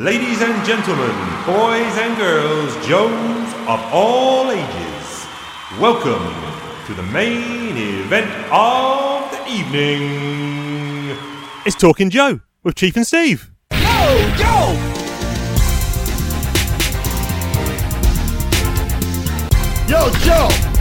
[0.00, 1.14] Ladies and gentlemen,
[1.46, 5.26] boys and girls, Joes of all ages,
[5.78, 6.34] welcome
[6.86, 11.16] to the main event of the evening.
[11.64, 13.52] It's Talking Joe with Chief and Steve.
[13.70, 13.78] Yo,
[14.36, 14.72] yo!
[19.86, 20.73] Yo, Joe!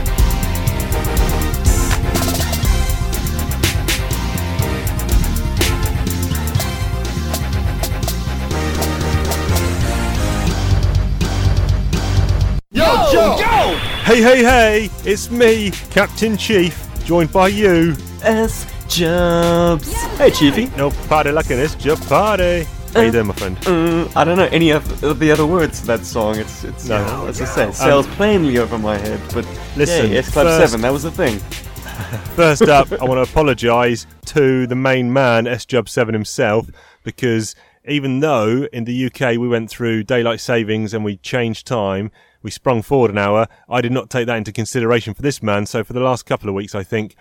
[14.03, 14.89] Hey, hey, hey!
[15.05, 17.95] It's me, Captain Chief, joined by you.
[18.21, 19.93] S jumps.
[20.17, 20.65] Hey, Chiefy.
[20.77, 22.65] No party like this, just party.
[22.93, 23.57] How you doing, my friend?
[23.65, 26.37] Uh, I don't know any of of the other words to that song.
[26.37, 26.99] It's it's No.
[26.99, 29.19] you know, as I say, it sails plainly over my head.
[29.33, 29.45] But
[29.77, 31.39] Listen, yeah, S Club first- Seven, that was the thing.
[32.35, 36.67] First up, I want to apologise to the main man, S Jub Seven himself,
[37.03, 37.55] because
[37.87, 42.11] even though in the UK we went through daylight savings and we changed time,
[42.43, 43.47] we sprung forward an hour.
[43.67, 45.65] I did not take that into consideration for this man.
[45.65, 47.15] So for the last couple of weeks, I think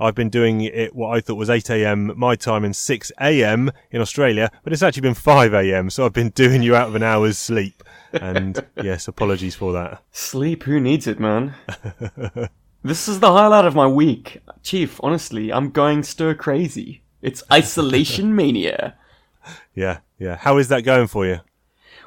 [0.00, 2.12] I've been doing it what I thought was 8 a.m.
[2.16, 3.70] my time and 6 a.m.
[3.90, 5.90] in Australia, but it's actually been 5 a.m.
[5.90, 7.82] So I've been doing you out of an hour's sleep.
[8.12, 10.02] And yes, apologies for that.
[10.12, 11.54] Sleep, who needs it, man?
[12.84, 15.00] this is the highlight of my week, Chief.
[15.02, 17.02] Honestly, I'm going stir crazy.
[17.20, 18.96] It's isolation mania.
[19.74, 20.36] Yeah, yeah.
[20.36, 21.40] How is that going for you?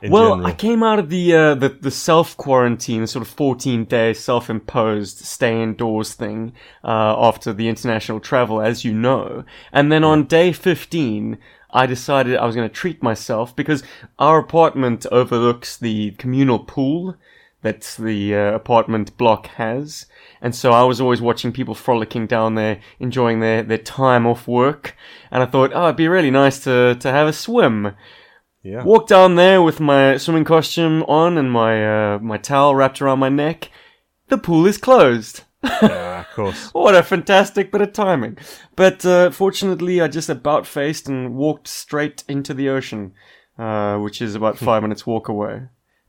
[0.09, 0.47] Well, general?
[0.47, 4.49] I came out of the uh, the, the self quarantine, sort of fourteen day self
[4.49, 10.25] imposed stay indoors thing uh, after the international travel, as you know, and then on
[10.25, 11.37] day fifteen.
[11.73, 13.81] I decided I was going to treat myself because
[14.19, 17.15] our apartment overlooks the communal pool
[17.61, 20.05] that the uh, apartment block has.
[20.41, 24.47] And so I was always watching people frolicking down there, enjoying their, their time off
[24.47, 24.95] work.
[25.31, 27.93] And I thought, oh, it'd be really nice to, to have a swim.
[28.63, 28.83] Yeah.
[28.83, 33.19] Walked down there with my swimming costume on and my uh, my towel wrapped around
[33.19, 33.69] my neck.
[34.27, 35.43] The pool is closed.
[35.63, 36.69] yeah, of course.
[36.73, 38.37] What a fantastic bit of timing.
[38.75, 43.13] But uh, fortunately, I just about faced and walked straight into the ocean,
[43.57, 45.63] uh, which is about five minutes walk away.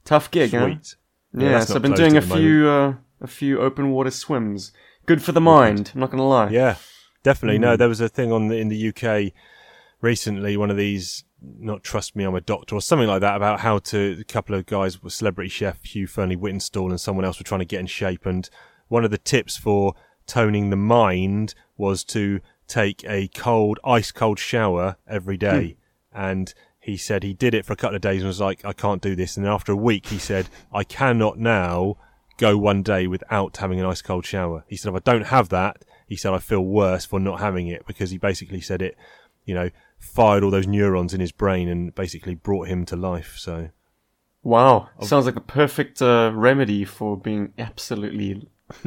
[0.05, 0.67] Tough gig, huh?
[0.67, 0.95] Sweet.
[1.35, 4.73] Yeah, Yeah, so I've been doing a few uh, a few open water swims.
[5.07, 5.93] Good for the mind.
[5.95, 6.51] I'm not gonna lie.
[6.51, 6.77] Yeah,
[7.23, 7.57] definitely.
[7.57, 7.63] Hmm.
[7.63, 9.33] No, there was a thing on the, in the UK
[10.01, 10.57] recently.
[10.57, 11.25] One of these,
[11.59, 14.17] not trust me, I'm a doctor, or something like that, about how to.
[14.21, 17.67] A couple of guys, were celebrity chef Hugh Fearnley-Whittingstall, and someone else were trying to
[17.67, 18.27] get in shape.
[18.27, 18.49] And
[18.89, 19.95] one of the tips for
[20.27, 25.41] toning the mind was to take a cold, ice cold shower every hmm.
[25.41, 25.77] day.
[26.13, 28.73] And he said he did it for a couple of days and was like, I
[28.73, 29.37] can't do this.
[29.37, 31.97] And then after a week, he said, I cannot now
[32.39, 34.65] go one day without having an ice cold shower.
[34.67, 37.69] He said, if I don't have that, he said, I feel worse for not having
[37.69, 38.97] it because he basically said it,
[39.45, 39.71] you know,
[40.03, 43.37] fired all those neurons in his brain and basically brought him to life.
[43.39, 43.71] So,
[44.43, 48.49] Wow, sounds like the perfect uh, remedy for being absolutely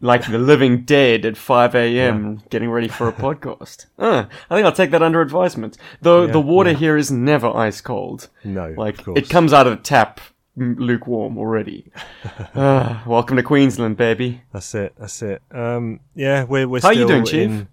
[0.00, 2.42] like the living dead at 5 a.m.
[2.50, 3.86] getting ready for a podcast.
[3.98, 5.78] Uh, I think I'll take that under advisement.
[6.02, 6.76] Though Yeah, the water yeah.
[6.76, 8.28] here is never ice cold.
[8.44, 10.20] no, Like it comes out of the tap
[10.56, 11.90] lukewarm already.
[12.54, 14.42] Ah, welcome to Queensland, baby.
[14.52, 14.94] That's it.
[14.98, 15.42] That's it.
[15.50, 17.50] Um, yeah, we're we're How still you doing, Chief?
[17.50, 17.68] in-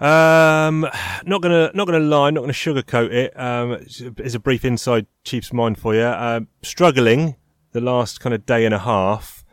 [0.00, 0.80] Um,
[1.24, 3.38] not gonna not gonna lie, not gonna sugarcoat it.
[3.38, 6.04] Um, it's a- it's a brief inside Chief's mind for you.
[6.06, 7.36] Um, struggling
[7.72, 9.44] the last kind of day and a half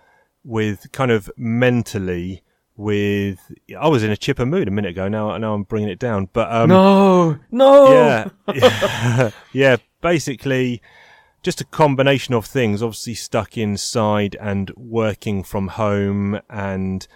[0.43, 2.43] with kind of mentally
[2.75, 3.39] with.
[3.79, 5.07] I was in a chipper mood a minute ago.
[5.07, 7.91] Now now I'm bringing it down, but um, no, no.
[7.93, 9.75] yeah, yeah, yeah.
[10.01, 10.81] Basically,
[11.43, 12.81] just a combination of things.
[12.81, 17.07] Obviously, stuck inside and working from home, and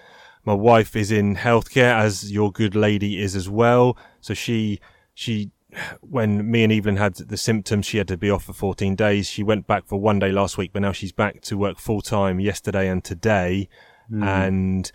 [0.46, 3.98] my wife is in healthcare, as your good lady is as well.
[4.22, 4.80] So she
[5.14, 5.52] she.
[6.00, 9.28] When me and Evelyn had the symptoms, she had to be off for 14 days.
[9.28, 12.00] She went back for one day last week, but now she's back to work full
[12.02, 13.68] time yesterday and today.
[14.10, 14.90] And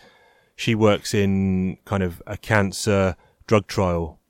[0.57, 4.21] she works in kind of a cancer drug trial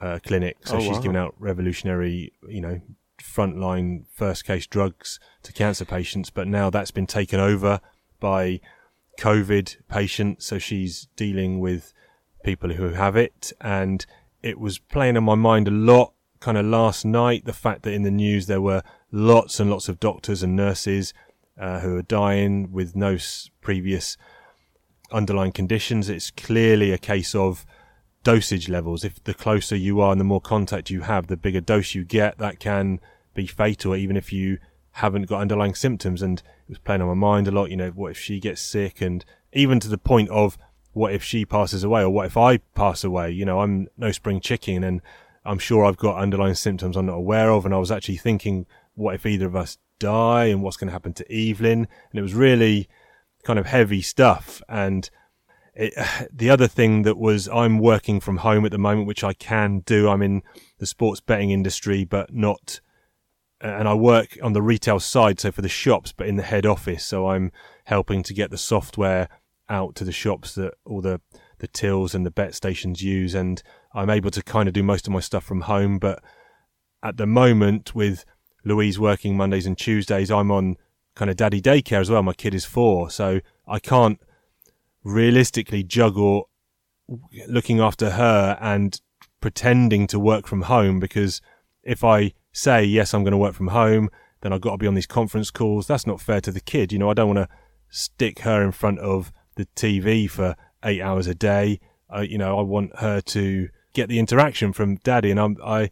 [0.00, 0.56] uh, clinic.
[0.64, 1.00] So Oh, she's wow.
[1.00, 2.80] giving out revolutionary, you know,
[3.22, 6.30] frontline first case drugs to cancer patients.
[6.30, 7.80] But now that's been taken over
[8.20, 8.60] by
[9.20, 10.46] COVID patients.
[10.46, 11.92] So she's dealing with
[12.42, 13.52] people who have it.
[13.60, 14.04] And
[14.42, 17.44] it was playing on my mind a lot kind of last night.
[17.44, 18.82] The fact that in the news there were
[19.12, 21.12] lots and lots of doctors and nurses
[21.58, 23.18] uh, who are dying with no
[23.60, 24.16] previous
[25.12, 26.08] underlying conditions.
[26.08, 27.66] It's clearly a case of
[28.22, 29.04] dosage levels.
[29.04, 32.04] If the closer you are and the more contact you have, the bigger dose you
[32.04, 33.00] get, that can
[33.34, 34.58] be fatal, even if you
[34.92, 36.22] haven't got underlying symptoms.
[36.22, 39.00] And was playing on my mind a lot, you know, what if she gets sick?
[39.00, 40.56] And even to the point of
[40.92, 43.30] what if she passes away or what if I pass away?
[43.30, 45.02] You know, I'm no spring chicken and
[45.44, 47.64] I'm sure I've got underlying symptoms I'm not aware of.
[47.64, 50.92] And I was actually thinking, what if either of us die and what's going to
[50.92, 51.88] happen to Evelyn?
[52.10, 52.88] And it was really
[53.44, 54.62] kind of heavy stuff.
[54.68, 55.08] And
[55.74, 55.94] it,
[56.32, 59.80] the other thing that was, I'm working from home at the moment, which I can
[59.80, 60.08] do.
[60.08, 60.42] I'm in
[60.78, 62.80] the sports betting industry, but not,
[63.60, 66.64] and I work on the retail side, so for the shops, but in the head
[66.64, 67.04] office.
[67.04, 67.52] So I'm
[67.84, 69.28] helping to get the software
[69.68, 71.20] out to the shops that all the
[71.58, 73.62] the tills and the bet stations use, and
[73.94, 75.98] I'm able to kind of do most of my stuff from home.
[75.98, 76.22] But
[77.02, 78.24] at the moment, with
[78.64, 80.76] Louise working Mondays and Tuesdays, I'm on
[81.14, 82.22] kind of daddy daycare as well.
[82.22, 84.18] My kid is four, so I can't
[85.04, 86.48] realistically juggle
[87.46, 89.00] looking after her and
[89.40, 91.40] pretending to work from home because
[91.82, 94.10] if I say yes, I'm going to work from home,
[94.40, 95.86] then I've got to be on these conference calls.
[95.86, 96.92] That's not fair to the kid.
[96.92, 97.56] You know, I don't want to
[97.90, 101.80] stick her in front of the TV for eight hours a day.
[102.22, 105.30] You know, I want her to get the interaction from daddy.
[105.30, 105.90] And I'm, I,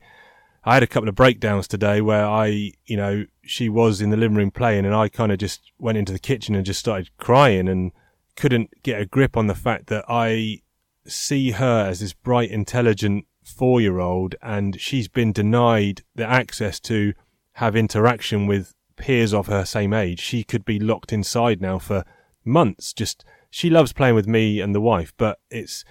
[0.65, 4.17] I had a couple of breakdowns today where I, you know, she was in the
[4.17, 7.11] living room playing and I kind of just went into the kitchen and just started
[7.19, 7.93] crying and
[8.37, 10.63] couldn't get a grip on the fact that I
[11.07, 16.79] see her as this bright, intelligent four year old and she's been denied the access
[16.81, 17.15] to
[17.55, 20.21] have interaction with peers of her same age.
[20.21, 22.05] She could be locked inside now for
[22.45, 25.85] months just she loves playing with me and the wife, but it's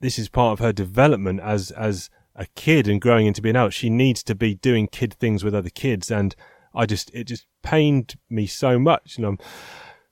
[0.00, 3.72] this is part of her development as as a kid and growing into being out.
[3.72, 6.34] She needs to be doing kid things with other kids, and
[6.74, 9.16] I just it just pained me so much.
[9.16, 9.38] And I'm,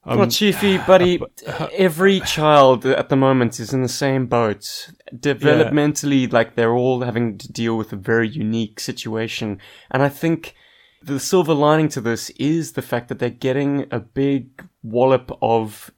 [0.04, 4.26] I'm well, Chiefy, buddy, uh, uh, every child at the moment is in the same
[4.26, 4.90] boat.
[5.14, 6.28] Developmentally, yeah.
[6.32, 9.58] like they're all having to deal with a very unique situation,
[9.90, 10.54] and I think
[11.02, 15.90] the silver lining to this is the fact that they're getting a big wallop of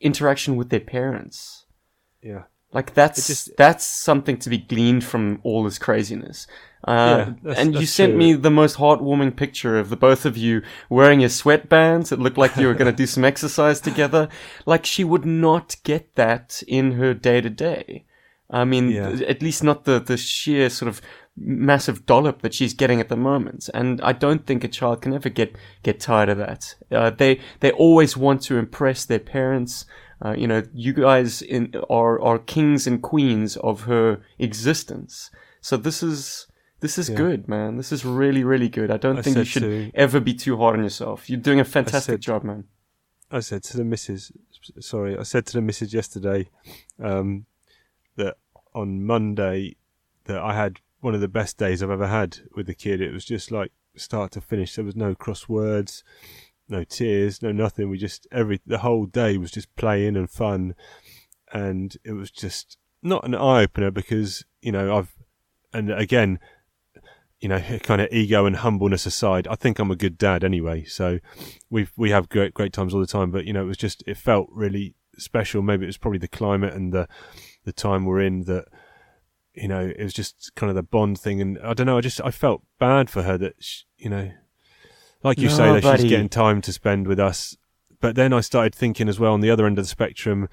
[0.00, 1.66] interaction with their parents.
[2.22, 2.44] Yeah.
[2.74, 6.46] Like that's just, that's something to be gleaned from all this craziness.
[6.86, 8.18] Uh, yeah, and you sent true.
[8.18, 10.60] me the most heartwarming picture of the both of you
[10.90, 12.12] wearing your sweatbands.
[12.12, 14.28] It looked like you were going to do some exercise together.
[14.66, 18.04] Like she would not get that in her day to day.
[18.50, 19.08] I mean, yeah.
[19.26, 21.00] at least not the, the sheer sort of
[21.36, 23.70] massive dollop that she's getting at the moment.
[23.72, 26.74] And I don't think a child can ever get, get tired of that.
[26.92, 29.86] Uh, they, they always want to impress their parents.
[30.24, 35.30] Uh, you know, you guys in, are, are kings and queens of her existence.
[35.60, 36.46] So this is,
[36.80, 37.16] this is yeah.
[37.16, 37.76] good, man.
[37.76, 38.90] This is really, really good.
[38.90, 41.28] I don't I think you should to, ever be too hard on yourself.
[41.28, 42.64] You're doing a fantastic said, job, man.
[43.30, 44.32] I said to the missus,
[44.80, 46.48] sorry, I said to the missus yesterday,
[47.02, 47.46] um,
[48.16, 48.36] that
[48.74, 49.76] on Monday
[50.24, 53.00] that I had one of the best days I've ever had with the kid.
[53.00, 54.74] It was just like start to finish.
[54.74, 56.02] There was no crosswords,
[56.68, 57.90] no tears, no nothing.
[57.90, 60.74] We just every the whole day was just playing and fun,
[61.52, 65.12] and it was just not an eye opener because you know I've
[65.72, 66.38] and again
[67.40, 70.84] you know, kind of ego and humbleness aside, I think I'm a good dad anyway.
[70.84, 71.18] So
[71.68, 73.30] we we have great great times all the time.
[73.30, 75.60] But you know, it was just it felt really special.
[75.60, 77.06] Maybe it was probably the climate and the
[77.64, 78.64] the time we're in that
[79.54, 82.00] you know it was just kind of the bond thing and i don't know i
[82.00, 84.32] just i felt bad for her that she, you know
[85.24, 87.56] like you no, say that she's getting time to spend with us.
[88.00, 90.48] But then i started thinking as well on the other end of the spectrum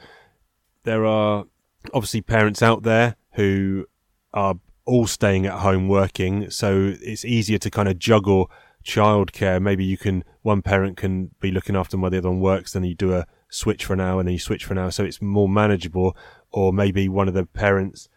[0.84, 1.46] there are
[1.94, 3.86] obviously parents out there who
[4.34, 6.50] are all staying at home working.
[6.50, 8.50] So it's easier to kind of juggle
[8.84, 9.62] childcare.
[9.62, 12.74] Maybe you can one parent can be looking after them while the other one works
[12.74, 14.92] then you do a switch for an hour and then you switch for an hour.
[14.92, 16.16] So it's more manageable.
[16.52, 18.10] Or maybe one of the parents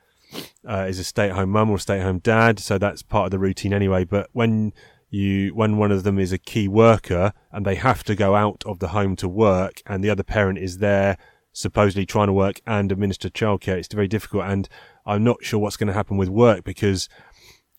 [0.68, 4.04] uh, is a stay-at-home mum or stay-at-home dad, so that's part of the routine anyway.
[4.04, 4.73] But when
[5.14, 8.62] you when one of them is a key worker and they have to go out
[8.66, 11.16] of the home to work, and the other parent is there
[11.54, 14.44] supposedly trying to work and administer childcare, it's very difficult.
[14.44, 14.68] And
[15.06, 17.09] I'm not sure what's going to happen with work because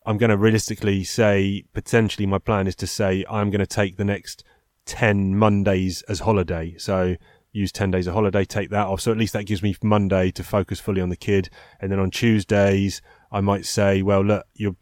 [0.06, 3.98] I'm going to realistically say potentially my plan is to say I'm going to take
[3.98, 4.44] the next
[4.86, 6.76] 10 Mondays as holiday.
[6.78, 7.16] So
[7.52, 9.02] use 10 days of holiday, take that off.
[9.02, 11.50] So at least that gives me Monday to focus fully on the kid.
[11.82, 13.02] And then on Tuesdays,
[13.32, 14.76] I might say, well, look, you're,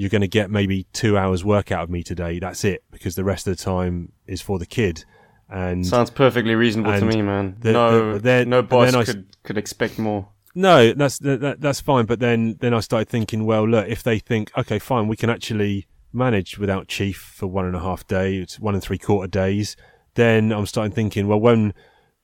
[0.00, 2.38] you're going to get maybe two hours work out of me today.
[2.38, 5.04] That's it, because the rest of the time is for the kid.
[5.50, 7.56] And sounds perfectly reasonable to me, man.
[7.60, 10.28] The, no, the, no boss I, could could expect more.
[10.54, 12.06] No, that's that, that's fine.
[12.06, 15.28] But then then I started thinking, well, look, if they think, okay, fine, we can
[15.28, 19.76] actually manage without chief for one and a half days, one and three quarter days.
[20.14, 21.74] Then I'm starting thinking, well, when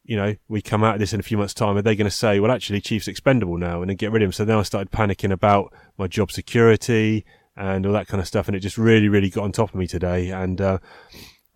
[0.03, 2.09] you know, we come out of this in a few months' time, are they going
[2.09, 4.33] to say, well, actually, Chief's expendable now and then get rid of him?
[4.33, 7.25] So then I started panicking about my job security
[7.57, 8.49] and all that kind of stuff.
[8.49, 10.31] And it just really, really got on top of me today.
[10.31, 10.79] And, uh,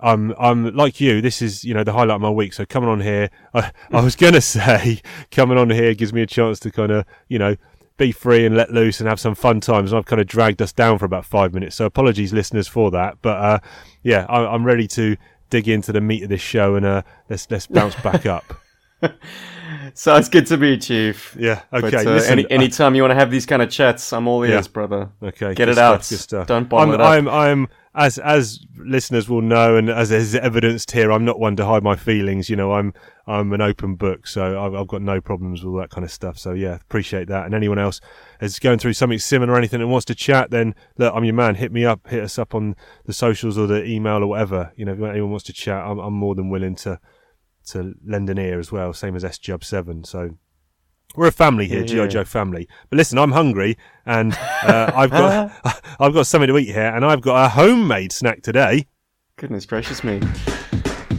[0.02, 1.20] I'm, I'm like you.
[1.20, 2.54] This is, you know, the highlight of my week.
[2.54, 6.22] So coming on here, I, I was going to say coming on here gives me
[6.22, 7.56] a chance to kind of, you know,
[7.96, 9.92] be free and let loose and have some fun times.
[9.92, 11.76] And I've kind of dragged us down for about five minutes.
[11.76, 13.18] So apologies, listeners, for that.
[13.20, 13.58] But uh,
[14.02, 15.16] yeah, I, I'm ready to
[15.50, 18.44] dig into the meat of this show and uh, let's let's bounce back up.
[19.94, 21.36] Sounds good to me, Chief.
[21.38, 21.60] Yeah.
[21.70, 21.96] But, Okay.
[21.98, 24.66] uh, listen, any anytime you want to have these kind of chats, I'm all ears,
[24.66, 24.72] Yeah.
[24.72, 25.10] brother.
[25.22, 26.46] Okay, Get it stuff, out.
[26.46, 27.10] Don't bottle I'm, it up.
[27.10, 31.56] I'm, I'm, as as listeners will know, and as is evidenced here, I'm not one
[31.56, 32.48] to hide my feelings.
[32.48, 32.94] You know, I'm
[33.26, 36.10] I'm an open book, so I've, I've got no problems with all that kind of
[36.12, 36.38] stuff.
[36.38, 37.46] So yeah, appreciate that.
[37.46, 38.00] And anyone else
[38.40, 41.34] is going through something similar or anything and wants to chat, then look, I'm your
[41.34, 41.56] man.
[41.56, 44.72] Hit me up, hit us up on the socials or the email or whatever.
[44.76, 47.00] You know, if anyone wants to chat, I'm, I'm more than willing to
[47.68, 48.92] to lend an ear as well.
[48.92, 50.04] Same as S Jub Seven.
[50.04, 50.36] So
[51.16, 52.06] we're a family here, Yeah.
[52.06, 52.68] GI Joe family.
[52.88, 53.76] But listen, I'm hungry,
[54.06, 55.52] and uh, I've got
[56.00, 58.86] I've got something to eat here, and I've got a homemade snack today:
[59.36, 60.20] Goodness gracious me.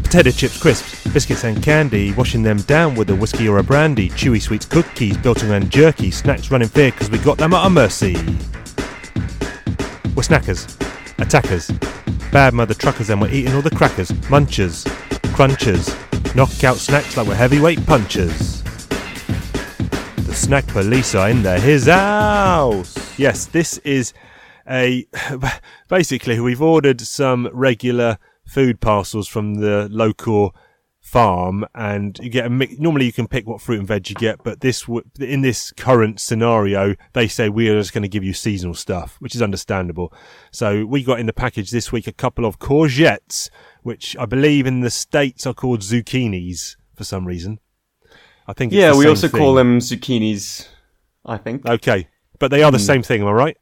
[0.04, 2.14] potato chips, crisps, biscuits, and candy.
[2.14, 4.10] Washing them down with a whiskey or a brandy.
[4.10, 6.12] Chewy sweets, cookies, biltong and jerky.
[6.12, 8.14] Snacks running fair because we got them at our mercy.
[10.14, 10.68] We're snackers,
[11.20, 11.72] attackers,
[12.32, 14.86] bad mother truckers, and we're eating all the crackers, munchers,
[15.34, 15.88] crunchers,
[16.36, 18.62] knockout snacks like we're heavyweight punchers.
[20.26, 23.20] The snack police are in the his house.
[23.20, 24.14] Yes, this is
[24.70, 25.06] a
[25.90, 30.56] basically we've ordered some regular food parcels from the local
[31.02, 34.16] farm and you get a mix normally you can pick what fruit and veg you
[34.16, 34.88] get but this
[35.20, 39.16] in this current scenario they say we are just going to give you seasonal stuff
[39.20, 40.14] which is understandable
[40.52, 43.50] so we got in the package this week a couple of courgettes
[43.84, 47.60] which i believe in the states are called zucchinis for some reason
[48.48, 49.40] i think it's Yeah, we also thing.
[49.40, 50.68] call them zucchinis,
[51.26, 51.66] I think.
[51.68, 52.08] okay
[52.40, 53.58] but they are the same thing am i right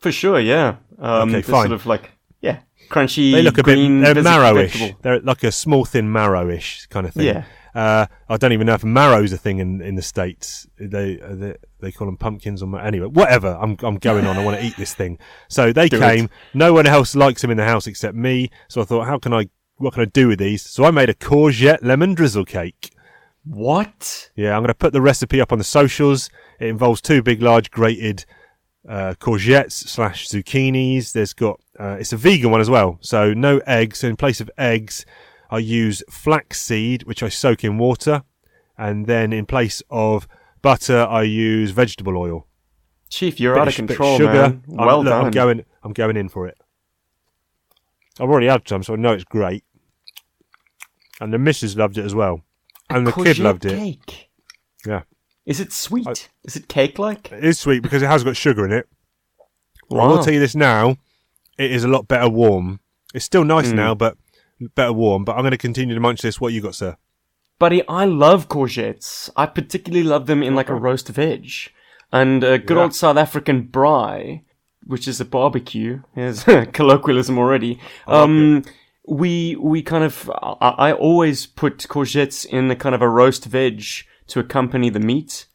[0.00, 0.76] For sure, yeah.
[0.98, 1.68] Um, Okay, fine.
[1.68, 2.10] sort of like,
[2.40, 2.58] yeah,
[2.90, 4.14] crunchy, They look a green, bit.
[4.14, 4.72] They're marrowish.
[4.72, 4.98] vegetable.
[5.02, 7.26] They're like a small, thin marrowish kind of thing.
[7.26, 7.44] Yeah.
[7.74, 10.66] Uh, I don't even know if marrow's a thing in, in the states.
[10.78, 13.06] They, they they call them pumpkins or ma- anyway.
[13.06, 13.56] Whatever.
[13.62, 14.36] I'm I'm going on.
[14.36, 15.18] I want to eat this thing.
[15.48, 16.24] So they Do came.
[16.26, 16.30] it.
[16.52, 18.50] No one else likes them in the house except me.
[18.68, 19.48] So I thought, how can I?
[19.76, 20.62] What can I do with these?
[20.62, 22.92] So I made a courgette lemon drizzle cake.
[23.44, 24.30] What?
[24.36, 26.30] Yeah, I'm going to put the recipe up on the socials.
[26.60, 28.24] It involves two big, large grated
[28.88, 31.12] uh, courgettes slash zucchinis.
[31.12, 33.98] There's got uh, it's a vegan one as well, so no eggs.
[34.00, 35.04] So in place of eggs,
[35.50, 38.22] I use flaxseed, which I soak in water,
[38.78, 40.28] and then in place of
[40.60, 42.46] butter, I use vegetable oil.
[43.08, 44.32] Chief, you're out of control, sugar.
[44.32, 44.42] man.
[44.78, 45.24] I'm- Well look, done.
[45.26, 45.64] I'm going.
[45.82, 46.56] I'm going in for it.
[48.20, 49.64] I've already had some, so I know it's great.
[51.20, 52.42] And the missus loved it as well,
[52.90, 53.76] and the kid loved it.
[53.78, 54.30] Cake.
[54.86, 55.02] Yeah.
[55.46, 56.28] Is it sweet?
[56.44, 57.30] Is it cake-like?
[57.32, 58.88] It is sweet because it has got sugar in it.
[59.90, 60.96] I will tell you this now.
[61.58, 62.80] It is a lot better warm.
[63.14, 63.74] It's still nice Mm.
[63.74, 64.16] now, but
[64.74, 65.24] better warm.
[65.24, 66.40] But I'm going to continue to munch this.
[66.40, 66.96] What you got, sir?
[67.58, 69.30] Buddy, I love courgettes.
[69.36, 71.50] I particularly love them in like a roast veg.
[72.10, 72.84] And a good Yeah.
[72.84, 74.42] old South African braai,
[74.86, 76.02] which is a barbecue.
[76.14, 77.78] Here's colloquialism already.
[78.06, 78.64] Um,
[79.06, 83.44] we, we kind of, I, I always put courgettes in a kind of a roast
[83.46, 83.82] veg
[84.28, 85.46] to accompany the meat.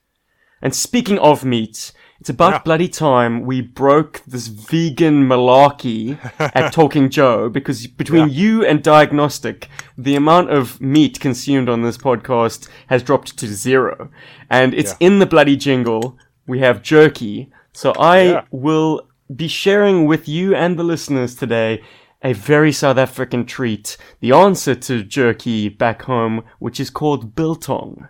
[0.62, 2.60] And speaking of meat, it's about Yeah.
[2.64, 9.70] bloody time we broke this vegan malarkey at Talking Joe because between you and Diagnostic,
[9.98, 14.10] the amount of meat consumed on this podcast has dropped to zero.
[14.50, 15.08] And it's Yeah.
[15.08, 16.18] in the bloody jingle.
[16.48, 17.52] We have jerky.
[17.74, 18.42] So I Yeah.
[18.50, 21.82] will be sharing with you and the listeners today
[22.24, 28.08] a very South African treat, the answer to jerky back home, which is called biltong.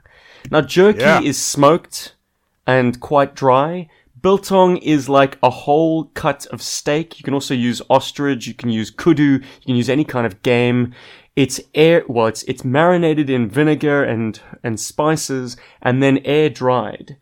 [0.50, 1.22] Now, jerky Yeah.
[1.22, 2.16] is smoked
[2.66, 3.90] and quite dry.
[4.22, 7.20] Biltong is like a whole cut of steak.
[7.20, 8.48] You can also use ostrich.
[8.48, 9.24] You can use kudu.
[9.34, 10.94] You can use any kind of game.
[11.36, 12.04] It's air.
[12.08, 17.18] Well, it's it's marinated in vinegar and and spices, and then air dried,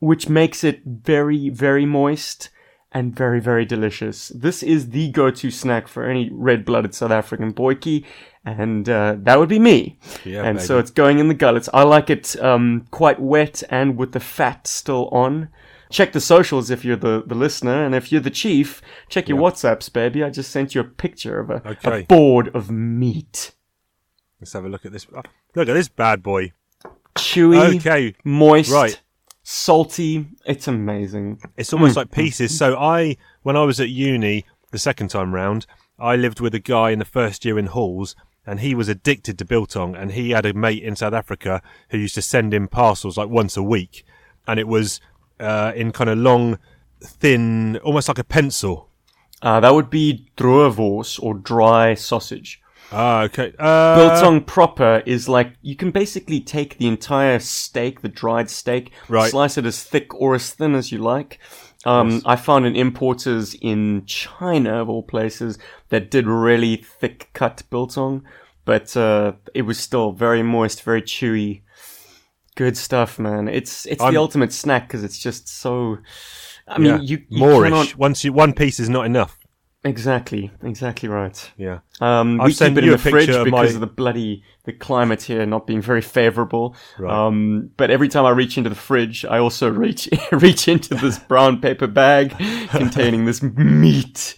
[0.00, 2.50] which makes it very very moist
[2.96, 4.28] and very very delicious.
[4.28, 8.06] This is the go-to snack for any red-blooded South African boykie,
[8.42, 9.98] and uh, that would be me.
[10.24, 10.66] Yeah, and baby.
[10.66, 11.68] so it's going in the gullets.
[11.74, 15.50] I like it um, quite wet and with the fat still on.
[15.90, 19.38] Check the socials if you're the, the listener, and if you're the chief, check your
[19.38, 20.24] WhatsApps, baby.
[20.24, 23.52] I just sent you a picture of a, a board of meat.
[24.40, 25.06] Let's have a look at this.
[25.14, 25.22] Oh,
[25.54, 26.52] Look at this bad boy.
[27.16, 29.00] Chewy, Okay, moist, right.
[29.50, 30.26] Salty.
[30.44, 31.40] It's amazing.
[31.56, 32.00] It's almost Hmm.
[32.00, 32.58] like pieces.
[32.58, 35.66] So I, when I was at uni the second time round,
[36.00, 39.38] I lived with a guy in the first year in halls, and he was addicted
[39.38, 42.66] to biltong, and he had a mate in South Africa who used to send him
[42.66, 44.04] parcels like once a week,
[44.48, 45.00] and it was
[45.38, 46.58] uh, in kind of long,
[47.00, 48.88] thin, almost like a pencil.
[49.42, 52.60] Uh, that would be droewors or dry sausage.
[52.92, 53.52] Ah, okay.
[53.58, 58.92] Uh, Biltong proper is like you can basically take the entire steak, the dried steak,
[59.08, 59.30] Right.
[59.30, 61.38] slice it as thick or as thin as you like.
[61.84, 65.56] Um, I found an importers in China of all places
[65.90, 68.24] that did really thick cut biltong,
[68.64, 71.62] but uh, it was still very moist, very chewy.
[72.56, 73.48] Good stuff, man.
[73.48, 75.98] It's it's I'm- the ultimate snack because it's just so.
[76.68, 77.00] I mean, yeah.
[77.00, 77.64] you, you moreish.
[77.64, 79.38] cannot Once you one piece is not enough.
[79.86, 81.50] Exactly, exactly right.
[81.56, 81.78] Yeah.
[82.00, 84.42] Um, I've we keep it in the fridge picture of because my- of the bloody
[84.64, 86.74] the climate here not being very favourable.
[86.98, 87.12] Right.
[87.12, 91.18] Um, but every time I reach into the fridge, I also reach reach into this
[91.18, 92.30] brown paper bag
[92.70, 94.34] containing this meat,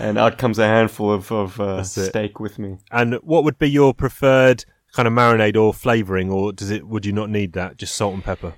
[0.00, 2.78] and out comes a handful of of uh, steak with me.
[2.90, 6.86] And what would be your preferred kind of marinade or flavoring, or does it?
[6.86, 7.76] Would you not need that?
[7.76, 8.54] Just salt and pepper.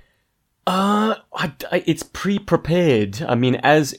[0.67, 3.23] Uh, I, I- it's pre-prepared.
[3.23, 3.95] I mean, as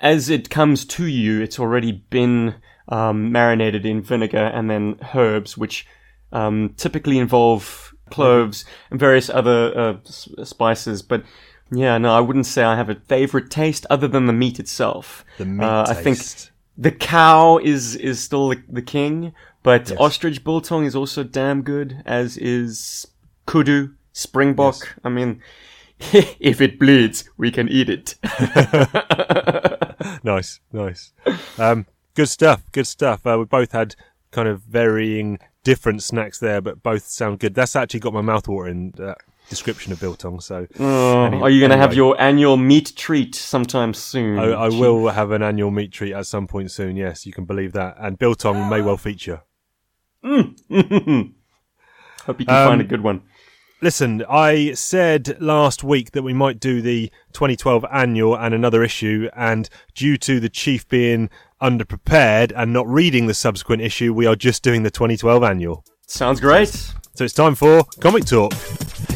[0.00, 2.54] as it comes to you, it's already been
[2.88, 5.86] um, marinated in vinegar and then herbs, which
[6.32, 11.02] um, typically involve cloves and various other uh, s- spices.
[11.02, 11.22] But
[11.70, 15.24] yeah, no, I wouldn't say I have a favorite taste other than the meat itself.
[15.38, 16.18] The meat Uh, I think
[16.76, 19.98] the cow is is still the, the king, but Yes.
[20.00, 23.06] ostrich biltong is also damn good, as is
[23.46, 24.96] kudu, springbok.
[25.04, 25.40] I mean,
[26.40, 28.14] if it bleeds, we can eat it.
[30.22, 31.12] nice, nice.
[31.58, 32.62] Um, good stuff.
[32.72, 33.26] Good stuff.
[33.26, 33.94] Uh, we both had
[34.30, 37.54] kind of varying, different snacks there, but both sound good.
[37.54, 38.92] That's actually got my mouth watering.
[38.96, 40.40] That description of biltong.
[40.40, 44.38] So Oh, Any- are you going to have your annual meat treat sometime soon?
[44.38, 46.96] I, I will have an annual meat treat at some point soon.
[46.96, 47.96] Yes, you can believe that.
[47.98, 49.42] And biltong may well feature.
[50.22, 53.22] Hope you can Um, find a good one.
[53.82, 59.30] Listen, I said last week that we might do the 2012 annual and another issue,
[59.34, 61.30] and due to the chief being
[61.62, 65.82] underprepared and not reading the subsequent issue, we are just doing the 2012 annual.
[66.06, 66.68] Sounds great.
[67.14, 68.52] So it's time for Comic Talk.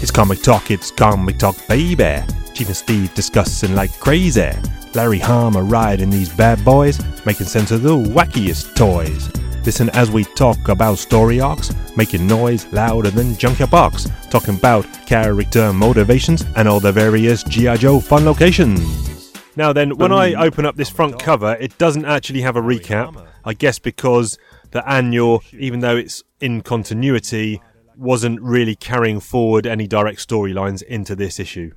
[0.00, 2.23] It's Comic Talk, it's Comic Talk, baby.
[2.54, 4.50] Chief and Steve discussing like crazy.
[4.94, 9.28] Larry Hama riding these bad boys, making sense of the wackiest toys.
[9.64, 14.85] Listen as we talk about story arcs, making noise louder than Junkyard Box, talking about
[15.07, 17.79] character motivations and all the various G.I.
[17.79, 19.33] Joe fun locations.
[19.57, 22.61] Now then, when I um, open up this front cover, it doesn't actually have a
[22.61, 23.27] recap.
[23.44, 24.37] I guess because
[24.72, 27.62] the annual, even though it's in continuity,
[27.96, 31.72] wasn't really carrying forward any direct storylines into this issue.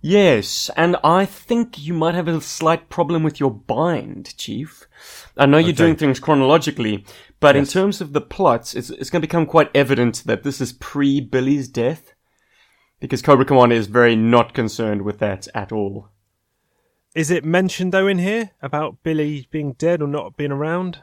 [0.00, 4.86] Yes, and I think you might have a slight problem with your bind, Chief.
[5.36, 5.76] I know you're Okay.
[5.76, 7.04] doing things chronologically,
[7.40, 10.60] but in terms of the plots, it's, it's going to become quite evident that this
[10.60, 12.14] is pre Billy's death.
[13.00, 16.08] Because Cobra Commander is very not concerned with that at all.
[17.14, 21.02] Is it mentioned though in here about Billy being dead or not being around?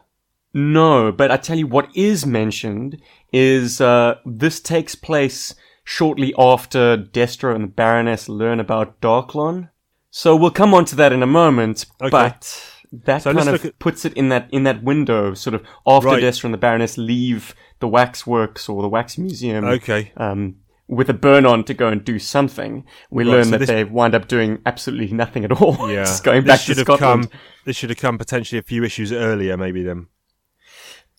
[0.54, 3.02] No, but I tell you what is mentioned
[3.34, 5.54] is uh, this takes place
[5.86, 9.70] shortly after Destro and the Baroness learn about Darklon.
[10.12, 12.10] So we'll come on to that in a moment, Okay.
[12.10, 16.08] but that So kind of puts it in that in that window, sort of after
[16.10, 16.24] Right.
[16.24, 19.64] Destro and the Baroness leave the waxworks or the wax museum.
[19.66, 20.12] Okay.
[20.18, 20.56] Um,
[20.88, 23.84] with a burn on to go and do something, we Right, learn so that they
[23.84, 25.78] wind up doing absolutely nothing at all.
[25.90, 26.04] Yeah.
[26.04, 27.00] Just going back to Scotland.
[27.32, 30.08] come this should have come potentially a few issues earlier, maybe then.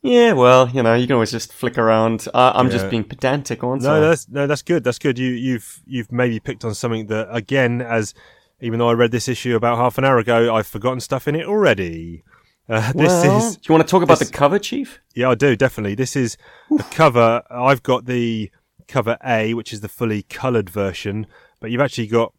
[0.03, 2.29] Yeah, well, you know, you can always just flick around.
[2.33, 4.01] Uh, I'm just being pedantic, aren't No, I?
[4.01, 4.85] that's no, that's good.
[4.85, 5.19] That's good.
[5.19, 8.15] You you've you've maybe picked on something that again, as
[8.61, 11.35] even though I read this issue about half an hour ago, I've forgotten stuff in
[11.35, 12.23] it already.
[12.69, 14.99] Uh, this well, is do you want to talk about this- the cover, Chief?
[15.15, 15.95] Yeah, I do definitely.
[15.95, 16.37] This is
[16.69, 17.45] the cover.
[17.49, 18.51] I've got the
[18.89, 21.29] cover A, which is the fully coloured version,
[21.61, 22.33] but you've actually got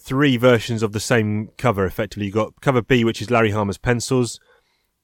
[0.00, 1.84] three versions of the same cover.
[1.84, 4.40] Effectively, you've got cover B, which is Larry Hama's pencils,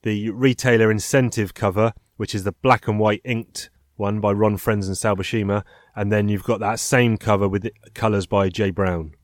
[0.02, 4.86] the retailer incentive cover, which is the black and white inked one by Ron Frenz
[4.88, 5.62] and Sal Buscema,
[5.94, 8.70] and then you've got that same cover with colours by J.
[8.70, 9.14] Brown,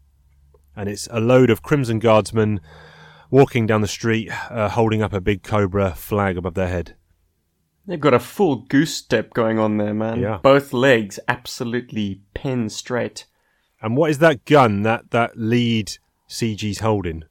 [0.77, 2.61] and it's a load of Crimson Guardsmen
[3.31, 6.95] walking down the street, uh, holding up a big cobra flag above their head.
[7.87, 10.21] They've got a full goose step going on there, man.
[10.21, 10.39] Yeah.
[10.43, 13.25] Both legs absolutely pen straight.
[13.81, 15.93] And what is that gun that that lead
[16.29, 17.25] CG's holding?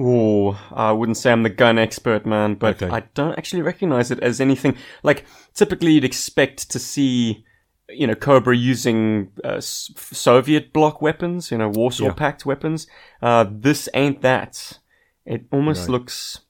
[0.00, 2.92] Ooh, I wouldn't say I'm the gun expert, man, but Okay.
[2.94, 4.76] I don't actually recognize it as anything.
[5.04, 7.44] Like, typically you'd expect to see,
[7.88, 12.12] you know, Cobra using uh, Soviet bloc weapons, you know, Warsaw Yeah.
[12.12, 12.86] Pact weapons.
[13.22, 14.78] Uh, this ain't that.
[15.24, 15.90] It almost Right.
[15.90, 16.40] looks.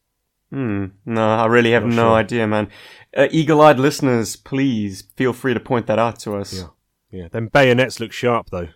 [0.50, 0.86] Hmm.
[1.04, 2.12] No, I really have Not no sure.
[2.14, 2.68] idea, man.
[3.16, 6.54] Uh, eagle-eyed listeners, please feel free to point that out to us.
[6.54, 6.66] Yeah.
[7.10, 8.68] Yeah, them bayonets look sharp though.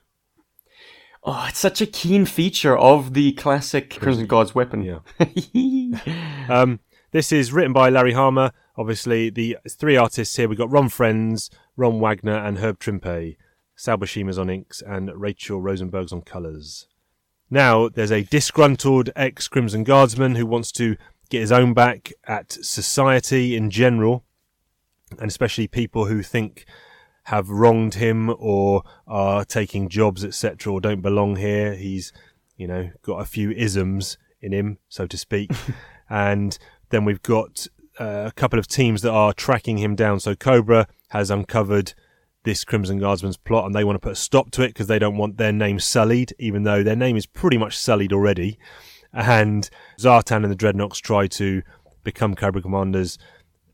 [1.23, 4.83] Oh, it's such a keen feature of the classic Crimson Guard's weapon.
[4.83, 5.01] Yeah.
[6.49, 8.55] Um, this is written by Larry Hama.
[8.75, 13.37] Obviously, the three artists here we've got Ron Frenz, Ron Wagner, and Herb Trimpe.
[13.77, 16.87] Sal Buscema's on inks and Rachel Rosenberg's on colours.
[17.51, 20.97] Now, there's a disgruntled ex Crimson Guardsman who wants to
[21.31, 24.25] get his own back at society in general,
[25.19, 26.67] and especially people who think
[27.29, 31.75] have wronged him or are taking jobs, etc., or don't belong here.
[31.75, 32.11] He's,
[32.57, 35.51] you know, got a few isms in him, so to speak.
[36.09, 37.67] and then we've got
[38.01, 40.21] uh, a couple of teams that are tracking him down.
[40.21, 41.93] So Cobra has uncovered
[42.45, 44.99] this Crimson Guardsman's plot and they want to put a stop to it because they
[44.99, 48.59] don't want their name sullied, even though their name is pretty much sullied already.
[49.13, 49.69] And
[50.01, 51.61] Zartan and the Dreadnoks try to
[52.05, 53.19] become Cobra Commander's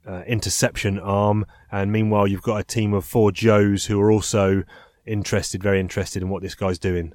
[0.07, 1.47] uh, interception arm.
[1.71, 4.63] And meanwhile, you've got a team of four Joes who are also
[5.07, 7.13] interested, very interested in what this guy's doing.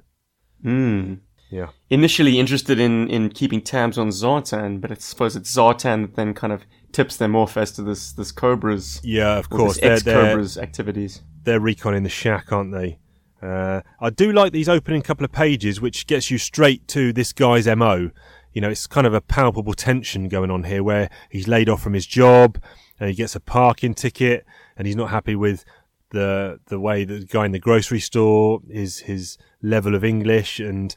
[0.62, 1.14] Hmm.
[1.50, 1.70] Yeah.
[1.88, 6.32] Initially interested in, in keeping tabs on Zartan, but I suppose it's Zartan that then
[6.32, 9.78] kind of tips them off as to this this Cobra's Yeah, of course.
[9.82, 11.22] ex they're, Cobra's activities.
[11.42, 12.98] they're reconning the shack, aren't they?
[13.42, 17.32] Uh, I do like these opening couple of pages, which gets you straight to this
[17.32, 18.10] guy's MO.
[18.52, 21.82] You know, it's kind of a palpable tension going on here where he's laid off
[21.82, 22.58] from his job
[22.98, 24.44] and he gets a parking ticket
[24.76, 25.64] and he's not happy with
[26.10, 30.58] the the way the guy in the grocery store his his level of English.
[30.58, 30.94] And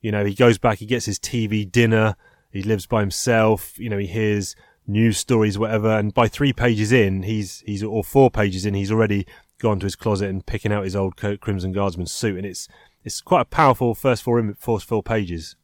[0.00, 2.16] you know he goes back he gets his TV dinner
[2.52, 4.54] he lives by himself you know he hears
[4.86, 5.98] news stories whatever.
[5.98, 9.26] And by 3 pages in he's he's or 4 pages in he's already
[9.58, 12.36] gone to his closet and picking out his old Crimson Guardsman suit.
[12.36, 12.68] And it's
[13.02, 15.56] it's quite a powerful first four first four pages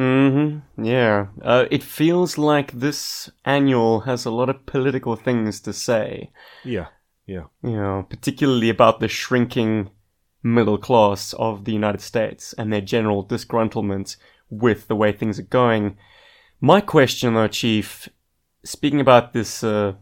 [0.00, 0.84] Mm-hmm.
[0.84, 1.26] Yeah.
[1.42, 6.30] Uh, it feels like this annual has a lot of political things to say.
[6.64, 6.86] yeah
[7.26, 9.90] yeah You know, particularly about the shrinking
[10.42, 14.16] middle class of the United States and their general disgruntlement
[14.48, 15.96] with the way things are going.
[16.62, 18.08] My question, though, Chief,
[18.64, 19.92] speaking about this uh,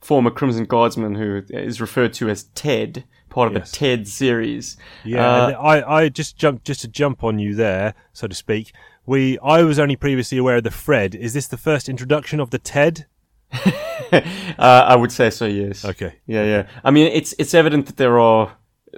[0.00, 3.70] former Crimson Guardsman who is referred to as Ted, part of Yes.
[3.70, 4.76] the Ted series.
[5.04, 8.72] Yeah, Uh, I, I just jump just to jump on you there, so to speak.
[9.06, 11.14] We I was only previously aware of the Fred.
[11.14, 13.06] Is this the first introduction of the Ted?
[13.52, 14.20] uh,
[14.58, 15.46] I would say so.
[15.46, 15.84] Yes.
[15.84, 16.14] Okay.
[16.26, 16.68] Yeah, yeah.
[16.84, 18.56] I mean, it's it's evident that there are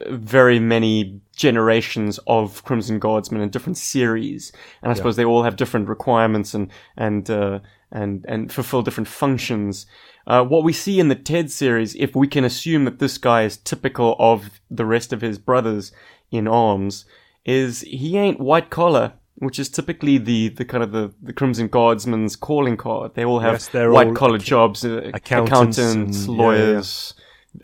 [0.08, 5.56] very many generations of Crimson Guardsmen in different series, and I suppose they all have
[5.56, 9.86] different requirements and and uh, and and fulfill different functions.
[10.26, 13.42] Uh, what we see in the Ted series, if we can assume that this guy
[13.42, 15.92] is typical of the rest of his brothers
[16.30, 17.04] in arms,
[17.44, 19.14] is he ain't white collar.
[19.36, 23.14] Which is typically the, the kind of the, the Crimson Guardsman's calling card.
[23.14, 26.42] They all have Yes, white collar jobs, uh, accountants accountants, and- yeah, yeah.
[26.42, 27.14] lawyers,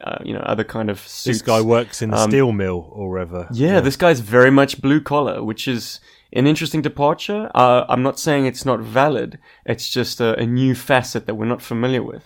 [0.00, 1.38] uh, you know, other kind of suits.
[1.38, 3.46] This guy works in the Um, steel mill or whatever.
[3.52, 6.00] Yeah, this guy's very much blue collar, which is
[6.32, 7.50] an interesting departure.
[7.54, 9.38] Uh, I'm not saying it's not valid.
[9.64, 12.24] It's just a, a new facet that we're not familiar with.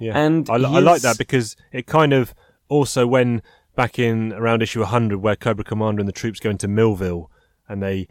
[0.00, 2.32] Yeah, And I like that because it kind of
[2.68, 3.42] also when
[3.74, 7.28] back in around issue 100 where Cobra Commander and the troops go into Millville
[7.68, 8.06] and they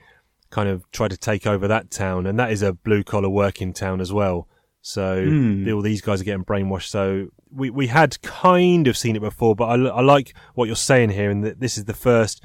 [0.49, 3.73] kind of try to take over that town and that is a blue collar working
[3.73, 4.47] town as well.
[4.81, 5.63] So hmm.
[5.65, 6.87] the- all these guys are getting brainwashed.
[6.87, 10.75] So we we had kind of seen it before, but I, I like what you're
[10.75, 12.43] saying here, and that this is the first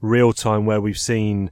[0.00, 1.50] real time where we've seen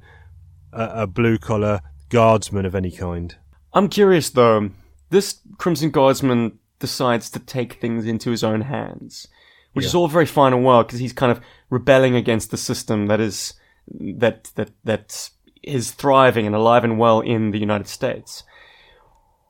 [0.73, 3.37] a, a blue collar guardsman of any kind.
[3.73, 4.71] I'm curious though.
[5.11, 9.27] This Crimson Guardsman decides to take things into his own hands,
[9.73, 13.07] which is all very fine and well because he's kind of rebelling against the system
[13.07, 13.55] that is
[13.89, 15.31] that that that
[15.63, 18.45] is thriving and alive and well in the United States.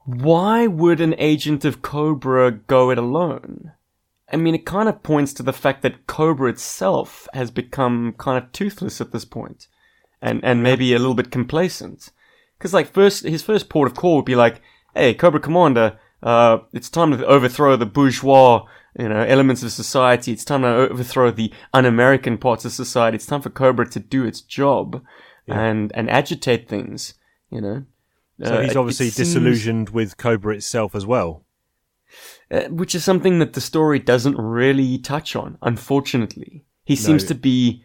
[0.04, 3.72] Why would an agent of Cobra go it alone?
[4.32, 8.42] I mean, it kind of points to the fact that Cobra itself has become kind
[8.42, 9.66] of toothless at this point,
[10.22, 12.10] and and maybe a little bit complacent.
[12.58, 14.60] Because like first, his first port of call would be like,
[14.94, 18.64] "Hey, Cobra Commander, uh, it's time to overthrow the bourgeois,
[18.98, 20.32] you know, elements of society.
[20.32, 23.16] It's time to overthrow the un-American parts of society.
[23.16, 25.02] It's time for Cobra to do its job
[25.46, 27.14] and and agitate things.
[27.50, 27.84] You know."
[28.42, 31.44] So Uh, he's obviously it seems- disillusioned with Cobra itself as well.
[32.50, 36.64] uh, which is something that the story doesn't really touch on, unfortunately.
[36.84, 37.84] He seems to be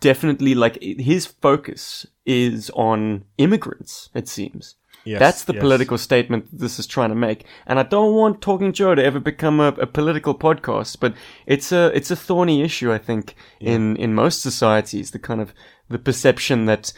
[0.00, 4.74] definitely like his focus is on immigrants, it seems.
[5.06, 5.60] Yes, That's the yes.
[5.60, 7.44] political statement that this is trying to make.
[7.66, 11.14] And I don't want Talking Joe to ever become a, a political podcast, but
[11.46, 15.54] it's a it's a thorny issue, I think, in, in most societies, the kind of
[15.88, 16.92] the perception that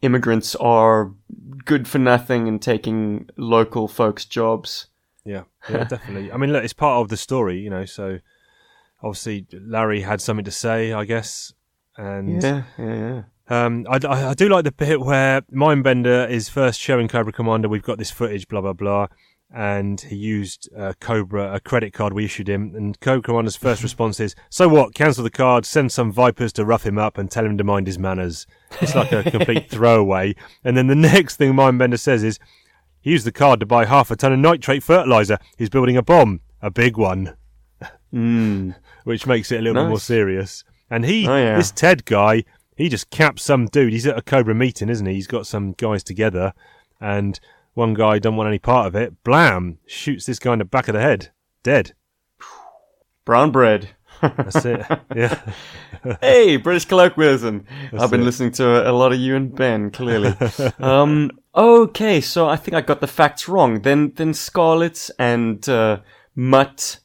[0.00, 1.12] immigrants are
[1.64, 4.86] good for nothing and taking local folks' jobs.
[5.24, 6.30] Yeah, yeah, definitely.
[6.32, 7.84] I mean, look, it's part of the story, you know.
[7.84, 8.20] So
[9.02, 11.52] obviously, Larry had something to say, I guess,
[11.96, 13.22] and Yeah, yeah, yeah.
[13.50, 17.68] Um, I, I, I do like the bit where Mindbender is first showing Cobra Commander,
[17.68, 19.08] we've got this footage, blah blah blah,
[19.52, 22.72] and he used uh, Cobra, a credit card we issued him.
[22.76, 24.94] And Cobra Commander's first response is, So what?
[24.94, 27.88] Cancel the card, send some Vipers to rough him up and tell him to mind
[27.88, 28.46] his manners.
[28.80, 30.36] It's like a complete throwaway.
[30.62, 32.38] And then the next thing Mindbender says is,
[33.00, 35.38] He used the card to buy half a ton of nitrate fertilizer.
[35.58, 37.34] He's building a bomb, a big one.
[38.14, 38.76] Mm.
[39.04, 40.62] Which makes it a little bit more serious.
[40.90, 41.56] And he, Oh, yeah.
[41.56, 42.44] this Ted guy,
[42.80, 43.92] he just caps some dude.
[43.92, 45.14] He's at a Cobra meeting, isn't he?
[45.14, 46.54] He's got some guys together,
[47.00, 47.38] and
[47.74, 49.22] one guy don't want any part of it.
[49.22, 49.78] Blam!
[49.86, 51.30] Shoots this guy in the back of the head.
[51.62, 51.92] Dead.
[53.26, 53.90] Brown bread.
[54.22, 54.84] That's it.
[55.14, 55.38] Yeah.
[56.22, 57.66] hey, British colloquialism.
[57.92, 58.24] I've been it.
[58.24, 60.34] listening to a lot of you and Ben, clearly.
[60.78, 63.82] um, okay, so I think I got the facts wrong.
[63.82, 66.00] Then, then Scarlett and uh,
[66.34, 67.00] Mutt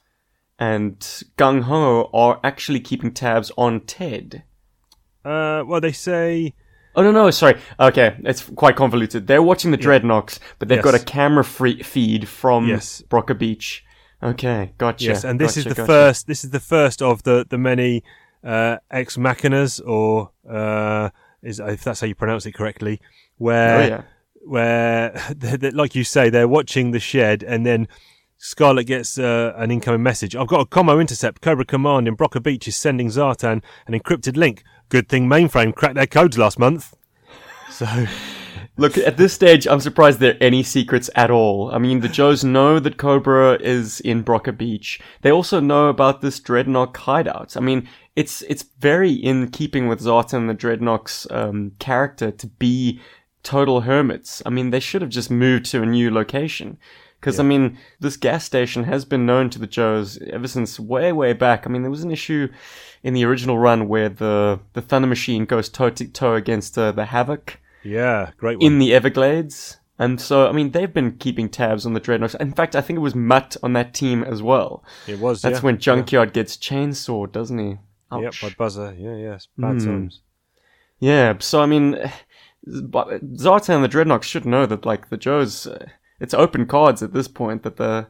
[0.57, 0.97] and
[1.37, 4.43] Gung Ho are actually keeping tabs on Ted.
[5.25, 6.53] Uh, well, they say.
[6.97, 10.95] Oh no no sorry okay it's quite convoluted they're watching the Dreadnoks but they've got
[10.95, 13.01] a camera free feed from Yes.
[13.09, 13.83] Broca Beach
[14.23, 15.87] okay gotcha Yes, and this gotcha, is the gotcha.
[15.87, 16.27] first.
[16.27, 18.01] This is the first of the the many
[18.45, 21.09] uh, ex machinas, or uh,
[21.43, 23.01] is if that's how you pronounce it correctly,
[23.39, 24.01] where oh yeah
[24.45, 25.19] where,
[25.73, 27.87] like you say, they're watching the shed, and then
[28.45, 30.35] Scarlett gets uh, an incoming message.
[30.35, 31.41] I've got a commo intercept.
[31.41, 34.63] Cobra Command in Broca Beach is sending Zartan an encrypted link.
[34.89, 36.95] Good thing Mainframe cracked their codes last month.
[37.71, 37.87] So
[38.77, 41.71] Look, at this stage, I'm surprised there are any secrets at all.
[41.73, 44.99] I mean, the Joes know that Cobra is in Broca Beach.
[45.23, 47.57] They also know about this Dreadnok hideout.
[47.57, 53.01] I mean, it's it's very in keeping with Zartan the Dreadnok's um, character to be
[53.41, 54.43] total hermits.
[54.45, 56.77] I mean, they should have just moved to a new location.
[57.25, 61.11] Because, I mean, this gas station has been known to the Joes ever since way,
[61.11, 61.65] way back.
[61.65, 62.49] I mean, there was an issue
[63.01, 66.91] in the original run where the, the Thunder Machine goes toe to toe against uh,
[66.91, 68.65] the Havoc yeah, great one.
[68.67, 69.77] in the Everglades.
[69.97, 72.39] And so, I mean, they've been keeping tabs on the Dreadnoks.
[72.39, 74.83] In fact, I think it was Mutt on that team as well.
[75.07, 75.41] it was.
[75.41, 75.65] That's yeah.
[75.65, 77.77] when Junkyard gets chainsawed, doesn't he?
[78.11, 78.41] Yep, Ouch.
[78.43, 78.93] by Buzzer.
[78.99, 79.47] Yeah, yes.
[79.57, 79.85] Bad Hmm.
[79.85, 80.21] times.
[80.99, 81.97] Yeah, so I mean,
[82.67, 85.87] but Zartan and the Dreadnoks should know that, like, the Joes, uh,
[86.19, 88.07] it's open cards at this point that the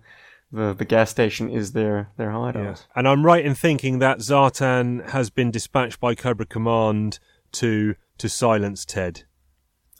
[0.51, 2.63] the, the gas station is their, their hideout.
[2.63, 2.75] Yeah.
[2.95, 7.19] And I'm right in thinking that Zartan has been dispatched by Cobra Command
[7.53, 9.23] to to silence Ted.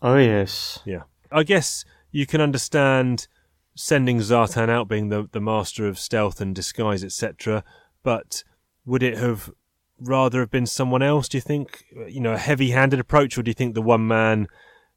[0.01, 0.79] Oh, yes.
[0.85, 1.03] Yeah.
[1.31, 3.27] I guess you can understand
[3.75, 7.65] sending Zartan out being the, the master of stealth and disguise, etc.
[8.03, 8.45] But
[8.85, 9.51] would it have
[9.99, 11.83] rather have been someone else, do you think?
[12.07, 14.47] You know, a heavy handed approach, or do you think the one man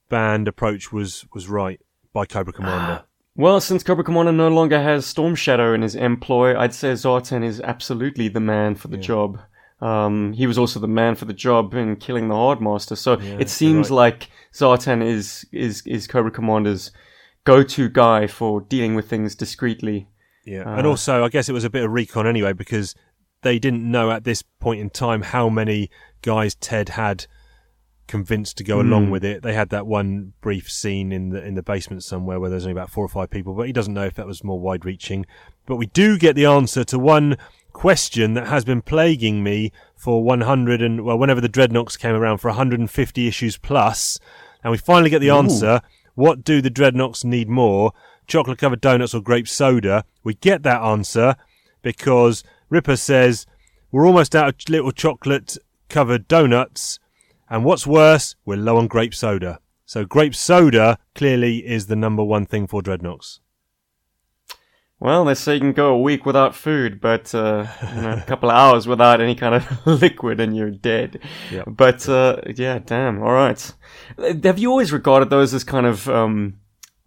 [0.09, 1.81] band approach was, was right
[2.13, 3.05] by Cobra Commander?
[3.37, 7.45] Well, since Cobra Commander no longer has Storm Shadow in his employ, I'd say Zartan
[7.45, 9.39] is absolutely the man for the job.
[9.81, 12.97] Um, he was also the man for the job in killing the Hardmaster.
[12.97, 13.97] So it seems right.
[13.97, 16.91] like Zartan is is is Cobra Commander's
[17.45, 20.09] go-to guy for dealing with things discreetly.
[20.45, 22.97] Yeah, Uh, and also I guess it was a bit of recon anyway because
[23.43, 25.91] they didn't know at this point in time how many
[26.23, 27.27] guys Ted had
[28.09, 28.89] convinced to go Hmm.
[28.89, 29.43] along with it.
[29.43, 32.73] They had that one brief scene in the in the basement somewhere where there's only
[32.73, 35.27] about four or five people, but he doesn't know if that was more wide reaching.
[35.67, 37.37] But we do get the answer to one
[37.73, 42.39] question that has been plaguing me for 100 and well whenever the dreadnoks came around
[42.39, 44.19] for 150 issues plus
[44.65, 45.81] and we finally get the answer
[46.17, 47.93] what do the dreadnoks need more
[48.27, 51.37] chocolate covered donuts or grape soda we get that answer
[51.83, 53.47] because ripper says
[53.93, 55.57] we're almost out of little chocolate
[55.89, 56.99] covered donuts
[57.51, 62.23] and what's worse we're low on grape soda so grape soda clearly is the number
[62.25, 63.41] one thing for dreadnoks
[65.01, 68.25] Well, they say you can go a week without food, but uh, you know, a
[68.27, 71.21] couple of hours without any kind of liquid and you're dead.
[71.53, 71.65] Yep.
[71.69, 73.23] But uh, yeah, damn.
[73.23, 73.73] All right.
[74.43, 76.59] Have you always regarded those as kind of um,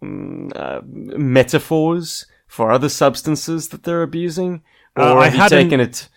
[0.02, 4.62] mm, uh, metaphors for other substances that they're abusing,
[4.96, 6.08] or Uh, I have you taken it?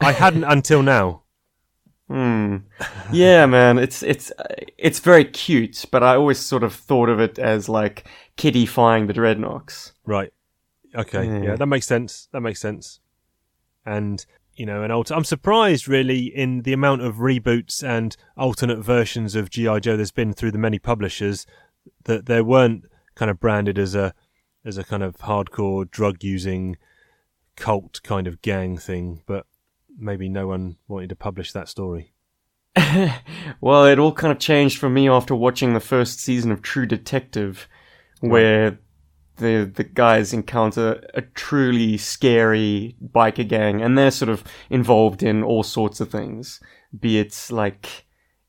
[0.00, 1.19] i hadn't until now
[2.10, 2.56] Hmm.
[3.12, 3.78] Yeah, man.
[3.78, 4.32] It's it's
[4.76, 8.04] it's very cute, but I always sort of thought of it as like
[8.36, 9.92] kiddifying the dreadnoks.
[10.04, 10.32] Right.
[10.92, 11.24] Okay.
[11.24, 11.42] Yeah.
[11.42, 11.56] Yeah.
[11.56, 12.28] that makes sense.
[12.32, 12.98] That makes sense.
[13.86, 15.14] And you know, an alter.
[15.14, 20.10] I'm surprised really in the amount of reboots and alternate versions of GI Joe there's
[20.10, 21.46] been through the many publishers
[22.06, 24.14] that there weren't kind of branded as a
[24.64, 26.76] as a kind of hardcore drug using
[27.54, 29.46] cult kind of gang thing, but
[29.98, 32.12] maybe no one wanted to publish that story.
[33.60, 36.86] Well, it all kind of changed for me after watching the first season of True
[36.86, 37.68] Detective,
[38.20, 38.78] where
[39.36, 45.42] the the guys encounter a truly scary biker gang, and they're sort of involved in
[45.42, 46.60] all sorts of things,
[46.98, 48.06] be it like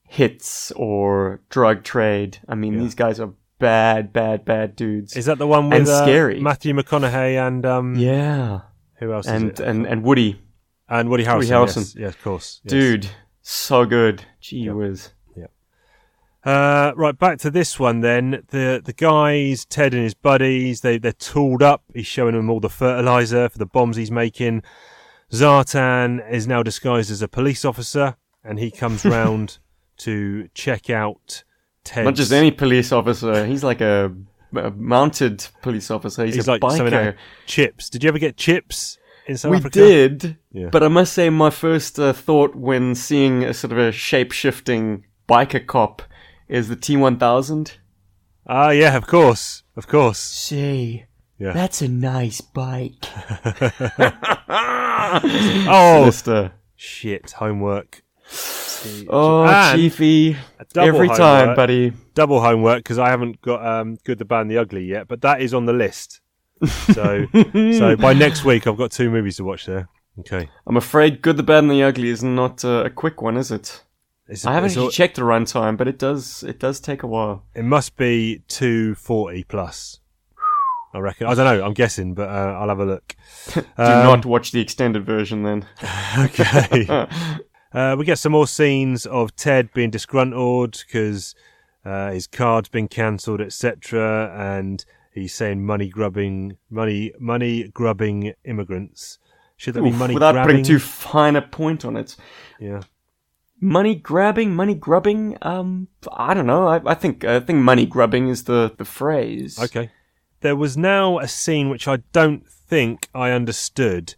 [0.07, 2.37] hits or drug trade.
[2.47, 5.15] I mean, these guys are bad, bad, bad dudes.
[5.15, 6.39] Is that the one with And uh, scary.
[6.39, 8.61] Matthew McConaughey and um, yeah,
[8.95, 9.25] who else?
[9.25, 10.41] is and and and Woody,
[10.91, 11.49] and Woody Harrelson.
[11.49, 11.77] Harrelson.
[11.77, 12.61] Yes, yes, of course.
[12.63, 12.71] yes.
[12.71, 13.09] dude,
[13.41, 14.25] so good.
[14.39, 15.09] Gee whiz.
[16.43, 18.43] Uh, right, back to this one then.
[18.49, 21.83] The the guys, Ted and his buddies, they they're tooled up.
[21.93, 24.63] He's showing them all the fertilizer for the bombs he's making.
[25.31, 29.59] Zartan is now disguised as a police officer, and he comes round
[29.97, 31.43] to check out
[31.83, 32.05] Ted.
[32.05, 33.45] Not just any police officer.
[33.45, 34.11] He's like a,
[34.55, 36.25] a mounted police officer.
[36.25, 36.91] He's, He's a like biker.
[36.91, 37.87] like chips.
[37.87, 39.79] Did you ever get chips in South we Africa?
[39.79, 40.69] did, Yeah.
[40.71, 44.31] but I must say, my first uh, thought when seeing a sort of a shape
[44.31, 46.01] shifting biker cop
[46.47, 47.77] is the T one thousand.
[48.47, 50.17] Ah, yeah, of course, of course.
[50.19, 51.05] See,
[51.39, 51.53] Yeah.
[51.53, 53.05] that's a nice bike.
[55.67, 56.53] Oh, Mister.
[56.75, 57.31] shit!
[57.31, 58.03] Homework.
[59.09, 60.37] Oh, And Chiefy.
[60.73, 61.93] double Every time, buddy.
[62.15, 65.21] double homework because I haven't got um, Good, the Bad, and the Ugly yet, but
[65.21, 66.20] that is on the list.
[66.65, 69.89] So, so by next week, I've got two movies to watch there.
[70.19, 73.37] Okay, I'm afraid Good, the Bad, and the Ugly is not uh, a quick one,
[73.37, 73.83] is it?
[74.27, 77.07] it's, I haven't it's all- checked the runtime, but it does it does take a
[77.07, 77.43] while.
[77.55, 79.99] it must be two forty plus.
[80.93, 81.27] I reckon.
[81.27, 81.65] I don't know.
[81.65, 83.15] I'm guessing, but uh, I'll have a look.
[83.53, 85.65] Do Um, not watch the extended version then.
[86.19, 87.07] okay.
[87.73, 91.33] uh, we get some more scenes of Ted being disgruntled because
[91.85, 99.19] uh, his card's been cancelled, etc., and he's saying money grubbing, money, money grubbing immigrants.
[99.57, 100.55] Should that be money without grabbing?
[100.55, 102.15] putting too fine a point on it.
[102.59, 102.81] Yeah.
[103.59, 105.37] Money grabbing, money grubbing.
[105.43, 106.67] Um, I don't know.
[106.67, 109.59] I, I think I think money grubbing is the the phrase.
[109.59, 109.91] Okay.
[110.39, 114.15] There was now a scene which I don't think I understood.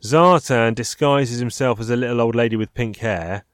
[0.00, 3.44] Zartan disguises himself as a little old lady with pink hair,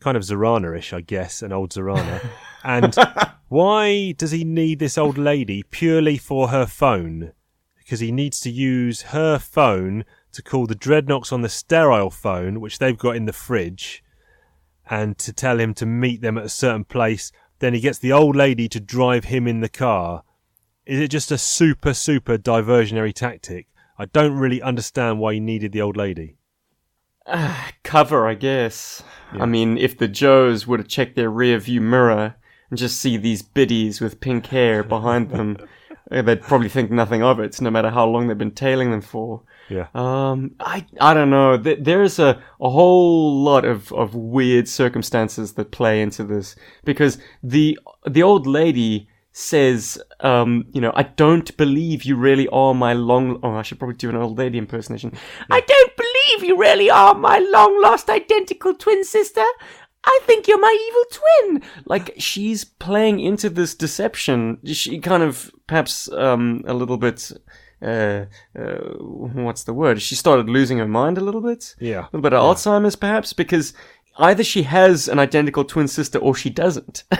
[0.00, 2.26] kind of Zarana-ish, I guess, an old Zarana.
[2.66, 2.96] and
[3.48, 7.32] why does he need this old lady purely for her phone?
[7.78, 12.60] Because he needs to use her phone to call the Dreadnoks on the sterile phone,
[12.60, 14.02] which they've got in the fridge,
[14.90, 17.30] and to tell him to meet them at a certain place.
[17.60, 20.24] Then he gets the old lady to drive him in the car.
[20.84, 23.68] Is it just a super, super diversionary tactic?
[23.96, 26.36] I don't really understand why he needed the old lady.
[27.26, 29.02] Ah, cover, I guess.
[29.32, 32.36] I mean, if the Joes would have checked their rear view mirror
[32.70, 35.56] and just see these biddies with pink hair behind them,
[36.10, 39.00] eh, they'd probably think nothing of it, no matter how long they've been tailing them
[39.00, 39.42] for.
[39.68, 39.88] Yeah.
[39.94, 41.56] Um, I I don't know.
[41.56, 47.78] There's a, a whole lot of, of weird circumstances that play into this because the
[48.06, 53.38] the old lady says, um, you know, I don't believe you really are my long.
[53.42, 55.12] Oh, I should probably do an old lady impersonation.
[55.50, 59.44] I don't believe you really are my long lost identical twin sister.
[60.06, 61.62] I think you're my evil twin.
[61.84, 64.58] Like she's playing into this deception.
[64.64, 67.32] She kind of perhaps um, a little bit.
[67.82, 68.24] Uh,
[68.58, 70.00] uh, what's the word?
[70.00, 71.74] She started losing her mind a little bit.
[71.78, 72.00] Yeah.
[72.00, 73.74] A little bit of Alzheimer's, perhaps, because
[74.18, 77.04] either she has an identical twin sister or she doesn't.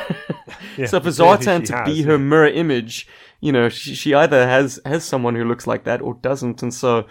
[0.77, 3.09] Yeah, so for Zartan to has, be her mirror image,
[3.40, 6.72] you know, she, she either has has someone who looks like that or doesn't, and
[6.72, 7.07] so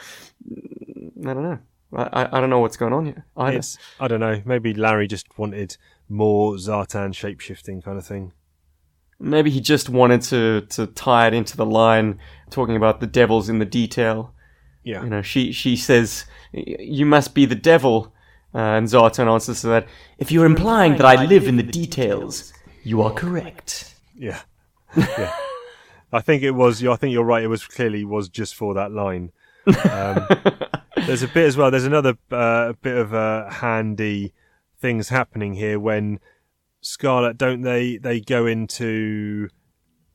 [0.47, 1.59] mm, I don't know.
[1.95, 3.25] I, I, I don't know what's going on here.
[3.37, 3.57] Either.
[3.57, 4.41] It's, I don't know.
[4.45, 5.77] Maybe Larry just wanted
[6.09, 8.33] more Zartan shapeshifting kind of thing.
[9.19, 13.47] Maybe he just wanted to to tie it into the line talking about the devil's
[13.47, 14.33] in the detail.
[14.83, 15.03] Yeah.
[15.03, 18.13] You know, she she says, "You must be the devil,"
[18.53, 22.53] uh, and Zartan answers to that, "If you're implying that I live in the details,
[22.83, 24.41] you are correct." Yeah.
[24.95, 25.33] Yeah.
[26.13, 26.85] I think it was.
[26.85, 27.43] I think you're right.
[27.43, 29.31] It was clearly was just for that line.
[29.67, 30.27] Um,
[31.05, 31.71] there's a bit as well.
[31.71, 34.33] There's another uh, bit of uh, handy
[34.79, 36.19] things happening here when
[36.81, 39.49] Scarlett don't they they go into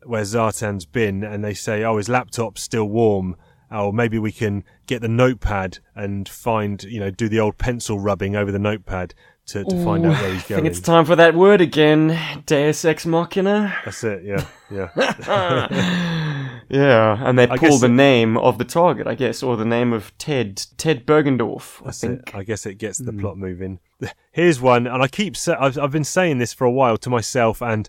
[0.05, 3.37] where Zartan's been and they say, "Oh, his laptop's still warm."
[3.73, 8.01] Oh, maybe we can get the notepad and find, you know, do the old pencil
[8.01, 9.15] rubbing over the notepad
[9.47, 10.61] to, to find out where he's going.
[10.61, 13.73] I think it's time for that word again, Deus Ex Machina.
[13.85, 14.25] That's it.
[14.25, 14.89] Yeah, yeah.
[16.71, 19.57] Yeah, and they I pull guess the it- name of the target, I guess, or
[19.57, 22.29] the name of Ted, Ted Bergendorf, I That's think.
[22.29, 22.35] it.
[22.35, 23.07] I guess it gets Hmm.
[23.07, 23.81] the plot moving.
[24.33, 27.11] Here's one, and I keep sa- I've, I've been saying this for a while to
[27.11, 27.89] myself and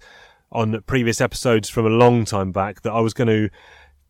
[0.52, 3.50] on previous episodes from a long time back that I was going to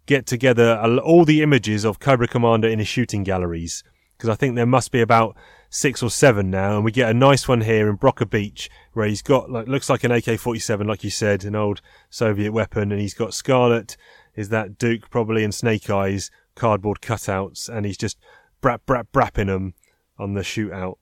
[0.05, 3.83] get together a- all the images of Cobra Commander in his shooting galleries
[4.17, 5.35] because I think there must be about
[5.69, 9.07] six or seven now, and we get a nice one here in Broca Beach where
[9.07, 12.99] he's got like looks like an AK-47, like you said, an old Soviet weapon, and
[13.01, 13.95] he's got Scarlett,
[14.35, 18.17] is that Duke probably, in Snake Eyes cardboard cutouts, and he's just
[18.61, 19.73] brap brap brapping them
[20.17, 20.97] on the shootout.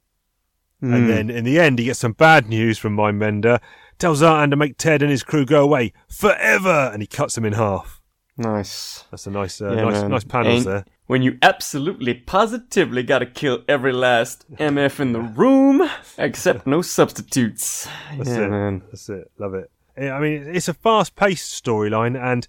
[0.81, 3.59] And then in the end, he gets some bad news from Mindbender.
[3.97, 7.43] Tells Zartan to make Ted and his crew go away forever, and he cuts them
[7.43, 8.01] in half.
[8.37, 9.03] Nice.
[9.11, 10.11] That's a nice, uh, Yeah, nice, man.
[10.11, 10.85] nice panels Ain't- there.
[11.07, 17.89] When you absolutely positively gotta kill every last MF in the room, except no substitutes.
[18.15, 18.49] That's yeah, it.
[18.49, 18.83] man.
[18.85, 19.29] That's it.
[19.37, 19.69] Love it.
[19.97, 22.47] I mean, it's a fast-paced storyline, and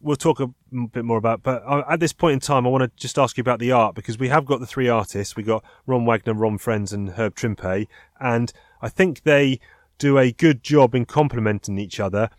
[0.00, 0.48] we'll talk a
[0.92, 1.42] bit more about.
[1.42, 3.94] But at this point in time, I want to just ask you about the art
[3.94, 5.36] because we have got the three artists.
[5.36, 7.86] We got Ron Wagner, Ron Frenz, and Herb Trimpe,
[8.20, 9.60] and I think they
[9.98, 12.30] do a good job in complementing each other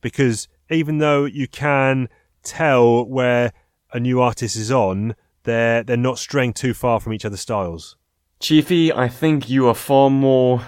[0.00, 2.08] because even though you can
[2.42, 3.52] tell where
[3.92, 7.96] a new artist is on, they're they're not straying too far from each other's styles.
[8.40, 10.62] Chiefy, I think you are far more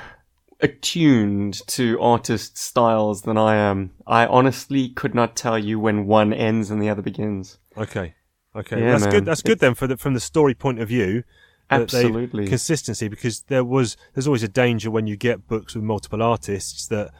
[0.62, 3.92] attuned to artist styles than I am.
[4.06, 7.58] I honestly could not tell you when one ends and the other begins.
[7.76, 8.14] Okay.
[8.54, 9.12] Okay, Yeah, that's man.
[9.12, 9.24] good.
[9.24, 11.24] That's good then for the, from the story point of view.
[11.72, 12.48] Absolutely.
[12.48, 16.88] consistency because there was there's always a danger when you get books with multiple artists
[16.88, 17.12] that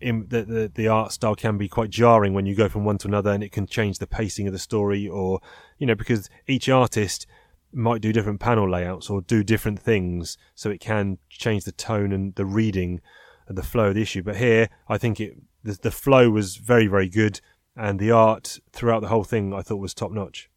[0.00, 2.96] in that the, the art style can be quite jarring when you go from one
[2.96, 5.40] to another and it can change the pacing of the story or
[5.78, 7.26] you know because each artist
[7.72, 12.12] might do different panel layouts or do different things so it can change the tone
[12.12, 13.00] and the reading
[13.48, 16.56] and the flow of the issue but here i think it the, the flow was
[16.56, 17.40] very very good
[17.76, 20.48] and the art throughout the whole thing i thought was top notch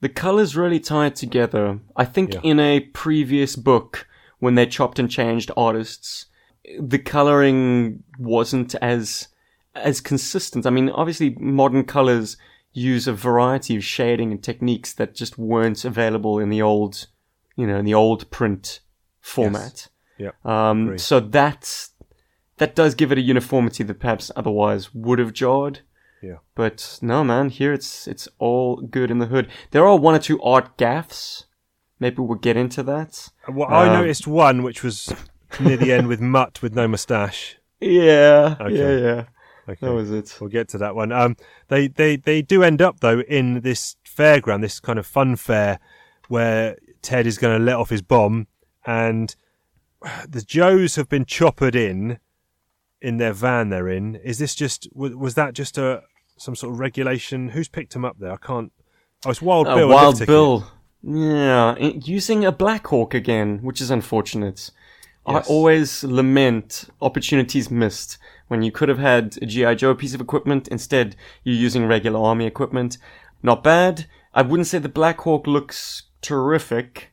[0.00, 1.80] The colors really tied together.
[1.94, 2.40] I think Yeah.
[2.42, 4.06] in a previous book,
[4.38, 6.26] when they chopped and changed artists,
[6.80, 9.28] the coloring wasn't as
[9.74, 10.64] as consistent.
[10.66, 12.36] I mean, obviously, modern colors
[12.72, 17.06] use a variety of shading and techniques that just weren't available in the old,
[17.56, 18.80] you know, in the old print
[19.20, 19.88] format.
[20.18, 21.88] yeah Um, so that
[22.58, 25.80] that does give it a uniformity that perhaps otherwise would have jarred.
[26.22, 29.48] yeah But no, man, here it's it's all good in the hood.
[29.70, 31.46] There are one or two art gaffs.
[31.98, 33.28] Maybe we'll get into that.
[33.48, 35.12] Well, I Um, noticed one which was
[35.58, 37.56] near the end with Mutt with no moustache.
[37.82, 38.76] Yeah, Okay.
[38.76, 39.24] yeah, yeah.
[39.70, 39.86] Okay.
[39.86, 40.36] That was it.
[40.40, 41.12] We'll get to that one.
[41.12, 41.36] Um,
[41.68, 45.78] they, they, they do end up though in this fairground, this kind of fun fair,
[46.28, 48.46] where Ted is going to let off his bomb,
[48.84, 49.34] and
[50.28, 52.18] the Joes have been choppered in,
[53.00, 54.16] in their van they're in.
[54.16, 56.02] Is this just was, was that just a
[56.36, 57.50] some sort of regulation?
[57.50, 58.32] Who's picked him up there?
[58.32, 58.72] I can't.
[59.24, 59.90] Oh, it's Wild Uh, Bill.
[59.90, 60.26] a Wild.
[60.26, 60.66] Bill.
[61.02, 64.70] Yeah, using a Black Hawk again, which is unfortunate.
[65.26, 68.18] I always lament opportunities missed
[68.50, 70.66] when you could have had a GI Joe piece of equipment.
[70.68, 72.98] Instead, you're using regular army equipment.
[73.42, 74.06] Not bad.
[74.34, 77.12] I wouldn't say the Black Hawk looks terrific.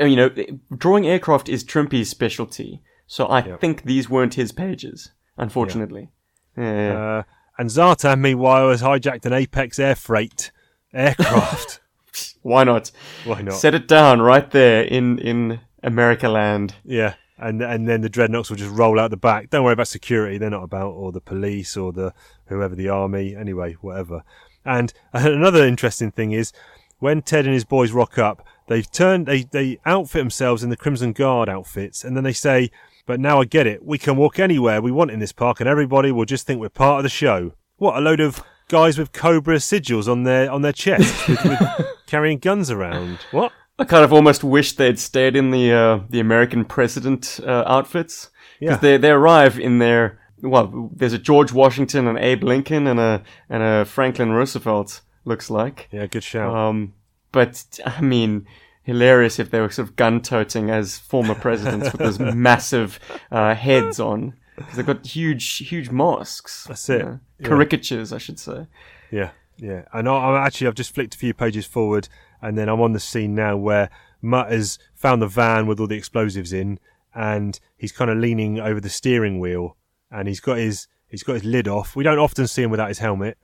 [0.00, 0.30] Uh, You know,
[0.76, 3.60] drawing aircraft is Trimpe's specialty, so I Yep.
[3.60, 5.10] think these weren't his pages.
[5.36, 6.08] Unfortunately.
[6.56, 6.64] Yeah.
[6.64, 7.02] yeah.
[7.18, 7.22] Uh,
[7.58, 10.50] and Zartan, meanwhile, has hijacked an Apex air freight
[10.94, 11.80] aircraft.
[12.42, 12.90] Why not?
[13.24, 13.54] Why not?
[13.54, 16.74] Set it down right there in in America land.
[16.84, 19.50] Yeah, and and then the Dreadnoks will just roll out the back.
[19.50, 22.14] Don't worry about security; they're not about, or the police, or the
[22.46, 23.34] whoever the army.
[23.36, 24.22] Anyway, whatever.
[24.64, 26.52] And another interesting thing is
[26.98, 30.76] when Ted and his boys rock up, they've turned they they outfit themselves in the
[30.76, 32.70] Crimson Guard outfits, and then they say,
[33.06, 33.84] "But now I get it.
[33.84, 36.68] We can walk anywhere we want in this park, and everybody will just think we're
[36.68, 40.62] part of the show." What a load of guys with Cobra sigils on their on
[40.62, 41.60] their chests, with, with
[42.06, 43.18] carrying guns around.
[43.32, 43.52] What?
[43.78, 48.30] I kind of almost wish they'd stayed in the uh, the American president uh, outfits
[48.60, 48.76] Yeah.
[48.76, 53.22] they they arrive in their well, there's a George Washington, and Abe Lincoln, and a
[53.48, 55.00] and a Franklin Roosevelt.
[55.24, 55.88] Looks like.
[55.92, 56.52] Yeah, good shout.
[56.52, 56.94] Um,
[57.30, 58.46] but I mean,
[58.82, 62.98] hilarious if they were sort of gun-toting as former presidents with those massive
[63.30, 64.34] uh, heads on.
[64.58, 66.64] 'Cause they've got huge, huge masks.
[66.68, 66.98] That's it.
[66.98, 67.46] you know, Yeah.
[67.48, 68.66] Caricatures, I should say.
[69.12, 69.82] Yeah, yeah.
[69.94, 72.08] And I, I'm actually, I've just flicked a few pages forward,
[72.42, 73.88] and then I'm on the scene now where
[74.20, 76.78] Mutt has found the van with all the explosives in,
[77.14, 79.76] and he's kind of leaning over the steering wheel,
[80.10, 81.96] and he's got his he's got his lid off.
[81.96, 83.38] We don't often see him without his helmet,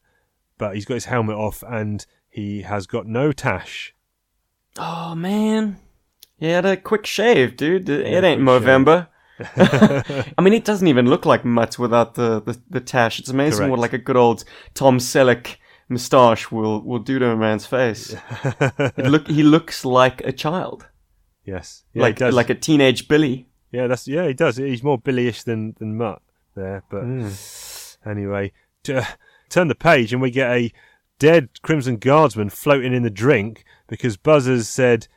[0.59, 3.95] but he's got his helmet off, and he has got no tash.
[4.77, 5.79] Oh man,
[6.39, 7.89] he had a quick shave, dude.
[7.89, 9.09] It Yeah, ain't quick Movember.
[10.37, 13.21] I mean, it doesn't even look like Mutt without the, the, the tash.
[13.21, 13.71] It's amazing Correct.
[13.71, 14.45] what like a good old
[14.75, 15.57] Tom Selleck
[15.89, 18.15] moustache will will do to a man's face.
[18.45, 20.87] it look he looks like a child,
[21.45, 23.49] Yes, yeah, like like a teenage Billy.
[23.73, 24.57] yeah, that's yeah, he does.
[24.57, 26.21] He's more Billyish than than Mutt
[26.55, 27.05] there, but
[28.05, 28.99] anyway, t-
[29.49, 30.73] turn the page and we get a
[31.19, 35.09] dead Crimson Guardsman floating in the drink because Buzzers said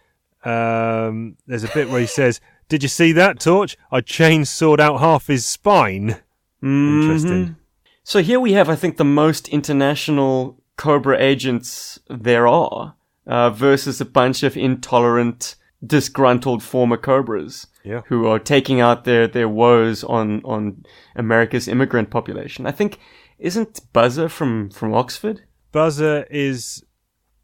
[0.43, 3.78] um, there's a bit where he says, "Did you see that torch?
[3.91, 6.17] I chainsawed out half his spine."
[6.63, 7.01] Mm-hmm.
[7.01, 7.55] Interesting.
[8.03, 12.95] So here we have, I think, the most international Cobra agents there are,
[13.27, 15.55] uh, versus a bunch of intolerant
[15.86, 18.01] disgruntled former Cobras Yeah.
[18.07, 20.84] who are taking out their, their woes on, on
[21.15, 22.65] America's immigrant population.
[22.65, 22.97] I think,
[23.38, 25.41] isn't Buzzer from, from Oxford?
[25.71, 26.84] Buzzer is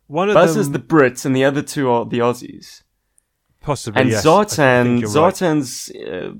[0.08, 0.74] one of Buzzer's them.
[0.74, 2.84] the Brits and the other two are the Aussies.
[3.62, 4.26] possibly And yes.
[4.26, 5.34] Zartan, you're right.
[5.34, 6.32] Zartan's, uh,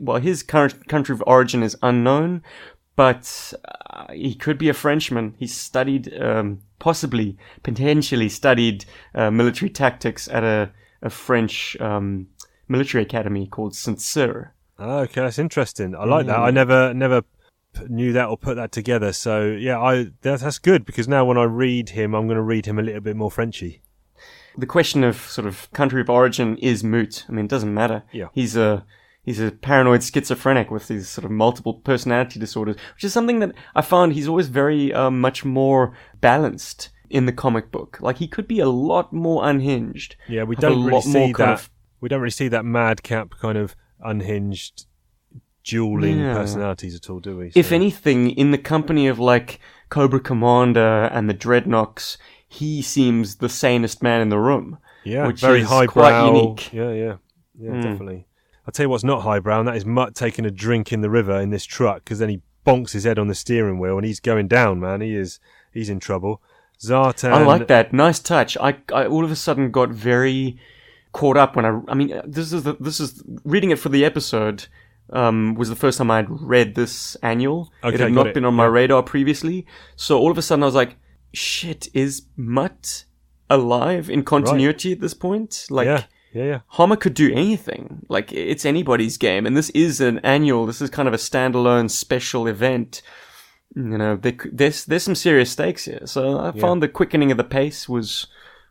[0.00, 2.42] well, his current country of origin is unknown,
[2.96, 3.52] but
[3.90, 5.34] uh, he could be a Frenchman.
[5.38, 8.84] He studied, um, possibly, potentially studied
[9.14, 10.72] uh, military tactics at a,
[11.02, 12.28] a French um,
[12.68, 14.54] military academy called Saint Cyr.
[14.78, 15.94] Oh, okay, that's interesting.
[15.94, 16.38] I like that.
[16.38, 16.46] Mm.
[16.46, 17.22] I never never
[17.88, 19.12] knew that or put that together.
[19.12, 22.42] So yeah, I that, that's good because now when I read him, I'm going to
[22.42, 23.82] read him a little bit more Frenchy.
[24.56, 27.24] The question of sort of country of origin is moot.
[27.28, 28.04] I mean, it doesn't matter.
[28.12, 28.28] Yeah.
[28.32, 28.84] He's a
[29.24, 33.52] he's a paranoid schizophrenic with these sort of multiple personality disorders, which is something that
[33.74, 37.98] I found he's always very uh, much more balanced in the comic book.
[38.00, 40.16] Like he could be a lot more unhinged.
[40.28, 41.48] Yeah, we don't really see that.
[41.48, 41.70] of-
[42.00, 44.86] We don't really see that madcap kind of unhinged,
[45.64, 46.34] dueling Yeah.
[46.34, 47.52] personalities at all, do we?
[47.54, 52.16] If anything, in the company of like Cobra Commander and the Dreadnoks,
[52.48, 54.78] he seems the sanest man in the room.
[55.06, 55.92] yeah, which very is highbrow.
[55.92, 56.72] quite unique.
[56.72, 57.14] Yeah, yeah,
[57.58, 57.82] yeah, Mm.
[57.82, 58.26] definitely.
[58.66, 61.10] I'll tell you what's not highbrow, and that is Mutt taking a drink in the
[61.10, 64.06] river in this truck because then he bonks his head on the steering wheel and
[64.06, 65.02] he's going down, man.
[65.02, 65.38] He is,
[65.72, 66.40] he's in trouble.
[66.80, 67.32] Zartan.
[67.32, 67.92] I like that.
[67.92, 68.56] Nice touch.
[68.58, 70.58] I, I all of a sudden got very
[71.12, 71.80] caught up when I.
[71.88, 74.66] I mean, this is the, this is reading it for the episode.
[75.10, 77.70] Um, was the first time I'd read this annual.
[77.82, 78.34] Okay, it had not it.
[78.34, 79.66] been on my radar previously.
[79.96, 80.96] So all of a sudden I was like,
[81.32, 83.04] "Shit, is Mutt
[83.50, 86.04] alive in continuity at this point?" Like, yeah,
[86.34, 86.60] yeah, yeah.
[86.66, 88.04] Hama could do anything.
[88.08, 90.66] Like it's anybody's game, and this is an annual.
[90.66, 93.02] This is kind of a standalone special event.
[93.76, 96.06] You know, there, there's there's some serious stakes here.
[96.06, 98.26] So I found the quickening of the pace was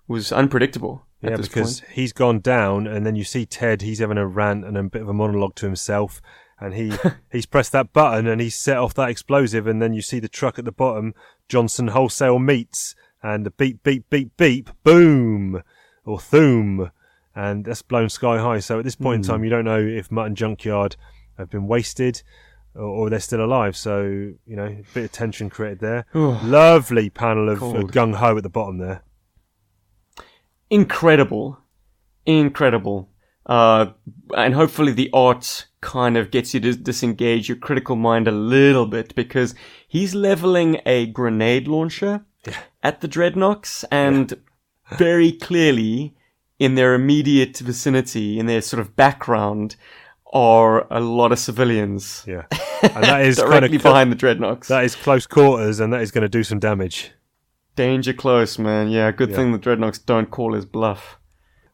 [0.08, 1.06] was unpredictable.
[1.22, 1.94] Yeah, because point.
[1.94, 3.82] he's gone down, and then you see Ted.
[3.82, 6.22] He's having a rant and a bit of a monologue to himself,
[6.60, 6.92] and he
[7.32, 10.28] he's pressed that button and he's set off that explosive, and then you see the
[10.28, 11.14] truck at the bottom,
[11.48, 15.64] Johnson Wholesale Meats, and the beep beep beep beep, boom,
[16.04, 16.92] or thoom,
[17.36, 18.60] and that's blown sky high.
[18.60, 19.32] So at this point in Hmm.
[19.32, 20.96] time, you don't know if Mutt and Junkyard
[21.38, 22.22] have been wasted.
[22.76, 26.06] Or, they're still alive, so you know, a bit of tension created there.
[26.16, 29.04] Lovely panel of uh, gung ho at the bottom there.
[30.70, 31.60] incredible,
[32.26, 33.10] incredible.
[33.46, 33.88] Uh,
[34.36, 38.86] and hopefully the art kind of gets you to disengage your critical mind a little
[38.88, 39.54] bit because
[39.88, 42.26] he's leveling a grenade launcher
[42.82, 44.34] at the Dreadnoks and
[44.98, 46.16] very clearly
[46.60, 49.76] in their immediate vicinity, in their sort of background,
[50.32, 52.46] are a lot of civilians Yeah,
[52.82, 54.68] and that is kind directly of behind the Dreadnoks.
[54.68, 57.12] That is close quarters, and that is going to do some damage.
[57.76, 58.90] Danger close, man.
[58.90, 59.36] Yeah, good Yeah.
[59.36, 61.18] thing the Dreadnoks don't call his bluff.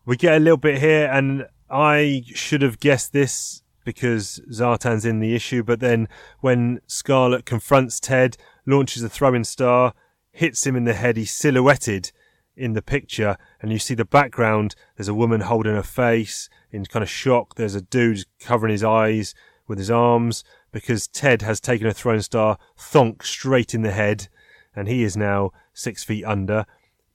[0.05, 5.19] We get a little bit here, and I should have guessed this because Zartan's in
[5.19, 5.63] the issue.
[5.63, 6.07] But then
[6.41, 9.93] when Scarlett confronts Ted, launches a throwing star,
[10.31, 12.11] hits him in the head, he's silhouetted
[12.59, 14.75] in the picture, and you see the background.
[14.95, 17.55] There's a woman holding her face in kind of shock.
[17.55, 19.33] There's a dude covering his eyes
[19.67, 24.27] with his arms because Ted has taken a throwing star, thonk straight in the head,
[24.75, 26.65] and he is now six feet under.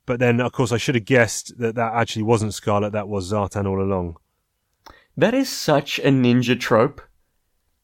[0.06, 2.92] But then, of course, I should have guessed that that actually wasn't Scarlett.
[2.92, 4.16] That was Zartan all along.
[5.16, 7.00] That is such a ninja trope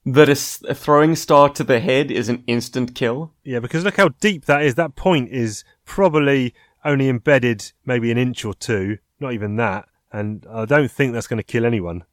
[0.04, 3.32] that a, throwing star to the head is an instant kill.
[3.44, 4.74] Yeah, because look how deep that is.
[4.74, 6.54] That point is probably
[6.84, 9.88] only embedded maybe an inch or two, not even that.
[10.12, 12.04] And I don't think that's going to kill anyone.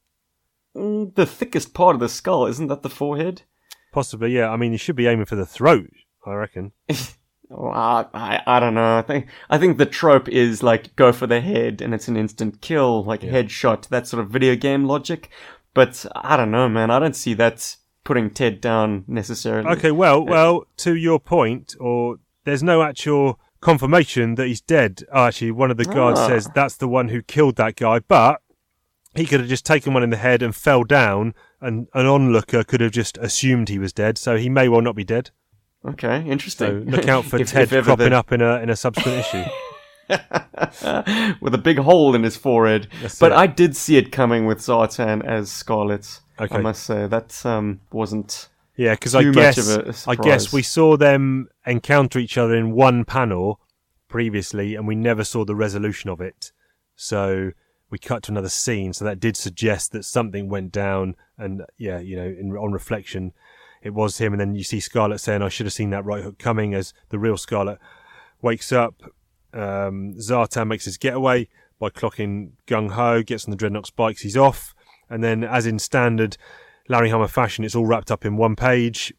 [0.76, 3.44] Mm, The thickest part of the skull, isn't that the forehead?
[3.92, 4.50] Possibly, yeah.
[4.50, 5.90] I mean, you should be aiming for the throat,
[6.26, 6.74] I reckon.
[7.50, 8.98] Oh, I, I, don't know.
[8.98, 12.18] I think I think the trope is like go for the head and it's an
[12.18, 13.88] instant kill, like a headshot.
[13.88, 15.30] That sort of video game logic.
[15.74, 16.92] But I don't know, man.
[16.92, 19.70] I don't see that putting Ted down necessarily.
[19.70, 25.04] Okay, well, well, to your point, or there's no actual confirmation that he's dead.
[25.12, 26.28] Oh, actually, one of the guards Ah.
[26.28, 28.42] says that's the one who killed that guy, but
[29.16, 32.64] he could have just taken one in the head and fell down, and an onlooker
[32.64, 35.32] could have just assumed he was dead, so he may well not be dead.
[35.86, 36.86] Okay, So interesting.
[36.90, 39.44] look out for If- Ted if cropping up in a in a subsequent issue.
[41.42, 42.88] with a big hole in his forehead.
[43.02, 43.38] That's but it.
[43.38, 46.20] I did see it coming with Zartan as Scarlett.
[46.40, 46.56] Okay.
[46.56, 48.48] I must say that um, wasn't.
[48.78, 53.60] Yeah, because I guess I guess we saw them encounter each other in one panel
[54.08, 56.52] previously, and we never saw the resolution of it.
[56.96, 57.52] So
[57.90, 58.94] we cut to another scene.
[58.94, 63.34] So that did suggest that something went down, and yeah, you know, in, on reflection,
[63.82, 64.34] it was him.
[64.34, 66.94] And then you see Scarlett saying, "I should have seen that right hook coming." As
[67.10, 67.80] the real Scarlett
[68.44, 69.02] wakes up,
[69.54, 71.50] um, Zartan makes his getaway,
[71.80, 74.74] by clocking gung ho, gets on the Dreadnok's bikes, he's off.
[75.10, 76.38] And then, as in standard
[76.90, 79.14] Larry Hama fashion, it's all wrapped up in one page.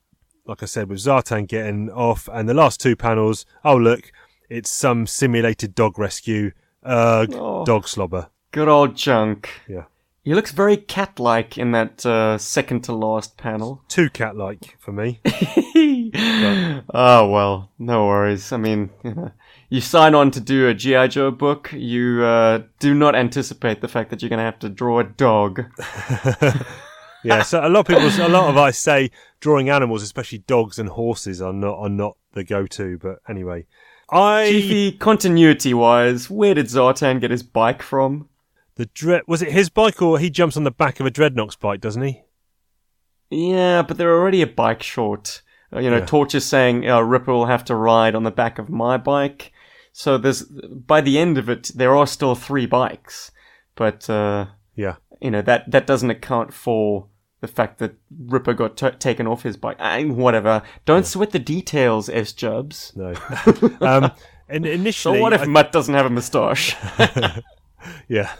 [0.47, 4.11] Like I said, with Zartan getting off, and the last two panels, oh look,
[4.49, 6.53] it's some simulated dog rescue.
[6.83, 7.65] Ugh, Oh.
[7.67, 8.31] dog slobber.
[8.53, 9.51] Good old junk.
[9.69, 9.85] Yeah.
[10.25, 13.83] He looks very cat-like in that uh, second to last panel.
[13.89, 15.21] Too cat like for me.
[16.95, 18.53] oh well, no worries.
[18.53, 19.33] I mean, you, know,
[19.71, 23.89] you sign on to do a GI Joe book, you uh, do not anticipate the
[23.89, 25.65] fact that you're going to have to draw a dog.
[27.25, 29.11] Yeah, so a lot of people, a lot of us say
[29.41, 32.99] drawing animals, especially dogs and horses, are not are not the go-to.
[32.99, 33.67] But anyway,
[34.11, 38.29] I Chiefy, continuity-wise, where did Zartan get his bike from?
[38.77, 41.57] the dread was it his bike or he jumps on the back of a Dreadnok's
[41.57, 42.23] bike, doesn't he?
[43.31, 45.43] Yeah, but they're already a bike short.
[45.73, 46.07] Uh, you know, Yeah.
[46.07, 49.53] Torch is saying uh, Ripper will have to ride on the back of my bike.
[49.93, 53.33] So there's by the end of it, there are still three bikes,
[53.75, 54.47] but uh,
[54.77, 57.07] Yeah, you know that that doesn't account for
[57.41, 57.95] the fact that
[58.27, 59.77] Ripper got t- taken off his bike.
[59.81, 60.63] I, whatever.
[60.85, 62.93] Don't sweat the details, S Jubs.
[62.97, 63.15] no.
[63.81, 64.11] um,
[64.49, 66.75] and So what if I- Mutt doesn't have a moustache?
[68.09, 68.33] yeah,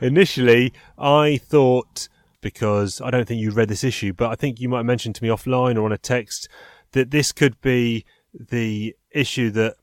[0.00, 2.08] initially I thought
[2.40, 5.14] because I don't think you read this issue, but I think you might have mentioned
[5.16, 6.48] to me offline or on a text
[6.92, 8.04] that this could be
[8.34, 9.76] the issue that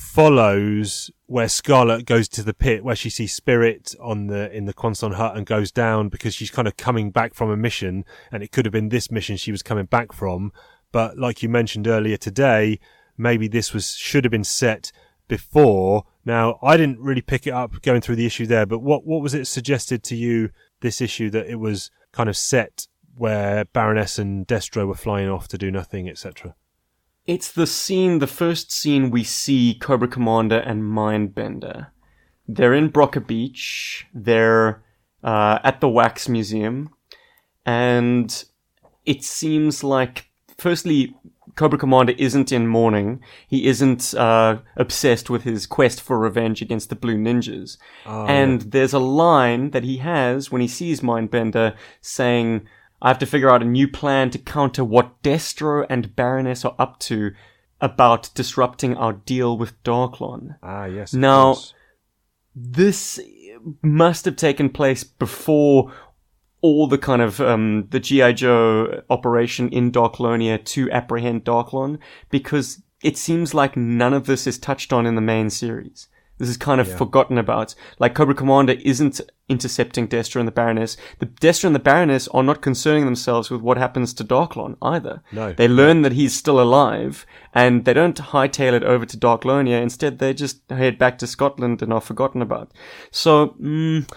[0.00, 4.72] follows where Scarlett goes to the pit where she sees Spirit on the in the
[4.72, 8.42] Quonset hut and goes down because she's kind of coming back from a mission and
[8.42, 10.52] it could have been this mission she was coming back from.
[10.90, 12.80] But like you mentioned earlier today
[13.18, 14.90] maybe this was should have been set
[15.28, 16.04] before.
[16.24, 19.22] Now I didn't really pick it up going through the issue there but what what
[19.22, 24.18] was it suggested to you this issue that it was kind of set where Baroness
[24.18, 26.56] and Destro were flying off to do nothing etc
[27.30, 31.86] It's the scene, the first scene we see Cobra Commander and Mindbender.
[32.48, 34.04] They're in Broca Beach.
[34.12, 34.82] They're
[35.22, 36.90] uh, at the Wax Museum.
[37.64, 38.44] And
[39.06, 40.28] it seems like,
[40.58, 41.14] firstly,
[41.54, 43.22] Cobra Commander isn't in mourning.
[43.46, 47.78] He isn't uh, obsessed with his quest for revenge against the Blue Ninjas.
[48.26, 52.66] and there's a line that he has when he sees Mindbender saying,
[53.02, 56.74] I have to figure out a new plan to counter what Destro and Baroness are
[56.78, 57.32] up to
[57.80, 60.56] about disrupting our deal with Darklon.
[60.62, 61.56] ah yes Now-
[62.54, 63.20] This
[63.82, 65.92] must have taken place before
[66.62, 71.98] all the kind of um, the GI Joe operation in Darklonia to apprehend Darklon,
[72.28, 76.08] because it seems like none of this is touched on in the main series.
[76.36, 77.74] This is kind of forgotten about.
[77.98, 79.20] Like Cobra Commander isn't
[79.50, 80.96] intercepting Destro and the Baroness.
[81.18, 85.22] The Destro and the Baroness are not concerning themselves with what happens to Darklon either.
[85.32, 85.52] No.
[85.52, 89.82] They learn that he's still alive, and they don't hightail it over to Darklonia.
[89.82, 92.72] Instead, they just head back to Scotland and are forgotten about.
[93.10, 94.08] So, mm,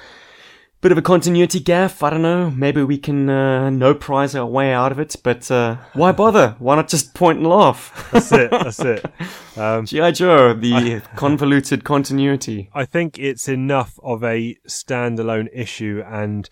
[0.84, 2.04] bit of a continuity gaff.
[2.04, 2.52] I don't know.
[2.52, 5.16] Maybe we can uh, no prize our way out of it.
[5.24, 6.58] But uh, why bother?
[6.60, 8.10] Why not just point and laugh?
[8.12, 9.06] that's it that's it
[9.58, 12.70] um, GI Joe, the convoluted continuity.
[12.76, 16.50] I think it's enough of a standalone issue, and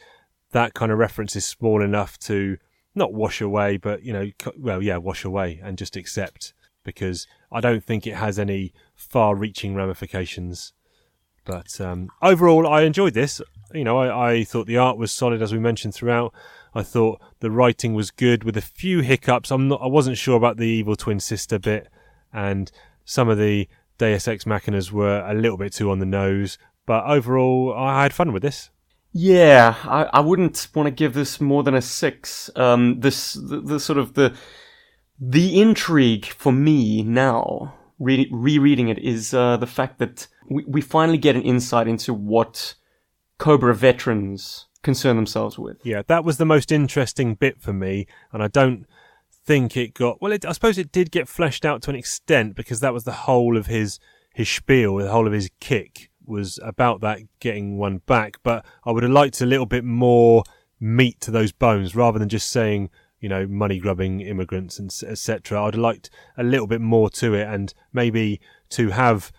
[0.51, 2.57] that kind of reference is small enough to
[2.95, 6.53] not wash away, but you know, well, yeah, wash away and just accept
[6.85, 10.71] because I don't think it has any far-reaching ramifications.
[11.43, 13.41] But um, overall, I enjoyed this.
[13.73, 16.33] You know, I, I thought the art was solid, as we mentioned throughout.
[16.73, 19.51] I thought the writing was good, with a few hiccups.
[19.51, 21.87] I'm not, I wasn't sure about the evil twin sister bit,
[22.31, 22.71] and
[23.03, 23.67] some of the
[23.97, 26.57] Deus Ex Machinas were a little bit too on the nose.
[26.85, 28.69] But overall, I had fun with this.
[29.13, 32.49] Yeah, I, I wouldn't want to give this more than a six.
[32.55, 34.33] Um, this the, the sort of the
[35.19, 40.81] the intrigue for me now, re- rereading it, is uh, the fact that we, we
[40.81, 42.73] finally get an insight into what
[43.41, 45.83] Cobra veterans concern themselves with.
[45.83, 48.85] Yeah, that was the most interesting bit for me, and I don't
[49.31, 50.31] think it got well.
[50.31, 53.11] It, I suppose it did get fleshed out to an extent because that was the
[53.11, 53.97] whole of his
[54.35, 58.37] his spiel, the whole of his kick was about that getting one back.
[58.43, 60.43] But I would have liked a little bit more
[60.79, 65.63] meat to those bones rather than just saying you know money grubbing immigrants and etc.
[65.63, 68.39] I'd have liked a little bit more to it, and maybe
[68.69, 69.31] to have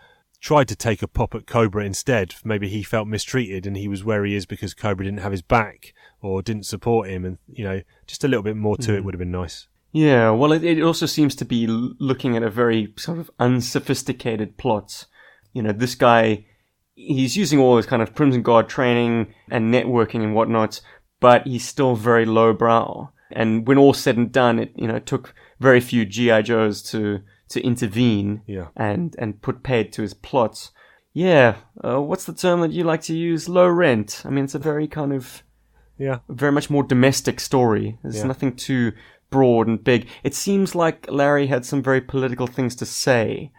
[0.43, 2.35] tried to take a pop at Cobra instead.
[2.45, 5.41] Maybe he felt mistreated and he was where he is because Cobra didn't have his
[5.41, 9.01] back or didn't support him, and you know, just a little bit more to it
[9.01, 9.05] mm.
[9.05, 9.69] would have been nice.
[9.93, 14.57] Yeah, well, it, it also seems to be looking at a very sort of unsophisticated
[14.57, 15.07] plot.
[15.53, 16.47] You know, this guy,
[16.95, 20.81] he's using all this kind of Crimson Guard training and networking and whatnot,
[21.21, 23.13] but he's still very lowbrow.
[23.31, 27.21] And when all said and done, it you know took very few GI Joes to
[27.53, 28.69] to intervene Yeah.
[28.77, 30.73] and and put paid to his plots.
[31.15, 33.47] yeah, uh, what's the term that you like to use?
[33.49, 34.23] Low rent.
[34.25, 35.43] I mean, it's a very kind of
[35.99, 36.19] Yeah.
[36.29, 37.99] very much more domestic story.
[38.03, 38.27] There's Yeah.
[38.29, 38.93] nothing too
[39.31, 40.07] broad and big.
[40.25, 43.51] It seems like Larry had some very political things to say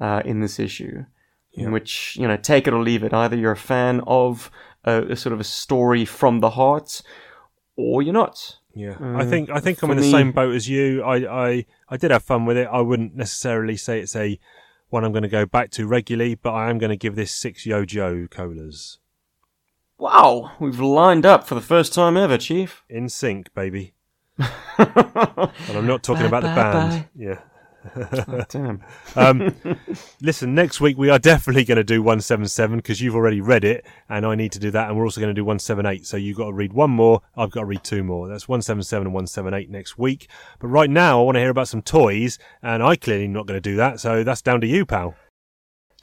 [0.00, 1.04] uh, in this issue,
[1.52, 3.12] in which you know, take it or leave it.
[3.12, 4.50] Either you're a fan of
[4.84, 7.02] a, a sort of a story from the heart,
[7.76, 8.56] or you're not.
[8.80, 11.02] Yeah, I think I think I'm in the me- same boat as you.
[11.02, 11.16] I,
[11.48, 12.68] I I did have fun with it.
[12.70, 14.38] I wouldn't necessarily say it's a
[14.88, 17.30] one I'm going to go back to regularly, but I am going to give this
[17.30, 18.98] six Yo Joe colas
[19.98, 22.82] Wow, we've lined up for the first time ever, Chief.
[22.88, 23.92] in sync, baby.
[24.38, 24.48] and
[25.68, 26.90] I'm not talking about the band.
[26.90, 27.08] bye.
[27.14, 27.40] Yeah.
[28.48, 28.82] Damn.
[29.16, 29.56] Um,
[30.22, 33.84] listen, next week we are definitely going to do 177 because you've already read it,
[34.08, 34.88] and I need to do that.
[34.88, 36.06] And we're also going to do 178.
[36.06, 37.22] So you've got to read one more.
[37.36, 38.28] I've got to read two more.
[38.28, 40.28] That's 177 and 178 next week.
[40.60, 43.56] But right now, I want to hear about some toys, and I clearly not going
[43.56, 43.98] to do that.
[43.98, 45.16] So that's down to you, pal.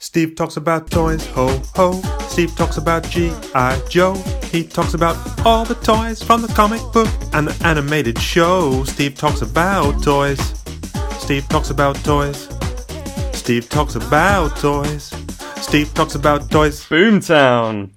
[0.00, 2.00] Steve talks about toys, ho ho.
[2.28, 3.82] Steve talks about G.I.
[3.88, 4.14] Joe.
[4.44, 8.84] He talks about all the toys from the comic book and the animated show.
[8.84, 10.38] Steve talks about toys.
[11.28, 12.48] Steve talks about toys.
[13.34, 15.12] Steve talks about toys.
[15.56, 16.80] Steve talks about toys.
[16.86, 17.90] Boomtown.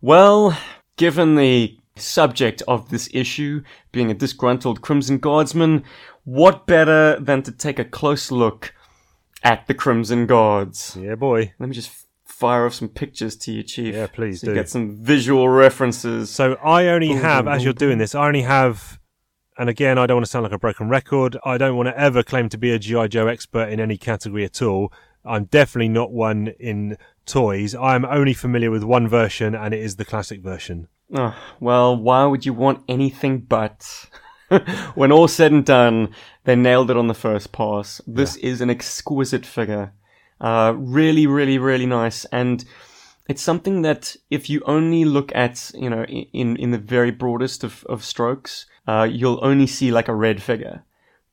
[0.00, 0.58] Well,
[0.96, 3.62] given the subject of this issue
[3.92, 5.84] being a disgruntled Crimson Guardsman,
[6.24, 8.72] what better than to take a close look
[9.42, 10.96] at the Crimson Guards?
[10.98, 11.52] Yeah, boy.
[11.58, 11.90] Let me just
[12.24, 13.94] fire off some pictures to you, Chief.
[13.94, 14.58] Yeah, please so you do.
[14.58, 16.30] get some visual references.
[16.30, 18.98] So I only have, as you're doing this, I only have,
[19.60, 21.36] and again, I don't want to sound like a broken record.
[21.44, 24.42] I don't want to ever claim to be a GI Joe expert in any category
[24.42, 24.90] at all.
[25.22, 26.96] I'm definitely not one in
[27.26, 27.74] toys.
[27.74, 30.88] I am only familiar with one version, and it is the classic version.
[31.14, 34.06] Oh, well, why would you want anything but?
[34.94, 38.00] when all said and done, they nailed it on the first pass.
[38.06, 39.92] This is an exquisite figure.
[40.40, 42.24] Uh, really, really, really nice.
[42.32, 42.64] And
[43.28, 47.62] it's something that if you only look at, you know, in, in the very broadest
[47.62, 50.76] of, of strokes, uh, you'll only see like a red figure.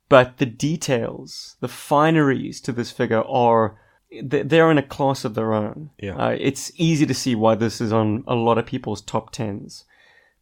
[0.10, 3.66] But the details, the fineries to this figure are,
[4.32, 5.89] they- they're in a class of their own.
[6.08, 6.16] Yeah.
[6.24, 9.86] Uh, it's easy to see why this is on a lot of people's top tens.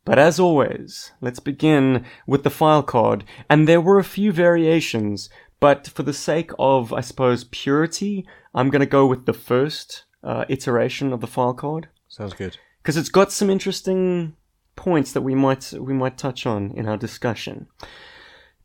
[0.09, 3.23] But as always, let's begin with the file card.
[3.49, 8.13] And there were a few variations, but for the sake of, I suppose, purity,
[8.53, 12.53] I'm going to go with the first uh, iteration of the file card Sounds good.
[12.81, 14.35] because it's got some interesting
[14.75, 17.67] points that we might we might touch on in our discussion.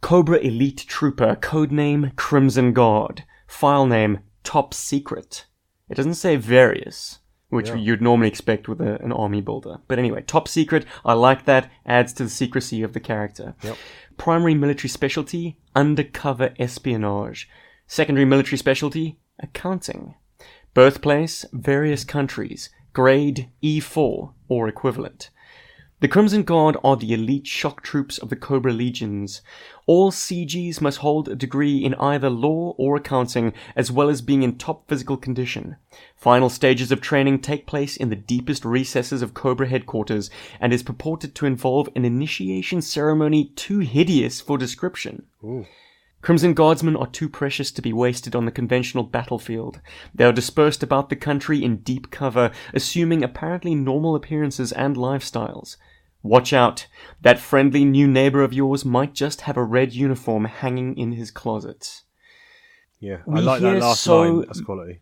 [0.01, 5.47] Cobra Elite Trooper, codename Crimson Guard, file name Top Secret.
[5.89, 7.19] It doesn't say various,
[7.51, 9.79] which you'd normally expect with a, an army builder.
[9.89, 13.55] But anyway, Top Secret, I like that, adds to the secrecy of the character.
[13.63, 13.77] Yep.
[14.17, 17.49] Primary military specialty, undercover espionage.
[17.87, 20.15] Secondary military specialty, accounting.
[20.75, 22.71] Birthplace, various countries.
[22.93, 25.31] Grade E4 or equivalent.
[26.01, 29.43] The Crimson Guard are the elite shock troops of the Cobra Legions.
[29.85, 34.43] All CGs must hold a degree in either law or accounting, as well as being
[34.43, 35.77] in top physical condition.
[36.17, 40.83] Final stages of training take place in the deepest recesses of Cobra headquarters, and is
[40.83, 45.27] purported to involve an initiation ceremony too hideous for description.
[46.23, 49.81] Crimson Guardsmen are too precious to be wasted on the conventional battlefield.
[50.15, 55.77] They are dispersed about the country in deep cover, assuming apparently normal appearances and lifestyles.
[56.23, 56.87] Watch out.
[57.23, 61.31] That friendly new neighbor of yours might just have a red uniform hanging in his
[61.31, 62.03] closet.
[62.99, 64.41] Yeah, We I like that last so- line.
[64.43, 65.01] That's quality.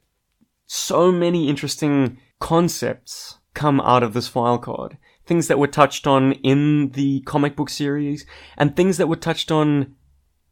[0.67, 4.99] So many interesting concepts come out of this file card.
[5.27, 8.25] Things that were touched on in the comic book series,
[8.57, 9.95] and things that were touched on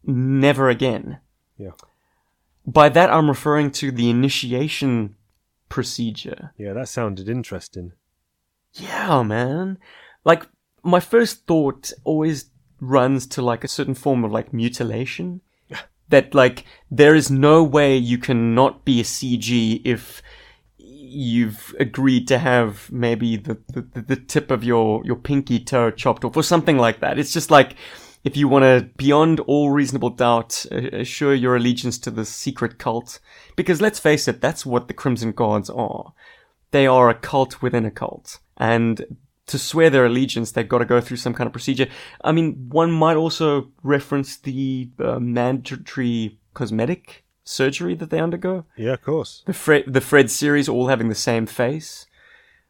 [0.03, 1.19] never again.
[1.57, 1.71] Yeah,
[2.65, 5.15] By that, I'm referring to the initiation
[5.69, 6.53] procedure.
[6.57, 7.93] yeah, that sounded interesting.
[8.73, 9.77] Yeah, man.
[10.23, 10.45] Like,
[10.83, 12.49] my first thought always
[12.79, 15.41] runs to like a certain form of like mutilation.
[16.09, 20.21] that like, there is no way you can not be a CG if
[20.77, 26.23] you've agreed to have maybe the, the, the tip of your, your pinky toe chopped
[26.23, 27.17] off or something like that.
[27.17, 27.75] It's just like,
[28.23, 33.19] if you want to, beyond all reasonable doubt, assure your allegiance to the secret cult.
[33.55, 36.13] Because let's face it, that's what the Crimson Guards are.
[36.71, 38.39] They are a cult within a cult.
[38.57, 39.17] And
[39.47, 41.87] to swear their allegiance, they've got to go through some kind of procedure.
[42.23, 48.65] I mean, one might also reference the uh, mandatory cosmetic surgery that they undergo.
[48.75, 49.43] Yeah, of course.
[49.45, 52.05] The Fred, the Fred series all having the same face.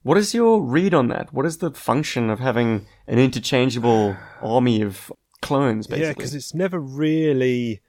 [0.03, 1.33] What is your read on that?
[1.33, 5.11] What is the function of having an interchangeable army of
[5.41, 6.07] clones, basically?
[6.07, 7.81] Yeah, because it's never really,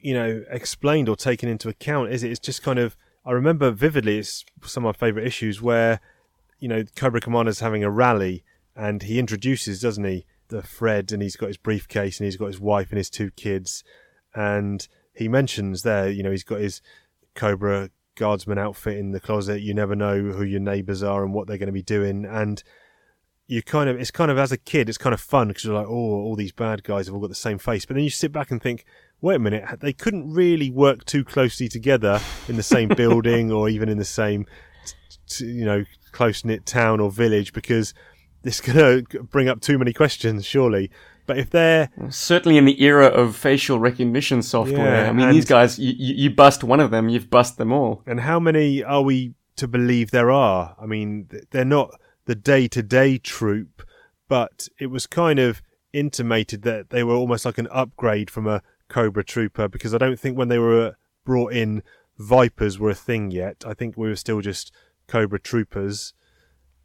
[0.00, 2.32] you know, explained or taken into account, is it?
[2.32, 4.18] It's just kind of I remember vividly.
[4.18, 6.00] It's some of my favourite issues where
[6.62, 8.44] you know Cobra Commander's having a rally,
[8.76, 12.46] and he introduces, doesn't he, the Fred, and he's got his briefcase, and he's got
[12.46, 13.82] his wife and his two kids,
[14.32, 16.80] and he mentions there, you know, he's got his
[17.34, 19.60] Cobra guardsman outfit in the closet.
[19.60, 22.62] You never know who your neighbours are and what they're going to be doing, and
[23.48, 25.74] you kind of it's kind of as a kid it's kind of fun because you're
[25.74, 27.84] like oh all these bad guys have all got the same face.
[27.84, 28.84] But then you sit back and think
[29.20, 33.68] wait a minute they couldn't really work too closely together in the same building or
[33.68, 34.46] even in the same
[35.26, 37.94] t- you know close knit town or village because
[38.42, 40.90] this going to bring up too many questions surely
[41.26, 45.04] but if they're Certainly in the era of facial recognition software.
[45.04, 48.02] Yeah, I mean, these guys, you, you bust one of them, you've bust them all.
[48.06, 51.90] and how many are we to believe there are i mean they're not
[52.24, 53.82] the day-to-day troop
[54.26, 55.60] but it was kind of
[55.92, 60.18] intimated that they were almost like an upgrade from a cobra trooper because i don't
[60.18, 61.82] think when they were brought in
[62.18, 64.72] vipers were a thing yet i think we were still just
[65.12, 66.14] cobra troopers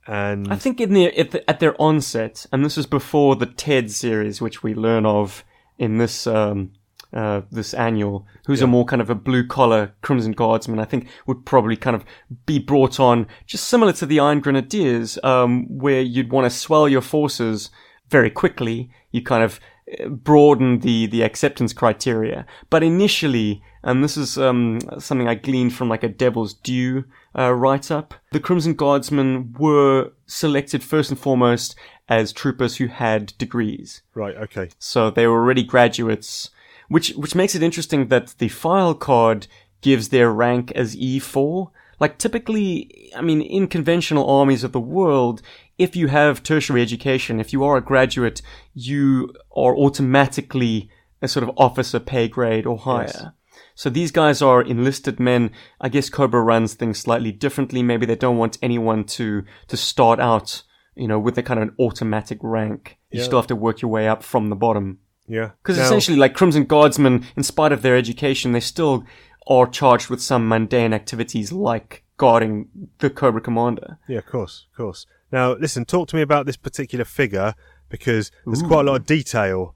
[0.07, 3.45] and I think in the, at, the, at their onset, and this is before the
[3.45, 5.43] TED series, which we learn of
[5.77, 6.71] in this um,
[7.13, 11.07] uh, this annual, who's a more kind of a blue collar Crimson Guardsman, I think
[11.25, 12.05] would probably kind of
[12.45, 16.87] be brought on just similar to the Iron Grenadiers, um, where you'd want to swell
[16.87, 17.69] your forces
[18.09, 18.89] very quickly.
[19.11, 19.59] You kind of
[20.01, 25.73] uh, broaden the the acceptance criteria, but initially, and this is um, something I gleaned
[25.73, 27.05] from like a Devil's Due
[27.37, 28.13] uh, write up.
[28.33, 31.73] The Crimson Guardsmen were selected first and foremost
[32.09, 34.01] as troopers who had degrees.
[34.13, 36.49] right okay So they were already graduates,
[36.89, 39.47] which which makes it interesting that the file card
[39.81, 41.71] gives their rank as E4.
[41.99, 45.41] Like typically, I mean, in conventional armies of the world,
[45.77, 48.41] if you have tertiary education, if you are a graduate,
[48.73, 50.89] you are automatically
[51.21, 53.33] a sort of officer pay grade or higher.
[53.75, 55.51] So these guys are enlisted men.
[55.81, 57.83] I guess Cobra runs things slightly differently.
[57.83, 60.63] Maybe they don't want anyone to to start out,
[60.95, 62.97] you know, with a kind of an automatic rank.
[63.11, 63.25] You Yeah.
[63.25, 64.99] still have to work your way up from the bottom.
[65.29, 69.03] yeah Because essentially, like Crimson Guardsmen, in spite of their education, they still
[69.47, 72.67] are charged with some mundane activities like guarding
[72.99, 73.97] the Cobra Commander.
[74.07, 75.05] Yeah, of course, of course.
[75.31, 77.53] Now, listen, talk to me about this particular figure
[77.89, 79.75] because there's quite a lot of detail,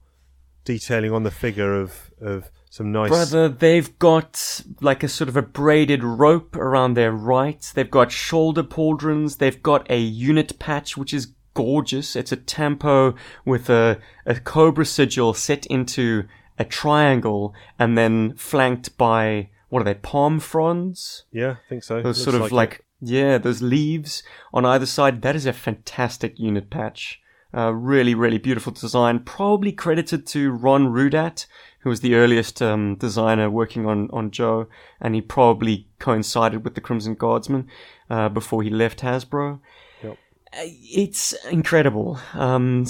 [0.64, 3.10] detailing on the figure of of some nice.
[3.10, 7.70] Brother, they've got like a sort of a braided rope around their right.
[7.74, 9.36] They've got shoulder pauldrons.
[9.36, 12.16] They've got a unit patch, which is gorgeous.
[12.16, 13.14] It's a tampo
[13.44, 16.24] with a, a cobra sigil set into
[16.58, 21.26] a triangle and then flanked by, what are they, palm fronds?
[21.30, 21.96] Yeah, I think so.
[21.96, 22.54] Those Looks sort of it.
[22.54, 24.22] like, yeah, those leaves
[24.54, 25.20] on either side.
[25.20, 27.20] That is a fantastic unit patch.
[27.54, 29.18] Uh, really, really beautiful design.
[29.18, 31.44] Probably credited to Ron Rudat,
[31.82, 34.66] who was the earliest um, designer working on, on Joe,
[35.00, 37.68] and he probably coincided with the Crimson Guardsman
[38.08, 39.60] uh, before he left Hasbro.
[40.02, 40.18] Yep.
[40.52, 42.18] Uh, It's incredible.
[42.34, 42.84] Um,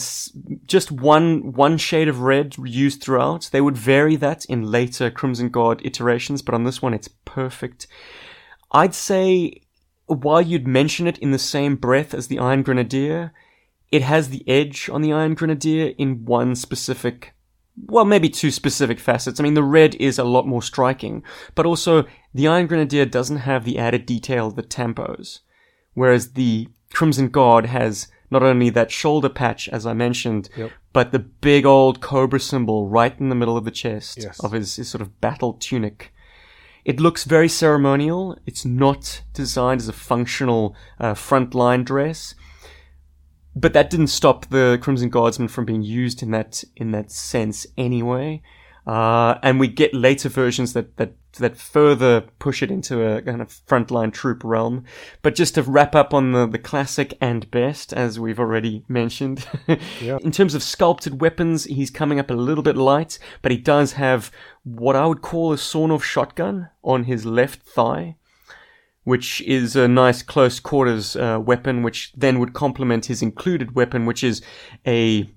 [0.67, 3.49] just one one shade of red used throughout.
[3.51, 7.87] They would vary that in later Crimson Guard iterations, but on this one, it's perfect.
[8.73, 9.63] I'd say
[10.07, 13.33] while you'd mention it in the same breath as the Iron Grenadier,
[13.91, 17.32] it has the edge on the Iron Grenadier in one specific,
[17.87, 19.41] well, maybe two specific facets.
[19.41, 21.23] I mean, the red is a lot more striking,
[21.55, 22.05] but also
[22.35, 25.41] the Iron Grenadier doesn't have the added detail of the tampos,
[25.95, 30.71] whereas the Crimson Guard has not only that shoulder patch, as I mentioned, Yep.
[30.93, 34.41] but the big old cobra symbol right in the middle of the chest Yes.
[34.41, 36.13] of his, his sort of battle tunic.
[36.85, 38.37] It looks very ceremonial.
[38.47, 42.35] It's not designed as a functional uh, frontline dress,
[43.55, 47.67] but that didn't stop the Crimson Guardsman from being used in that in that sense
[47.77, 48.43] anyway.
[48.87, 53.41] Uh, and we get later versions that, that that further push it into a kind
[53.41, 54.85] of frontline troop realm.
[55.23, 59.47] But just to wrap up on the, the classic and best, as we've already mentioned,
[59.69, 63.93] in terms of sculpted weapons, he's coming up a little bit light, but he does
[63.93, 64.31] have
[64.65, 68.17] what I would call a sawn-off shotgun on his left thigh
[69.05, 74.07] which is a nice close quarters uh, weapon, which then would complement his included weapon,
[74.07, 74.43] which is
[74.87, 75.29] a,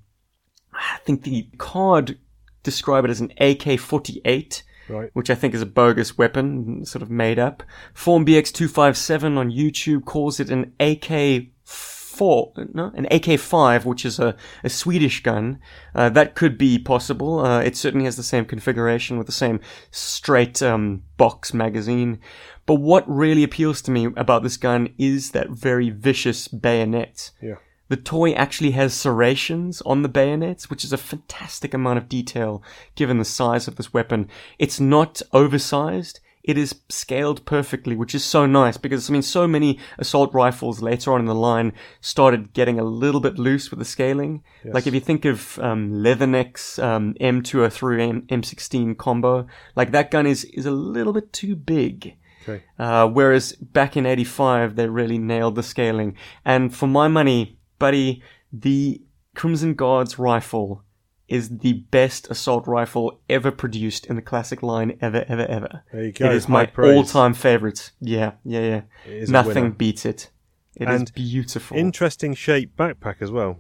[0.74, 2.18] I think the card
[2.64, 5.10] described it as an AK-48, Right.
[5.14, 7.64] which I think is a bogus weapon, sort of made up.
[7.96, 11.48] FormBX257 on YouTube calls it an AK.
[11.64, 15.60] Four, no, an AK-5, which is a, a Swedish gun.
[15.94, 17.40] Uh, that could be possible.
[17.40, 19.60] Uh, it certainly has the same configuration with the same
[19.92, 22.22] straight um, box magazine.
[22.66, 27.32] But what really appeals to me about this gun is that very vicious bayonet.
[27.42, 27.56] Yeah.
[27.90, 32.64] The toy actually has serrations on the bayonets, which is a fantastic amount of detail
[32.96, 34.28] given the size of this weapon.
[34.58, 36.20] It's not oversized.
[36.44, 40.80] it is scaled perfectly, which is so nice because I mean, so many assault rifles
[40.82, 44.44] later on in the line started getting a little bit loose with the scaling.
[44.64, 50.26] Like if you think of um, Leatherneck's um, M203 M- M16 combo, like that gun
[50.28, 52.16] is is a little bit too big.
[52.48, 52.64] Okay.
[52.78, 56.16] Uh, whereas back in '85, they really nailed the scaling.
[56.44, 58.22] And for my money, buddy,
[58.54, 59.02] the
[59.36, 60.84] Crimson Guards rifle
[61.28, 65.84] is the best assault rifle ever produced in the classic line ever, ever, ever.
[65.92, 66.26] There you go.
[66.26, 66.96] It is my praise.
[66.96, 67.92] all-time favorite.
[68.00, 68.82] Yeah, yeah, yeah.
[69.12, 70.30] Is Nothing beats it.
[70.76, 71.78] It is And beautiful.
[71.78, 73.58] Interesting shape backpack as well.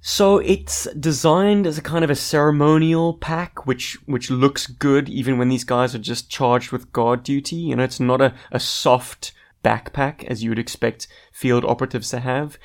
[0.00, 5.38] So it's designed as a kind of a ceremonial pack, which which looks good even
[5.38, 7.56] when these guys are just charged with guard duty.
[7.56, 9.32] You know, it's not a, a soft
[9.64, 12.58] backpack as you would expect field operatives to have.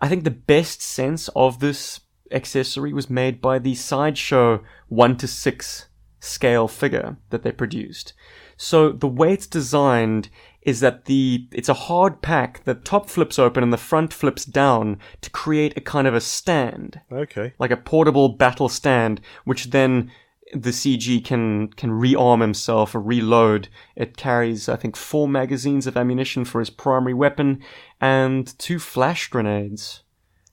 [0.00, 5.26] I think the best sense of this accessory was made by the sideshow one to
[5.26, 5.86] six
[6.20, 8.12] scale figure that they produced.
[8.56, 10.30] So the way it's designed
[10.68, 12.62] is that the it's a hard pack.
[12.64, 16.20] The top flips open and the front flips down to create a kind of a
[16.20, 17.52] stand, Okay.
[17.58, 20.10] like a portable battle stand, which then
[20.54, 23.68] the CG can can rearm himself or reload.
[23.96, 27.60] It carries, I think, four magazines of ammunition for his primary weapon
[28.00, 30.02] and two flash grenades.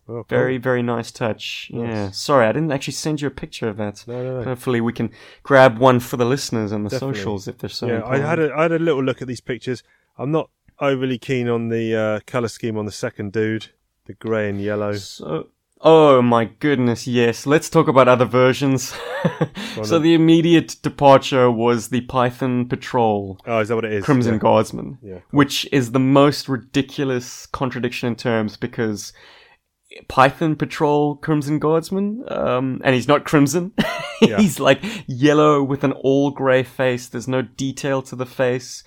[0.08, 0.38] Well, cool.
[0.38, 1.72] Very, very nice touch.
[1.74, 2.12] Yeah.
[2.12, 4.04] Sorry, I didn't actually send you a picture of that.
[4.08, 4.44] No, no, no.
[4.44, 5.10] Hopefully, we can
[5.42, 7.16] grab one for the listeners and the Definitely.
[7.20, 7.88] socials if they're so.
[7.88, 9.82] Yeah, I had a I had a little look at these pictures.
[10.18, 10.50] I'm not
[10.80, 13.68] overly keen on the uh, color scheme on the second dude,
[14.06, 14.94] the grey and yellow.
[14.94, 15.48] So,
[15.82, 17.46] oh my goodness, yes.
[17.46, 18.94] Let's talk about other versions.
[19.84, 24.06] so the immediate departure was the Python Patrol Oh, is that what it is?
[24.06, 24.40] Crimson yeah.
[24.40, 25.20] Guardsman, Yeah.
[25.32, 29.14] which is the most ridiculous contradiction in terms because
[30.08, 33.74] Python Patrol Crimson Guardsman, um, and he's not crimson.
[34.22, 34.38] Yeah.
[34.38, 37.10] he's like yellow with an all grey face.
[37.10, 38.82] There's no detail to the face.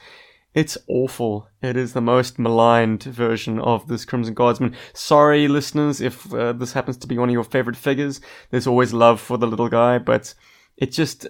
[0.54, 1.48] It's awful.
[1.62, 4.74] It is the most maligned version of this Crimson Guardsman.
[4.94, 8.20] Sorry, listeners, if uh, this happens to be one of your favorite figures.
[8.50, 10.34] There's always love for the little guy, but
[10.76, 11.26] it just.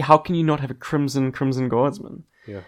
[0.00, 2.24] How can you not have a Crimson Crimson Guardsman?
[2.46, 2.62] Yeah.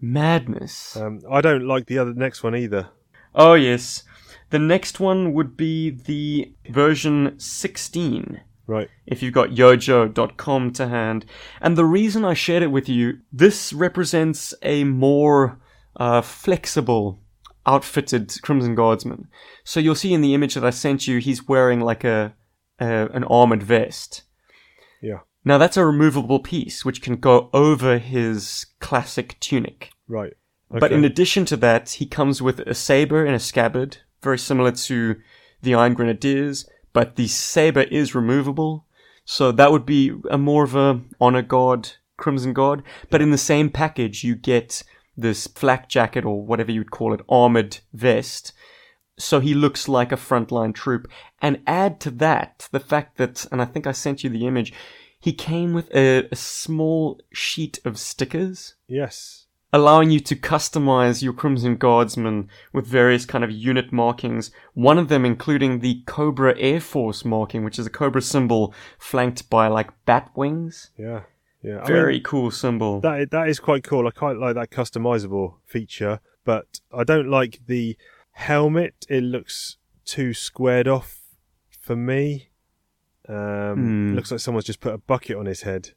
[0.00, 0.96] Madness.
[0.96, 2.88] Um, I don't like the other next one either.
[3.34, 4.02] Oh, yes.
[4.50, 8.88] The next one would be the version 16 Right.
[9.06, 11.26] if you've got yojoe.com to hand.
[11.60, 15.60] And the reason I shared it with you, this represents a more
[15.96, 17.20] uh, flexible,
[17.66, 19.28] outfitted Crimson Guardsman.
[19.64, 22.34] So you'll see in the image that I sent you, he's wearing like a,
[22.78, 24.22] a an armored vest.
[25.02, 25.20] Yeah.
[25.44, 29.90] Now that's a removable piece which can go over his classic tunic.
[30.08, 30.34] Right.
[30.70, 34.72] But in addition to that, he comes with a saber and a scabbard, very similar
[34.72, 35.16] to
[35.60, 38.86] the Iron Grenadiers, but the saber is removable.
[39.24, 42.82] So that would be a more of a honor guard, crimson guard.
[43.10, 44.82] But in the same package, you get
[45.16, 48.52] this flak jacket or whatever you'd call it, armored vest.
[49.18, 51.10] So he looks like a frontline troop.
[51.40, 54.72] And add to that the fact that, and I think I sent you the image,
[55.20, 59.41] he came with a, a small sheet of stickers yes.
[59.72, 64.50] Allowing you to customize your Crimson Guardsman with various kind of unit markings.
[64.74, 69.48] One of them including the Cobra Air Force marking, which is a Cobra symbol flanked
[69.48, 70.90] by like bat wings.
[70.98, 71.22] Yeah.
[71.62, 71.76] Yeah.
[71.76, 73.00] I mean, Very cool symbol.
[73.00, 74.06] that that is quite cool.
[74.06, 77.96] I quite like that customizable feature, but I don't like the
[78.32, 79.06] helmet.
[79.08, 81.20] It looks too squared off
[81.80, 82.48] for me.
[83.28, 84.14] Um, Hmm.
[84.16, 85.90] Looks like someone's just put a bucket on his head.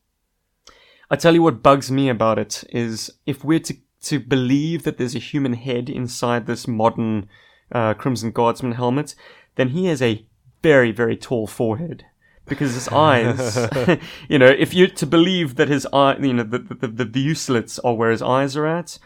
[1.09, 4.97] I tell you what bugs me about it is if we're to to believe that
[4.97, 7.27] there's a human head inside this modern
[7.71, 9.15] uh, Crimson Guardsman helmet,
[9.55, 10.25] then he has a
[10.61, 12.05] very very tall forehead
[12.47, 13.67] because his eyes,
[14.29, 17.35] you know, if you're to believe that his eye, you know, the the, the view
[17.35, 18.99] slits are where his eyes are at.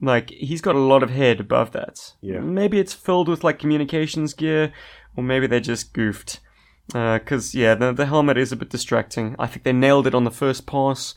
[0.00, 2.14] Like he's got a lot of head above that.
[2.20, 2.40] Yeah.
[2.40, 4.72] Maybe it's filled with like communications gear,
[5.16, 6.40] or maybe they're just goofed.
[6.88, 9.36] Because yeah, the the helmet is a bit distracting.
[9.38, 11.14] I think they nailed it on the first pass.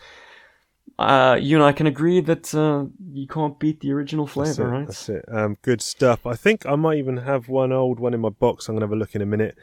[1.00, 4.68] Uh, you and I can agree that uh, you can't beat the original That's flavor,
[4.68, 4.72] it.
[4.72, 4.88] right?
[4.88, 5.26] That's it.
[5.32, 6.26] Um, good stuff.
[6.26, 8.68] I think I might even have one old one in my box.
[8.68, 9.56] I'm gonna have a look in a minute.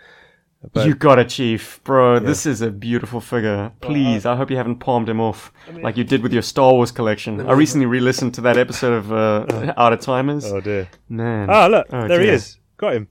[0.73, 2.19] But you got it, Chief, bro.
[2.21, 3.73] This is a beautiful figure.
[3.83, 6.91] Please, I hope you haven't palmed him off like you did with your Star Wars
[6.91, 7.41] collection.
[7.47, 10.47] I recently re-listened to that episode of uh, Out of Timers.
[10.47, 10.89] oh dear.
[11.09, 12.59] Man, Ah, look, Oh, there he is.
[12.79, 13.09] Got him.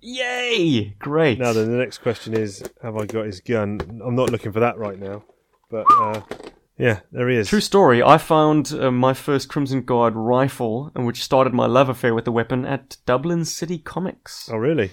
[0.00, 0.94] yay!
[1.00, 1.38] Great.
[1.40, 3.80] Now then, the next question is, have I got his gun?
[4.04, 5.24] I'm not looking for that right now,
[5.70, 6.20] but uh,
[6.82, 7.48] yeah, there he is.
[7.48, 8.02] True story.
[8.02, 12.24] I found uh, my first Crimson Guard rifle, and which started my love affair with
[12.24, 14.48] the weapon at Dublin City Comics.
[14.52, 14.90] Oh really?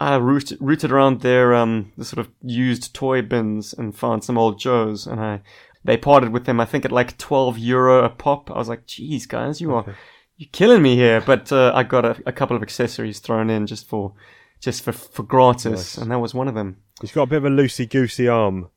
[0.00, 4.38] I rooted, rooted around their um, the sort of used toy bins and found some
[4.38, 5.42] old Joes, and I
[5.84, 8.50] they parted with them, I think, at like 12 euro a pop.
[8.50, 9.84] I was like, geez, guys, you are
[10.36, 11.20] you're killing me here.
[11.20, 14.14] But uh, I got a, a couple of accessories thrown in just for
[14.60, 15.98] just for for gratis, Nice.
[15.98, 16.78] and that was one of them.
[17.00, 18.70] He's got a bit of a loosey goosey arm.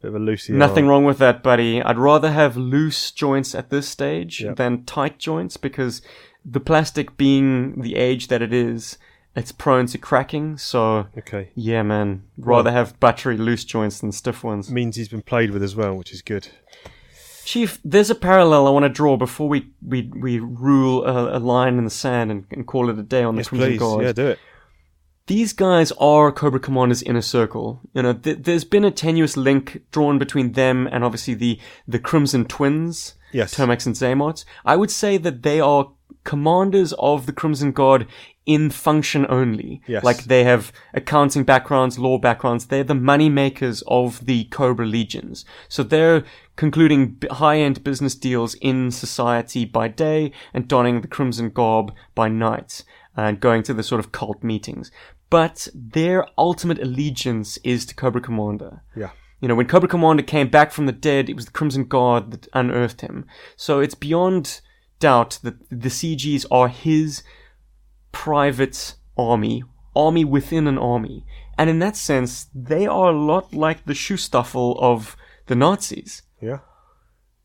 [0.00, 1.82] Bit of a loosey Nothing wrong with that, buddy.
[1.82, 4.56] I'd rather have loose joints at this stage Yep.
[4.56, 6.02] than tight joints because
[6.44, 8.96] the plastic being the age that it is,
[9.34, 10.56] it's prone to cracking.
[10.56, 11.50] So, Okay.
[11.56, 14.70] yeah, man, rather have buttery loose joints than stiff ones.
[14.70, 16.48] Means he's been played with as well, which is good.
[17.44, 21.40] Chief, there's a parallel I want to draw before we we, we rule a, a
[21.40, 23.78] line in the sand and, and call it a day on the Yes, Crimson please.
[23.78, 24.04] Guard.
[24.04, 24.38] Yeah, do it.
[25.28, 27.80] These guys are Cobra Commander's inner circle.
[27.94, 31.98] You know, th- there's been a tenuous link drawn between them and obviously the, the
[31.98, 33.54] Crimson Twins, Yes.
[33.54, 34.44] Tomax and Xamot.
[34.64, 35.92] I would say that they are
[36.24, 38.06] commanders of the Crimson Guard
[38.46, 39.82] in function only.
[39.86, 40.02] Yes.
[40.02, 42.66] Like they have accounting backgrounds, law backgrounds.
[42.66, 45.44] They're the money makers of the Cobra Legions.
[45.68, 46.24] So they're
[46.56, 52.28] concluding b- high-end business deals in society by day and donning the Crimson Garb by
[52.28, 52.82] night
[53.14, 54.90] and going to the sort of cult meetings.
[55.30, 58.82] But their ultimate allegiance is to Cobra Commander.
[58.96, 59.10] Yeah.
[59.40, 62.30] You know, when Cobra Commander came back from the dead, it was the Crimson Guard
[62.32, 63.26] that unearthed him.
[63.56, 64.60] So it's beyond
[64.98, 67.22] doubt that the CGs are his
[68.10, 69.62] private army,
[69.94, 71.24] army within an army.
[71.56, 75.16] And in that sense, they are a lot like the Schutzstaffel of
[75.46, 76.22] the Nazis.
[76.40, 76.60] Yeah.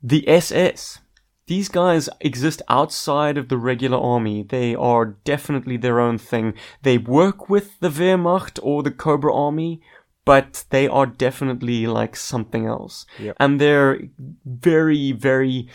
[0.02, 1.00] The SS.
[1.48, 4.44] These guys exist outside of the regular army.
[4.44, 6.54] They are definitely their own thing.
[6.84, 9.82] They work with the Wehrmacht or the Cobra army,
[10.24, 13.06] but they are definitely like something else.
[13.20, 13.36] Yep.
[13.39, 14.00] And they're
[14.46, 15.68] very, very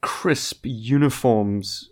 [0.00, 1.90] crisp uniforms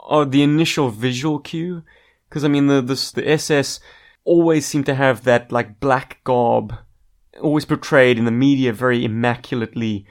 [0.00, 1.82] are the initial visual cue.
[2.28, 3.80] Because I mean, the, the the SS
[4.24, 6.74] always seem to have that like black garb,
[7.40, 10.06] always portrayed in the media very immaculately.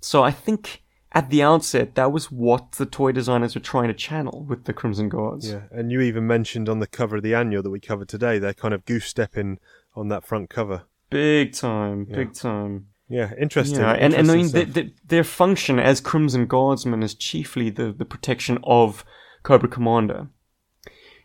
[0.00, 0.81] So I think
[1.12, 4.72] at the outset that was what the toy designers were trying to channel with the
[4.72, 5.50] Crimson Guards.
[5.50, 5.62] Yeah.
[5.70, 8.54] And you even mentioned on the cover of the annual that we covered today, they're
[8.54, 9.58] kind of goose stepping
[9.94, 10.84] on that front cover.
[11.10, 12.86] Big time, big time.
[13.08, 13.32] Yeah.
[13.38, 13.80] Interesting.
[13.80, 17.92] Yeah, and, and I mean, the, the, their function as Crimson Guardsmen is chiefly the,
[17.92, 19.04] the protection of
[19.42, 20.28] Cobra Commander.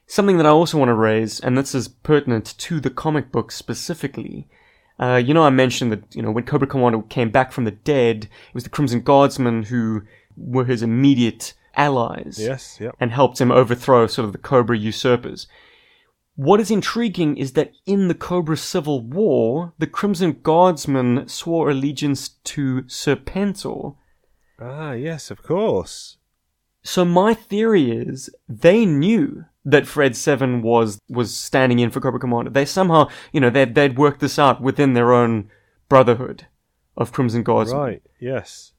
[0.05, 3.51] Something that I also want to raise, and this is pertinent to the comic book
[3.51, 4.47] specifically.
[4.99, 7.71] Uh, you know, I mentioned that, you know, when Cobra Commander came back from the
[7.71, 10.01] dead, it was the Crimson Guardsmen who
[10.35, 12.79] were his immediate allies Yes.
[12.81, 12.95] Yep.
[12.99, 15.47] and helped him overthrow sort of the Cobra usurpers.
[16.35, 22.29] What is intriguing is that in the Cobra Civil War, the Crimson Guardsmen swore allegiance
[22.45, 23.95] to Serpentor.
[24.59, 26.17] Ah, yes, of course.
[26.83, 32.20] So my theory is they knew that Fred Seven was was standing in for Cobra
[32.20, 32.51] Commander.
[32.51, 35.49] They somehow, you know, they'd they'd worked this out within their own
[35.89, 36.47] brotherhood
[36.95, 37.80] of Crimson Guardsmen.
[37.80, 38.01] Right.
[38.20, 38.72] Yes.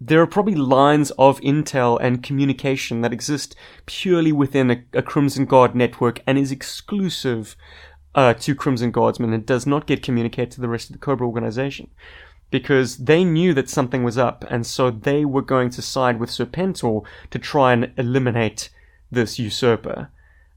[0.00, 3.54] there are probably lines of intel and communication that exist
[3.84, 7.54] purely within a, a Crimson Guard network and is exclusive
[8.14, 11.26] uh, to Crimson Guardsmen and does not get communicated to the rest of the Cobra
[11.26, 11.90] organization.
[12.50, 16.30] Because they knew that something was up, and so they were going to side with
[16.30, 18.70] Serpentor to try and eliminate
[19.10, 20.10] this usurper.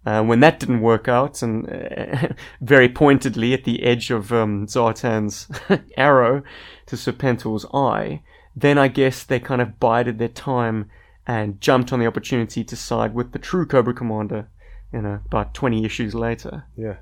[0.06, 2.28] Uh, when that didn't work out, and uh,
[2.62, 5.48] very pointedly at the edge of um, Zartan's
[5.98, 6.44] arrow
[6.88, 8.22] to Serpentor's eye,
[8.56, 10.90] then I guess they kind of bided their time
[11.26, 14.50] and jumped on the opportunity to side with the true Cobra Commander,
[14.92, 16.66] you know, about 20 issues later.
[16.76, 16.98] Yeah.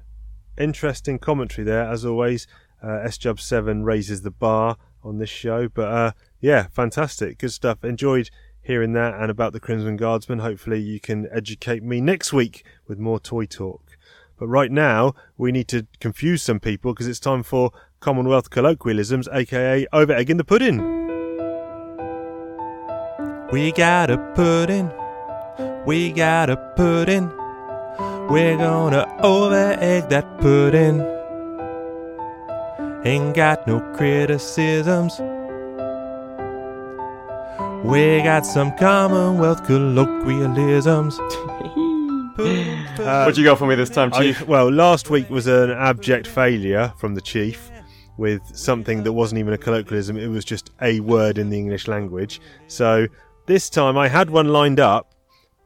[0.57, 2.45] Interesting commentary there, as always.
[2.83, 5.67] Uh, SJub 7 raises the bar on this show.
[5.67, 7.39] But uh, yeah, fantastic.
[7.39, 7.83] Good stuff.
[7.83, 8.29] Enjoyed
[8.71, 10.39] hearing that and about the Crimson Guardsman.
[10.39, 13.97] Hopefully, you can educate me next week with more toy talk.
[14.39, 19.27] But right now, we need to confuse some people because it's time for Commonwealth colloquialisms,
[19.27, 20.77] aka over egg in the pudding.
[23.51, 24.89] We got a pudding.
[25.85, 27.27] We got a pudding.
[28.29, 31.01] We're gonna over egg that pudding.
[33.03, 35.19] Ain't got no criticisms.
[37.83, 41.19] We got some Commonwealth colloquialisms.
[42.39, 44.47] Uh, what you got for me this time, I- Chief?
[44.47, 47.69] well, last week was an abject failure from the chief
[48.17, 50.17] with something that wasn't even a colloquialism.
[50.17, 52.39] It was just a word in the English language.
[52.67, 53.07] So
[53.47, 55.13] this time I had one lined up,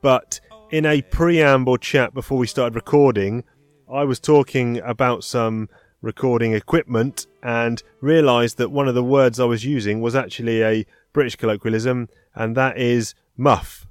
[0.01, 0.39] but
[0.71, 3.43] in a preamble chat before we started recording,
[3.91, 5.69] I was talking about some
[6.01, 10.85] recording equipment and realised that one of the words I was using was actually a
[11.15, 13.87] British colloquialism, and that is muff.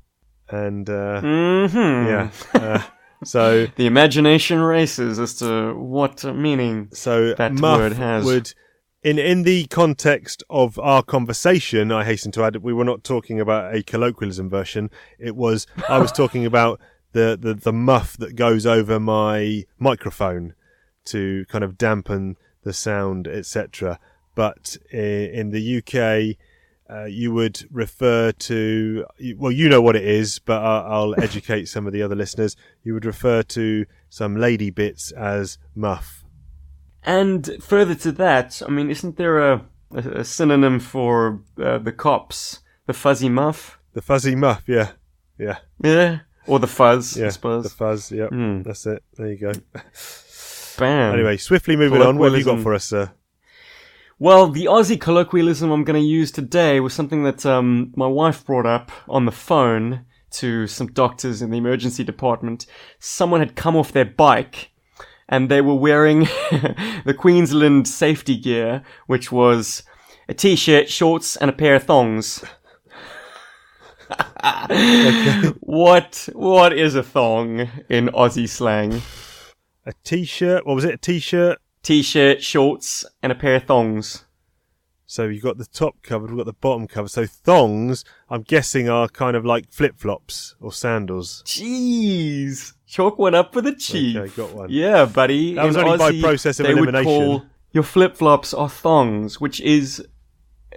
[0.49, 2.07] And uh, mm-hmm.
[2.09, 2.83] yeah, uh,
[3.25, 8.25] so The imagination races as to what meaning So That muff word has.
[8.25, 8.55] would
[9.03, 13.41] in in the context of our conversation, I hasten to add, we were not talking
[13.41, 14.91] about a colloquialism version.
[15.19, 16.79] It was I was talking about
[17.13, 20.55] the, the the muff that goes over my microphone
[21.07, 23.99] to kind of dampen the sound, etc.
[24.35, 26.37] But i- in the UK,
[26.89, 29.07] uh, you would refer to
[29.37, 32.57] well, you know what it is, but I'll educate some of the other listeners.
[32.83, 36.25] You would refer to some lady bits as muff.
[37.03, 41.93] And further to that, I mean, isn't there a, a, a synonym for uh, the
[41.93, 42.61] cops?
[42.87, 43.79] The fuzzy muff?
[43.95, 44.93] The fuzzy muff, yeah,
[45.39, 46.21] yeah, Yeah.
[46.47, 47.27] Or the fuzz, yeah.
[47.27, 47.65] I suppose.
[47.65, 48.27] The fuzz, yeah.
[48.27, 48.63] Hmm.
[48.63, 49.03] That's it.
[49.15, 49.53] There you go.
[50.79, 51.15] Bam.
[51.15, 52.19] Anyway, swiftly moving on.
[52.19, 53.13] What have you got for us, sir?
[54.19, 58.47] Well, the Aussie colloquialism I'm going to use today was something that um, my wife
[58.47, 62.67] brought up on the phone to some doctors in the emergency department.
[63.01, 64.71] Someone had come off their bike
[65.29, 66.21] and they were wearing
[67.05, 69.83] the Queensland safety gear, which was
[70.29, 72.45] a t-shirt, shorts, and a pair of thongs.
[75.61, 79.03] What what is a thong in Aussie slang?
[79.87, 80.67] A t-shirt.
[80.67, 80.95] What was it?
[80.95, 81.59] A t-shirt.
[81.85, 84.25] T-shirt, shorts, and a pair of thongs.
[85.07, 87.11] So you've got the top covered, we've got the bottom covered.
[87.11, 91.45] So thongs, I'm guessing, are kind of like flip flops or sandals.
[91.47, 92.73] Jeez.
[92.87, 94.17] Chalk one up for the chief.
[94.17, 94.71] Okay, got one.
[94.71, 95.55] Yeah, buddy.
[95.55, 97.05] That was In only by process of they would elimination.
[97.05, 100.03] call your flip flops are thongs, which is,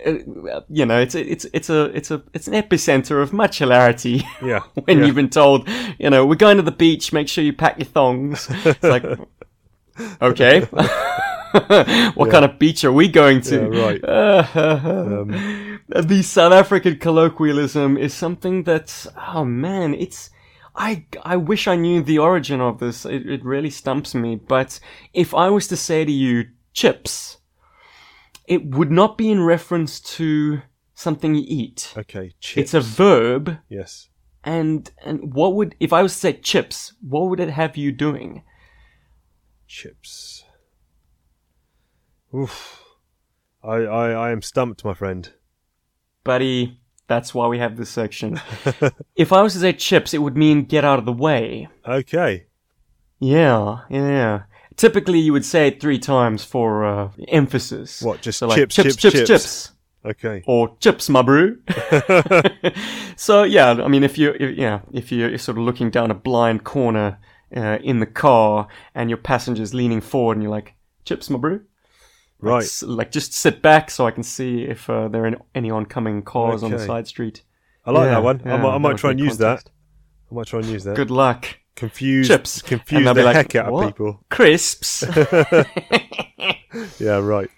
[0.06, 3.60] uh, you know, it's a, it's it's a it's a it's an epicenter of much
[3.60, 4.24] hilarity.
[4.44, 4.62] Yeah.
[4.86, 5.06] when yeah.
[5.06, 5.70] you've been told,
[6.00, 8.50] you know, we're going to the beach, make sure you pack your thongs.
[8.66, 9.04] It's like,
[10.22, 10.61] okay.
[12.15, 13.69] what kind of beach are we going to?
[13.72, 14.03] Yeah, right.
[14.57, 20.30] Um, the South African colloquialism is something that, oh man, it's.
[20.76, 23.03] I, I wish I knew the origin of this.
[23.06, 24.36] It, it really stumps me.
[24.36, 24.80] But
[25.14, 27.38] if I was to say to you, chips,
[28.48, 30.61] it would not be in reference to
[30.94, 31.94] something you eat.
[31.98, 32.57] Okay, chips.
[32.57, 33.57] It's a verb.
[33.69, 34.10] yes.
[34.44, 37.91] And, and what would, if I was to say chips, what would it have you
[37.91, 38.44] doing?
[39.68, 40.45] Chips.
[42.34, 42.84] Oof.
[43.64, 45.30] I, I, I am stumped, my friend.
[46.23, 48.39] Buddy, that's why we have this section.
[49.15, 51.68] if I was to say chips, it would mean get out of the way.
[51.85, 52.45] Okay.
[53.19, 54.44] Yeah, yeah.
[54.76, 58.02] Typically, you would say it three times for uh, emphasis.
[58.02, 59.72] What, just so like, chips, chips, chips, chips, chips?
[60.06, 60.44] Okay.
[60.45, 61.60] or chips, my brew.
[63.18, 66.14] so yeah, I mean, if you, if, yeah, if you're sort of looking down a
[66.14, 67.18] blind corner
[67.56, 70.76] uh, in the car and your passenger's leaning forward and you're like,
[71.06, 71.61] chips, my brew.
[72.40, 72.64] Right.
[72.64, 76.22] S- like just sit back so I can see if uh, there are any- oncoming
[76.22, 77.44] cars on the side street.
[77.86, 78.41] I like Yeah, that one.
[78.45, 79.64] I, might, I might try and use that.
[80.32, 80.95] I might try and use that.
[80.95, 81.48] Good luck.
[81.76, 82.61] Confuse, Chips.
[82.61, 84.19] confuse the be like, heck out "What?" of people.
[84.30, 85.03] Crisps.
[86.99, 87.49] Yeah, right.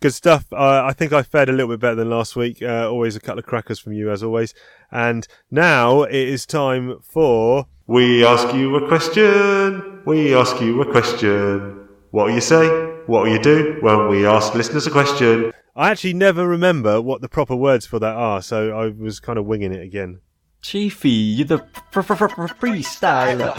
[0.00, 0.46] Good stuff.
[0.52, 2.62] Uh, I think I fared a little bit better than last week.
[2.62, 4.54] Uh, always a couple of crackers from you, as always.
[4.90, 7.66] And now it is time for.
[7.90, 10.02] We ask you a question.
[10.06, 11.88] We ask you a question.
[12.12, 12.68] What will you say?
[13.06, 15.50] What will you do when we ask listeners a question?
[15.74, 19.40] I actually never remember what the proper words for that are, so I was kind
[19.40, 20.20] of winging it again.
[20.62, 23.56] Chiefy, you're the fr- fr- fr- fr- freestyler.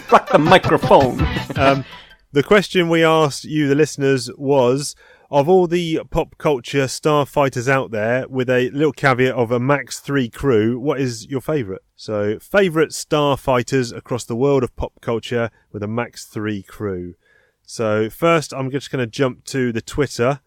[0.00, 1.26] Fuck the microphone.
[1.56, 1.86] Um,
[2.32, 4.94] the question we asked you, the listeners, was
[5.30, 9.98] of all the pop culture starfighters out there, with a little caveat of a max
[9.98, 11.82] three crew, what is your favourite?
[11.96, 17.14] So, favourite starfighters across the world of pop culture with a max three crew.
[17.64, 20.40] So, first, I'm just going to jump to the Twitter,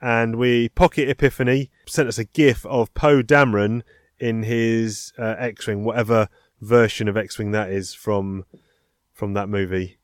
[0.00, 3.82] and we Pocket Epiphany sent us a GIF of Poe Dameron
[4.18, 6.28] in his uh, X-wing, whatever
[6.60, 8.44] version of X-wing that is from
[9.12, 9.98] from that movie.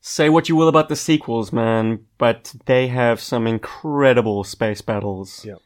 [0.00, 5.44] Say what you will about the sequels, man, but they have some incredible space battles.
[5.44, 5.58] Yep.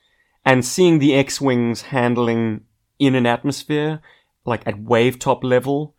[0.45, 2.63] And seeing the X-Wings handling
[2.99, 4.01] in an atmosphere,
[4.45, 5.95] like at wave top level.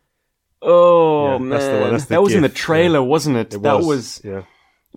[0.62, 1.48] Oh, Yeah, man.
[1.48, 3.54] that's the that's the that was in the trailer, wasn't it?
[3.54, 4.42] It that was, was, yeah.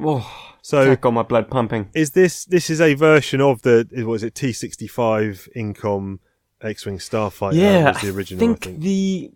[0.02, 1.90] oh, So that got my blood pumping.
[1.94, 6.20] is this this is a version of the was it T sixty five Incom
[6.62, 7.54] X Wing Starfighter?
[7.56, 8.44] yeah, the original.
[8.44, 8.80] I think, think.
[8.82, 9.32] the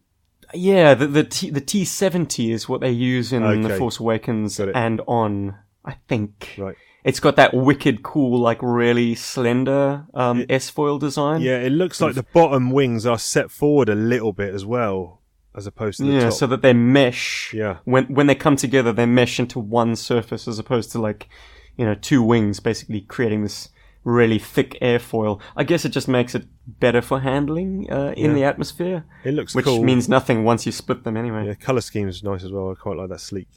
[0.54, 4.58] yeah the the T, the T seventy is what they use in the Force Awakens
[4.58, 4.76] Got it.
[4.76, 5.56] and on.
[5.86, 6.76] I think Right.
[7.04, 11.42] it's got that wicked cool, like really slender um, S foil design.
[11.42, 15.22] Yeah, it looks like the bottom wings are set forward a little bit as well,
[15.54, 16.22] as opposed to the top.
[16.22, 16.34] yeah, top.
[16.38, 17.54] so that they mesh.
[17.54, 17.80] Yeah.
[17.84, 21.28] When when they come together, they mesh into one surface as opposed to like,
[21.76, 23.68] you know, two wings, basically creating this
[24.04, 25.40] really thick airfoil.
[25.56, 28.34] I guess it just makes it better for handling uh, in Yeah.
[28.36, 29.84] the atmosphere, It looks which cool.
[29.84, 31.46] means nothing once you split them anyway.
[31.48, 32.72] Yeah, color scheme is nice as well.
[32.72, 33.48] I quite like that sleek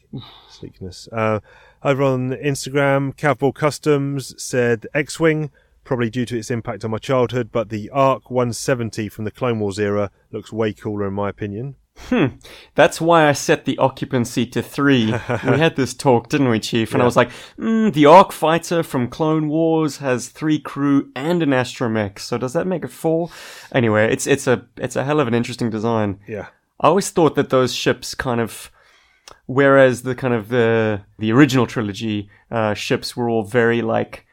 [0.49, 1.09] sleekness.
[1.13, 1.41] Uh,
[1.83, 5.51] over on Instagram, Cavball Customs said X-wing,
[5.85, 9.61] probably due to its impact on my childhood, but the Arc 170 from the Clone
[9.61, 11.77] Wars era looks way cooler in my opinion.
[12.75, 15.07] That's why I set the occupancy to three.
[15.45, 16.93] we had this talk, didn't we, Chief?
[16.93, 21.43] And I was like, mm, the Arc Fighter from Clone Wars has three crew and
[21.43, 23.31] an astromech, so does that make it four?
[23.73, 26.21] Anyway, it's it's a it's a hell of an interesting design.
[26.29, 26.49] Yeah,
[26.81, 28.71] I always thought that those ships kind of,
[29.47, 34.27] whereas the kind of the the original trilogy uh, ships were all very like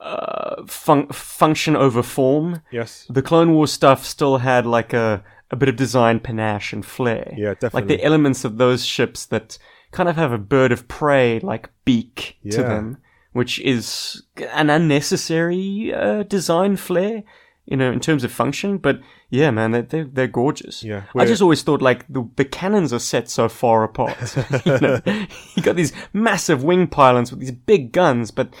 [0.00, 2.62] uh, fun- function over form.
[2.70, 6.84] yes, The Clone Wars stuff still had like a a bit of design panache and
[6.84, 7.32] flair.
[7.36, 7.80] Yeah, definitely.
[7.80, 9.58] Like the elements of those ships that
[9.90, 12.98] kind of have a bird of prey like beak to them,
[13.32, 14.22] which is
[14.52, 17.22] an unnecessary uh, design flair.
[17.64, 18.98] You know, in terms of function, but
[19.28, 20.82] yeah, man, they're they're, they're gorgeous.
[20.82, 24.16] Yeah, I just always thought like the the cannons are set so far apart.
[24.64, 25.00] you know,
[25.54, 28.54] you got these massive wing pylons with these big guns, but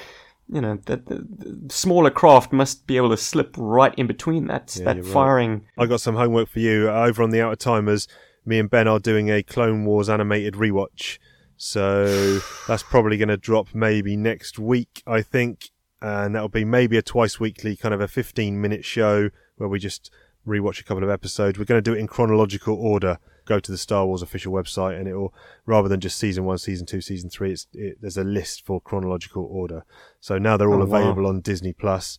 [0.48, 4.68] you know, the, the, smaller craft must be able to slip right in between that
[4.84, 5.12] that you're right.
[5.12, 5.66] firing.
[5.76, 8.08] I got some homework for you over on the Outer Timers.
[8.46, 11.18] Me and Ben are doing a Clone Wars animated rewatch,
[11.56, 12.38] so
[12.68, 15.70] that's probably going to drop maybe next week, I think,
[16.00, 19.78] and that'll be maybe a twice weekly kind of a 15 minute show where we
[19.78, 20.10] just
[20.46, 21.58] rewatch a couple of episodes.
[21.58, 23.18] We're going to do it in chronological order.
[23.48, 25.32] Go to the Star Wars official website, and it will
[25.64, 27.52] rather than just season one, season two, season three.
[27.52, 29.84] It's it, there's a list for chronological order.
[30.20, 30.98] So now they're all Oh, wow.
[30.98, 32.18] available on Disney Plus.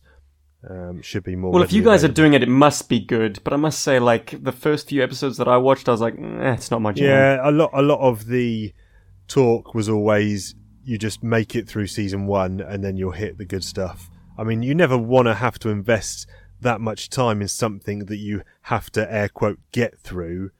[0.68, 1.52] Um, should be more.
[1.52, 3.38] Well, if you guys are doing it, it must be good.
[3.44, 6.14] But I must say, like the first few episodes that I watched, I was like,
[6.18, 7.06] eh, it's not my jam.
[7.06, 8.74] Yeah, a lot a lot of the
[9.28, 13.44] talk was always you just make it through season 1 and then you'll hit the
[13.44, 14.10] good stuff.
[14.36, 16.26] I mean, you never want to have to invest
[16.60, 20.50] that much time in something that you have to air quote get through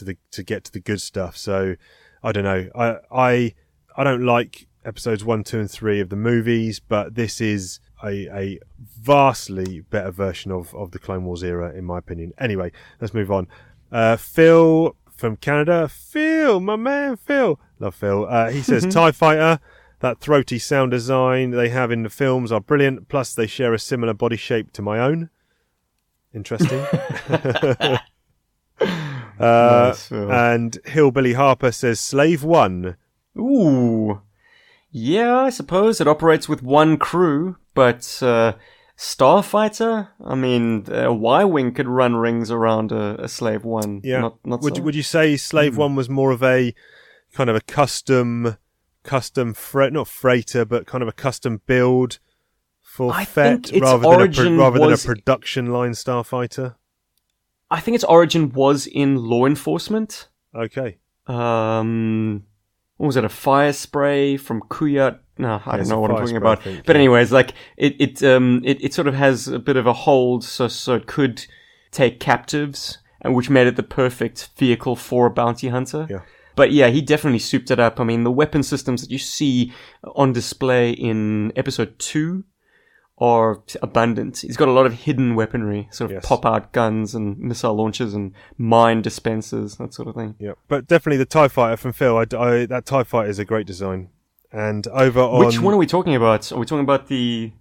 [0.00, 1.36] to the to get to the good stuff.
[1.36, 1.76] So,
[2.22, 2.68] I don't know.
[2.74, 3.54] I I
[3.96, 8.26] I don't like episodes 1, 2 and 3 of the movies, but this is a,
[8.34, 12.32] a vastly better version of, of the Clone Wars era, in my opinion.
[12.38, 13.46] Anyway, let's move on.
[13.92, 15.88] Uh, Phil from Canada.
[15.88, 17.60] Phil, my man, Phil.
[17.78, 18.26] Love Phil.
[18.28, 19.60] Uh, he says TIE Fighter.
[20.00, 23.08] That throaty sound design they have in the films are brilliant.
[23.08, 25.28] Plus, they share a similar body shape to my own.
[26.32, 26.86] Interesting.
[29.40, 32.96] uh, Nice, and Hillbilly Harper says Slave One.
[33.38, 34.20] Ooh.
[34.92, 38.54] Yeah, I suppose it operates with one crew, but uh,
[38.98, 40.08] Starfighter.
[40.24, 44.00] I mean, a Y-wing could run rings around a, a Slave One.
[44.04, 44.20] Yeah.
[44.20, 44.78] Not, not would so.
[44.78, 45.80] you, would you say Slave Hmm.
[45.80, 46.74] One was more of a
[47.32, 48.56] kind of a custom,
[49.02, 52.18] custom freight, not freighter, but kind of a custom build
[52.82, 56.74] for I its rather than a pro- rather was- than a production line starfighter?
[57.70, 60.28] I think its origin was in law enforcement.
[60.54, 62.44] Okay, um
[62.96, 66.36] what was it a Firespray from Kuat no I it's don't know what I'm talking
[66.36, 67.00] about think, but yeah.
[67.00, 70.44] anyways like it it um it, it sort of has a bit of a hold
[70.44, 71.46] so so it could
[71.92, 76.20] take captives and which made it the perfect vehicle for a bounty hunter Yeah.
[76.56, 79.72] but yeah he definitely souped it up I mean the weapon systems that you see
[80.14, 82.44] on display in episode 2
[83.20, 84.38] are abundant.
[84.38, 86.26] He's got a lot of hidden weaponry, sort of Yes.
[86.26, 90.36] pop out guns and missile launchers and mine dispensers, that sort of thing.
[90.38, 92.16] yeah, but definitely the Tie Fighter from Phil.
[92.16, 94.08] I, I- that Tie Fighter is a great design.
[94.52, 96.50] And over on Which one are we talking about?
[96.50, 97.52] Are we talking about the?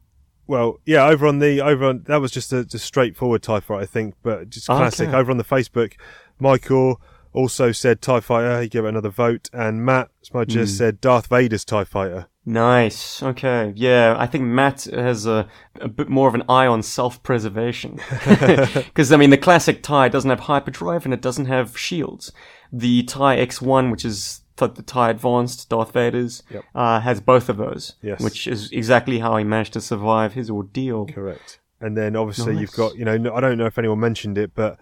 [0.48, 3.82] Well, yeah, over on the over on that was just a just straightforward Tie Fighter,
[3.82, 5.10] I think, but just ah, classic.
[5.10, 5.18] Okay.
[5.18, 5.94] Over on the Facebook,
[6.40, 7.00] Michael
[7.32, 8.62] also said Tie Fighter.
[8.62, 10.66] He gave it another vote, and Matt Smudger hmm.
[10.66, 12.28] said Darth Vader's Tie Fighter.
[12.50, 13.22] Nice.
[13.22, 13.74] Okay.
[13.76, 15.48] Yeah, I think Matt has a,
[15.80, 18.00] a bit more of an eye on self-preservation.
[18.90, 22.32] Because I mean, the classic Tie doesn't have hyperdrive and it doesn't have shields.
[22.74, 26.64] The Tie X1, which is th- the Tie Advanced Darth Vader's, Yep.
[26.74, 27.94] uh, has both of those.
[28.02, 28.20] Yes.
[28.20, 31.06] Which is exactly how he managed to survive his ordeal.
[31.06, 31.60] Correct.
[31.80, 32.62] And then obviously Nice.
[32.62, 34.80] you've got you know I don't know if anyone mentioned it, but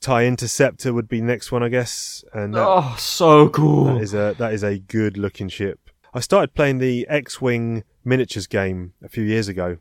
[0.00, 3.86] Tie Interceptor would be next one, I guess, and that, Oh, so cool.
[3.86, 5.87] that is a that is a good looking ship.
[6.14, 9.78] I started playing the X-wing miniatures game a few years ago,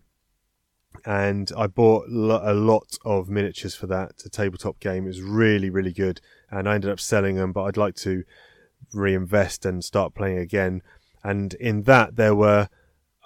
[1.06, 4.12] and I bought lo- a lot of miniatures for that.
[4.26, 5.06] A tabletop game.
[5.06, 7.54] It was really really good, and I ended up selling them.
[7.54, 8.24] But I'd like to
[8.94, 10.82] reinvest and start playing again.
[11.24, 12.70] And in that there were,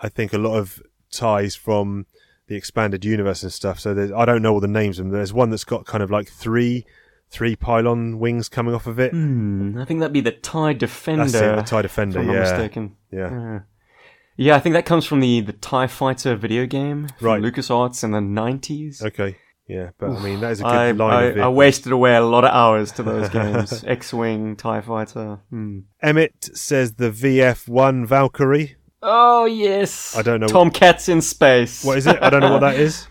[0.02, 2.06] I think, a lot of ties from
[2.48, 3.80] the expanded universe and stuff.
[3.80, 5.14] So I don't know all the names of them.
[5.14, 6.86] There's one that's got kind of like three
[7.32, 9.12] three pylon wings coming off of it.
[9.12, 11.24] Hmm, I think that'd be the Tie Defender.
[11.24, 12.20] That's it, the Tie Defender.
[12.20, 12.96] if I'm not mistaken.
[13.12, 13.32] yeah.
[13.32, 13.60] Yeah.
[14.38, 17.42] Yeah, I think that comes from the the Tie Fighter video game from Right.
[17.42, 19.02] LucasArts in the nineties.
[19.04, 19.38] Okay.
[19.68, 22.22] Yeah, but I mean that is a good I, line I, I wasted away a
[22.22, 23.84] lot of hours to those games.
[23.86, 25.40] X-wing, Tie Fighter.
[25.50, 25.80] Hmm.
[26.02, 28.76] Emmett says the VF1 Valkyrie.
[29.04, 31.84] Oh yes, I don't know- Tomcats in space.
[31.84, 32.22] What is it?
[32.22, 33.08] I don't know what that is.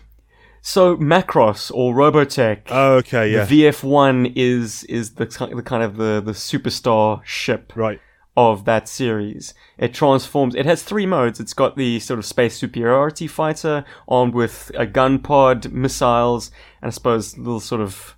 [0.61, 2.61] So Macross or Robotech.
[2.69, 3.45] Oh, okay, yeah.
[3.45, 7.99] The VF1 is is the the kind of the the superstar ship right.
[8.37, 9.55] of that series.
[9.79, 10.53] It transforms.
[10.53, 11.39] It has three modes.
[11.39, 16.51] It's got the sort of space superiority fighter armed with a gun pod, missiles,
[16.81, 18.15] and I suppose little sort of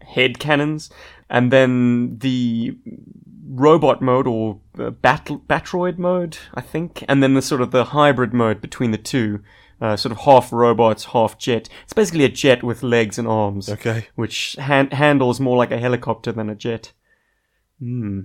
[0.00, 0.88] head cannons,
[1.28, 2.78] and then the
[3.46, 7.84] robot mode or uh, battle Battroid mode, I think, and then the sort of the
[7.84, 9.40] hybrid mode between the two.
[9.84, 11.68] Uh, sort of half robots, half jet.
[11.84, 14.06] It's basically a jet with legs and arms, Okay.
[14.14, 16.92] which han- handles more like a helicopter than a jet.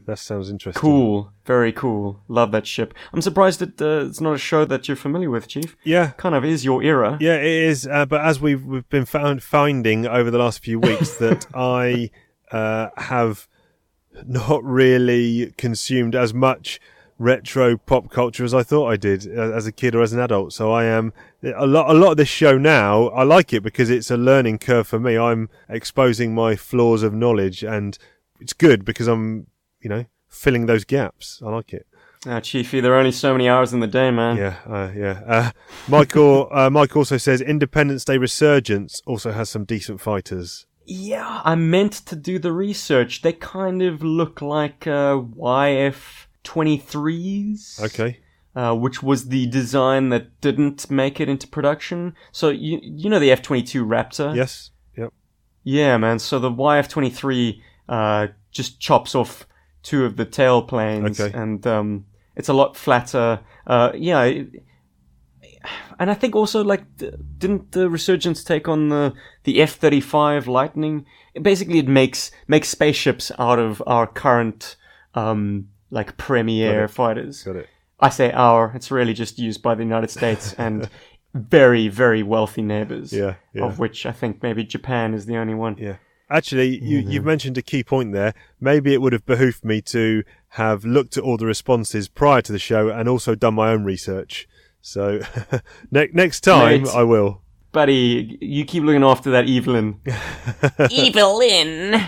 [0.08, 0.80] That sounds interesting.
[0.80, 2.22] Cool, very cool.
[2.30, 2.94] Love that ship.
[3.12, 5.76] I'm surprised that uh, it's not a show that you're familiar with, Chief.
[5.84, 6.12] Yeah.
[6.12, 7.18] Kind of is your era.
[7.20, 7.86] Yeah, it is.
[7.86, 12.10] Uh, but as we've we've been found finding over the last few weeks that I
[12.54, 13.50] uh, have
[14.26, 16.80] not really consumed as much
[17.20, 20.20] retro pop culture as I thought I did uh, as a kid or as an
[20.20, 20.54] adult.
[20.54, 21.14] So I am
[21.44, 21.90] a lot.
[21.90, 23.10] A lot of this show now.
[23.10, 25.18] I like it because it's a learning curve for me.
[25.18, 27.98] I'm exposing my flaws of knowledge, and
[28.40, 29.48] it's good because I'm,
[29.82, 31.42] you know, filling those gaps.
[31.46, 31.86] I like it.
[32.26, 34.36] Ah, Chiefy, there are only so many hours in the day, man.
[34.36, 35.22] Yeah, uh, yeah.
[35.26, 35.52] Uh,
[35.88, 40.66] Michael, uh, Mike also says Independence Day Resurgence also has some decent fighters.
[40.86, 43.22] Yeah, I meant to do the research.
[43.22, 47.82] They kind of look like uh, YF 23s.
[47.84, 48.20] Okay.
[48.56, 52.16] Uh, which was the design that didn't make it into production.
[52.32, 54.36] So you you know the F twenty two Raptor.
[54.36, 54.72] Yes.
[54.98, 55.14] Yep.
[55.64, 56.20] Yeah, man.
[56.20, 59.48] So the YF-23 uh, just chops off
[59.84, 61.38] two of the tail planes, Okay.
[61.38, 62.06] and um,
[62.36, 63.40] it's a lot flatter.
[63.68, 64.64] Uh, yeah, it-
[66.00, 69.14] and I think also like didn't the Resurgence take on the
[69.44, 71.06] the F-35 Lightning?
[71.42, 74.76] Basically, it makes makes spaceships out of our current
[75.16, 77.44] um, like premier fighters.
[77.44, 77.68] Got it.
[78.00, 78.72] I say our.
[78.76, 80.90] It's really just used by the United States and
[81.36, 83.36] very very wealthy neighbors Yeah.
[83.54, 83.66] Yeah.
[83.66, 85.76] of which I think maybe Japan is the only one.
[85.78, 85.98] Yeah.
[86.32, 87.12] Actually, you, Mm-hmm.
[87.12, 88.34] you've mentioned a key point there.
[88.62, 92.52] Maybe it would have behooved me to have looked at all the responses prior to
[92.52, 94.48] the show and also done my own research.
[94.82, 95.22] So
[95.92, 96.94] ne- next time Mate.
[96.96, 97.42] I will.
[97.72, 100.00] Buddy, you keep looking after that Evelyn.
[100.80, 102.02] Evelyn!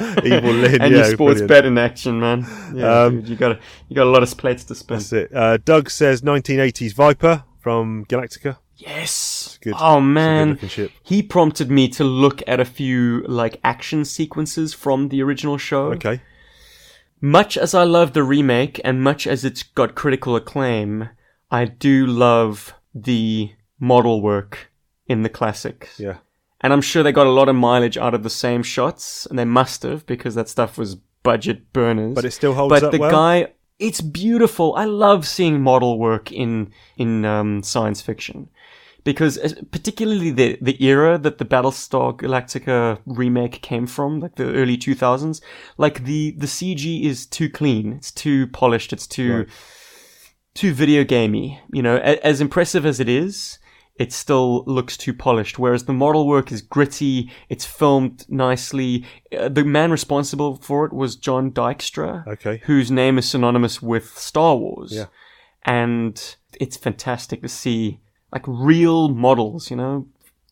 [0.24, 1.48] Evil Lynn, and yeah, your sports brilliant.
[1.48, 2.46] bet in action, man.
[2.74, 4.98] Yeah, Um, dude, you got a, you got a lot of plates to spin.
[4.98, 5.34] That's it.
[5.34, 8.58] Uh, Doug says 1980s Viper from Galactica.
[8.76, 9.58] Yes.
[9.62, 9.74] good.
[9.78, 10.58] Oh man,
[11.02, 15.92] he prompted me to look at a few like action sequences from the original show.
[15.92, 16.20] Okay.
[17.20, 21.08] Much as I love the remake and much as it's got critical acclaim,
[21.50, 24.70] I do love the model work
[25.06, 25.98] in the classics.
[25.98, 26.18] Yeah.
[26.64, 29.38] And I'm sure they got a lot of mileage out of the same shots, and
[29.38, 32.14] they must have because that stuff was budget burners.
[32.14, 33.10] But it still holds But up the well.
[33.10, 34.74] guy, it's beautiful.
[34.74, 38.48] I love seeing model work in in um, science fiction
[39.04, 39.32] because
[39.72, 45.42] particularly the the era that the Battlestar Galactica remake came from, like the early 2000s,
[45.76, 49.48] like the the CG is too clean, it's too polished, it's too Right.
[50.54, 51.60] too video gamey.
[51.72, 53.58] You know, a- as impressive as it is,
[53.96, 55.58] it still looks too polished.
[55.58, 59.04] Whereas the model work is gritty, it's filmed nicely.
[59.36, 62.60] Uh, the man responsible for it was John Dykstra, Okay.
[62.64, 64.92] whose name is synonymous with Star Wars.
[64.92, 65.06] Yeah.
[65.64, 68.00] And it's fantastic to see
[68.32, 70.06] like real models, you know,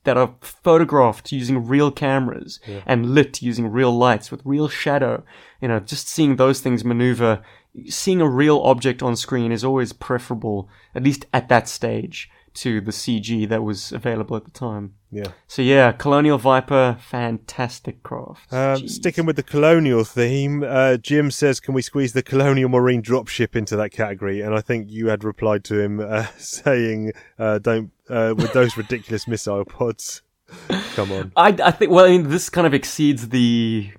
[0.04, 5.22] that are photographed using real cameras and lit using real lights with real shadow.
[5.60, 7.42] You know, just seeing those things maneuver,
[7.88, 12.80] seeing a real object on screen is always preferable, at least at that stage, to
[12.80, 14.94] the CG that was available at the time.
[15.10, 15.28] Yeah.
[15.46, 18.52] So yeah, Colonial Viper, fantastic craft.
[18.52, 23.02] Um, sticking with the colonial theme, uh, Jim says, "Can we squeeze the colonial marine
[23.02, 27.58] dropship into that category?" And I think you had replied to him uh, saying, uh,
[27.58, 30.22] "Don't uh, with those ridiculous missile pods."
[30.94, 31.32] Come on.
[31.36, 33.90] I, I think well, I mean, this kind of exceeds the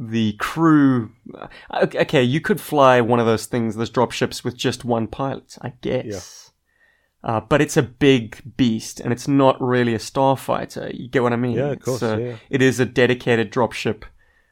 [0.00, 1.12] the crew.
[1.34, 1.48] uh,
[1.94, 5.74] Okay, you could fly one of those things, those dropships, with just one pilot, I
[5.80, 6.49] guess.
[7.22, 10.98] Uh, but it's a big beast, and it's not really a starfighter.
[10.98, 11.52] You get what I mean?
[11.56, 12.36] Yeah, of course, uh, yeah.
[12.48, 14.04] It is a dedicated dropship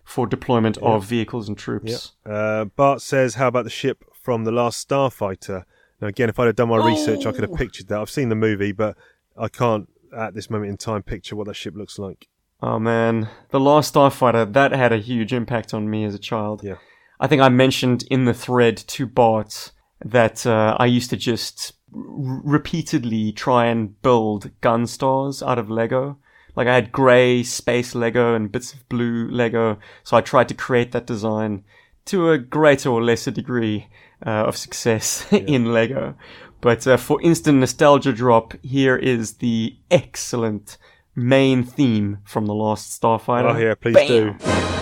[0.05, 2.13] for deployment of vehicles and troops.
[2.27, 5.65] Uh, Bart says, "How about the ship from the last Starfighter?"
[6.01, 7.57] Now, again, if I'd have done my research, I could have Oh.
[7.57, 7.99] pictured that.
[8.01, 8.97] I've seen the movie, but
[9.37, 12.29] I can't at this moment in time picture what that ship looks like.
[12.63, 16.63] Oh man, the last Starfighter that had a huge impact on me as a child.
[16.65, 16.77] Yeah.
[17.21, 19.73] I think I mentioned in the thread to Bart
[20.05, 26.19] that uh, I used to just repeatedly try and build Gunstars out of Lego.
[26.57, 30.55] Like I had grey space Lego and bits of blue Lego, so I tried to
[30.55, 31.65] create that design
[32.07, 33.89] to a greater or lesser degree
[34.27, 36.15] uh, of success in Lego.
[36.61, 40.77] But uh, for instant nostalgia drop, here is the excellent
[41.15, 43.55] main theme from the Last Starfighter.
[43.55, 44.39] Oh yeah, please Bam!
[44.39, 44.78] do.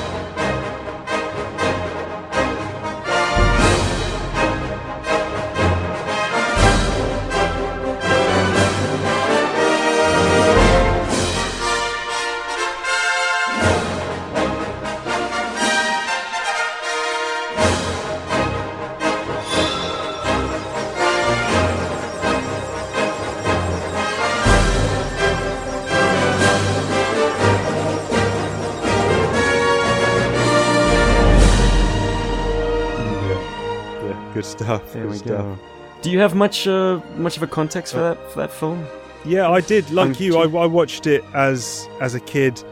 [34.59, 34.93] Stuff.
[34.93, 35.29] There we stuff.
[35.29, 35.59] go.
[36.03, 38.87] Do you have much uh, much of a context for that for that film?
[39.25, 39.91] Yeah, I did.
[39.91, 42.63] Like I'm you, I, I watched it as as a kid.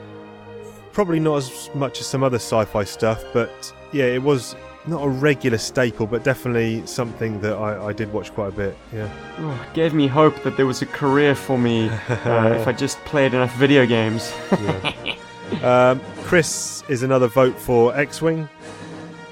[0.93, 4.55] Probably not as much as some other sci-fi stuff, but yeah, it was
[4.87, 8.77] not a regular staple, but definitely something that I, I did watch quite a bit.
[8.93, 9.09] Yeah.
[9.39, 12.73] Oh, it gave me hope that there was a career for me uh, if I
[12.73, 14.33] just played enough video games.
[15.63, 18.49] Um, Chris is another vote for X-wing.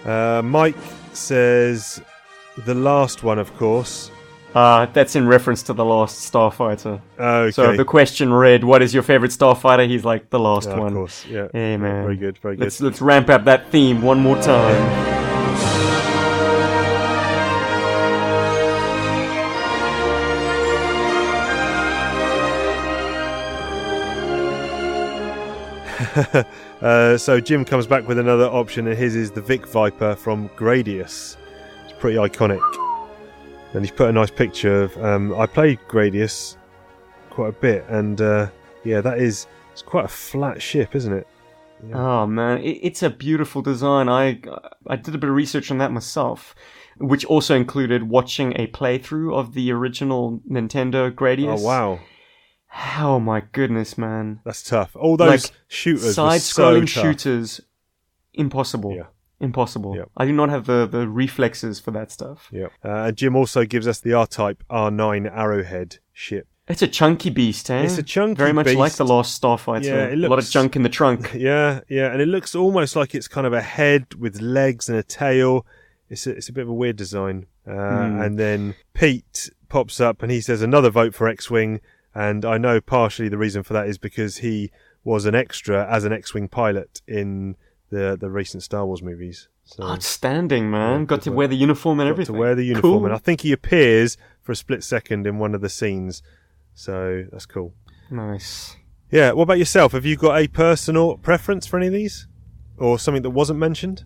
[0.04, 0.76] Uh, Mike
[1.12, 2.02] says
[2.58, 4.10] the last one, of course.
[4.54, 7.00] Uh, that's in reference to the last Starfighter.
[7.18, 7.50] Okay.
[7.52, 10.92] So the question read, "What is your favorite Starfighter?" He's like, "The last Yeah, of
[10.92, 11.24] course.
[11.26, 11.48] Yeah.
[11.52, 12.36] Hey man, Very good.
[12.38, 12.64] Very good.
[12.64, 15.12] Let's let's ramp up that theme one more time.
[26.82, 30.48] Uh, so Jim comes back with another option, and his is the Vic Viper from
[30.56, 31.36] Gradius.
[32.02, 32.60] Pretty iconic,
[33.74, 35.04] and he's put a nice picture of.
[35.04, 36.56] Um, I played Gradius
[37.30, 38.48] quite a bit, and uh,
[38.82, 41.28] yeah, that is it's quite a flat ship, isn't it?
[41.94, 44.08] Oh man, it, it's a beautiful design.
[44.08, 44.40] I
[44.88, 46.56] I did a bit of research on that myself,
[46.98, 51.60] which also included watching a playthrough of the original Nintendo Gradius.
[51.60, 52.00] Oh wow,
[52.98, 54.40] Oh my goodness, man!
[54.44, 54.96] that's tough.
[54.96, 57.60] All those Like, shooters, Side-scrolling so shooters,
[58.34, 58.92] impossible.
[58.92, 59.04] Yeah.
[59.42, 59.96] Impossible.
[59.96, 60.10] Yep.
[60.16, 62.48] I do not have the, the reflexes for that stuff.
[62.50, 66.46] Yeah, uh, Jim also gives us the R-Type R9 Arrowhead ship.
[66.68, 67.82] It's a chunky beast, eh?
[67.82, 68.38] It's a chunky beast.
[68.38, 69.84] Very much like the Lost Starfighter.
[69.84, 71.34] Yeah, it looks, a lot of junk in the trunk.
[71.34, 74.96] Yeah, yeah, and it looks almost like it's kind of a head with legs and
[74.96, 75.66] a tail.
[76.08, 77.46] It's a, it's a bit of a weird design.
[77.66, 78.20] Uh, Hmm.
[78.22, 81.80] And then Pete pops up and he says another vote for X-wing,
[82.14, 84.70] and I know partially the reason for that is because he
[85.04, 87.56] was an extra as an X-wing pilot in
[87.92, 89.48] the the recent Star Wars movies.
[89.64, 91.00] So Outstanding, man.
[91.00, 91.36] Yeah, Got to work.
[91.38, 92.34] wear the uniform and got everything.
[92.34, 93.04] to wear the uniform, Cool.
[93.06, 96.22] and I think he appears for a split second in one of the scenes.
[96.74, 97.72] So that's cool.
[98.10, 98.76] Nice.
[99.10, 99.32] Yeah.
[99.32, 99.92] What about yourself?
[99.92, 102.26] Have you got a personal preference for any of these,
[102.76, 104.04] or something that wasn't mentioned?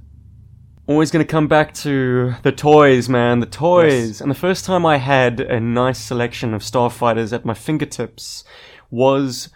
[0.88, 3.40] Always going to come back to the toys, man.
[3.40, 4.08] The toys.
[4.08, 4.20] Yes.
[4.20, 8.44] And the first time I had a nice selection of Starfighters at my fingertips
[8.90, 9.48] was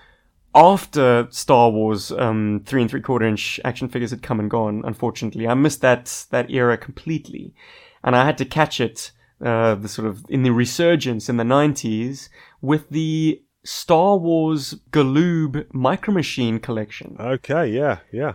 [0.55, 4.82] after Star Wars um, three and three quarter inch action figures had come and gone.
[4.85, 7.55] Unfortunately, I missed that that era completely,
[8.02, 9.12] and I had to catch it.
[9.43, 12.28] Uh, the sort of in the resurgence in the 90s
[12.60, 17.16] with the Star Wars Galoob Micro Machine collection.
[17.18, 17.68] Okay.
[17.68, 18.01] Yeah.
[18.12, 18.35] Yeah.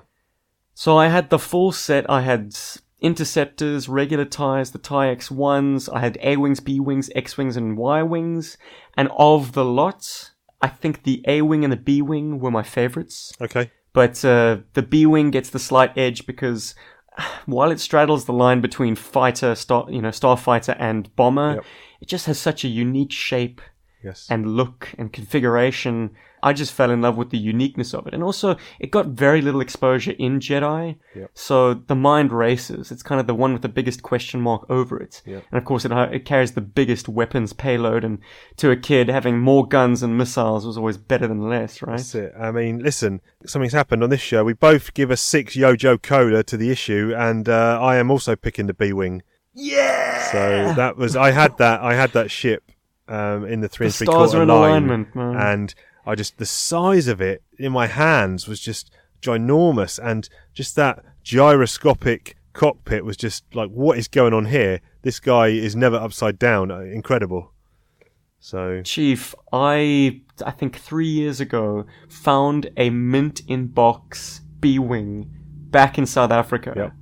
[0.74, 2.10] So I had the full set.
[2.10, 2.56] I had
[3.02, 5.90] interceptors, regular ties, the tie X1s.
[5.94, 8.58] I had A wings, B wings, X wings, and Y wings.
[8.98, 10.32] And of the lot,
[10.66, 13.18] I think the A wing and the B wing were my favorites.
[13.46, 13.66] Okay.
[13.94, 16.76] But uh, the B wing gets the slight edge because
[17.46, 21.66] while it straddles the line between fighter, star, you know, starfighter and bomber, Yep.
[22.02, 23.62] it just has such a unique shape
[24.04, 24.28] Yes.
[24.30, 26.12] and look and configuration.
[26.46, 28.14] I just fell in love with the uniqueness of it.
[28.14, 30.96] And also, it got very little exposure in Jedi.
[31.16, 31.32] Yep.
[31.34, 32.92] So the mind races.
[32.92, 35.22] It's kind of the one with the biggest question mark over it.
[35.26, 35.44] Yep.
[35.52, 38.04] And of course, it, it carries the biggest weapons payload.
[38.04, 38.20] And
[38.58, 41.98] to a kid, having more guns and missiles was always better than less, right?
[41.98, 42.34] That's it.
[42.40, 44.44] I mean, listen, something's happened on this show.
[44.44, 48.36] We both give a six Yojo Cola to the issue, and uh, I am also
[48.36, 49.24] picking the B wing.
[49.54, 50.32] Yeah!
[50.32, 52.72] So that was I had that I had that ship
[53.08, 55.36] um, in the three The and three quarter line, alignment, man.
[55.36, 55.76] and
[56.06, 58.92] I just the size of it in my hands was just
[59.22, 64.82] ginormous, and just that gyroscopic cockpit was just like, what is going on here?
[65.02, 66.72] This guy is never upside down.
[66.72, 67.52] Uh, Incredible.
[68.40, 75.32] So Chief, I I think three years ago found a mint in box B wing
[75.72, 76.74] back in South Africa.
[76.76, 76.94] Yep.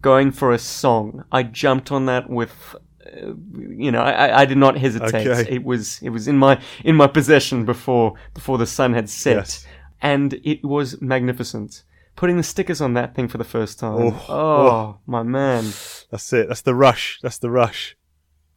[0.00, 1.24] Going for a song.
[1.30, 2.74] I jumped on that with
[3.06, 5.26] uh, you know, I, I did not hesitate.
[5.26, 5.54] Okay.
[5.54, 9.36] It was it was in my in my possession before before the sun had set,
[9.36, 9.66] Yes.
[10.02, 11.82] and it was magnificent.
[12.16, 13.94] Putting the stickers on that thing for the first time.
[13.98, 15.64] Oh, Oh, my man,
[16.10, 16.48] That's it.
[16.48, 17.18] That's the rush.
[17.22, 17.96] That's the rush.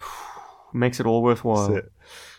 [0.74, 1.70] makes it all worthwhile.
[1.70, 1.92] That's it.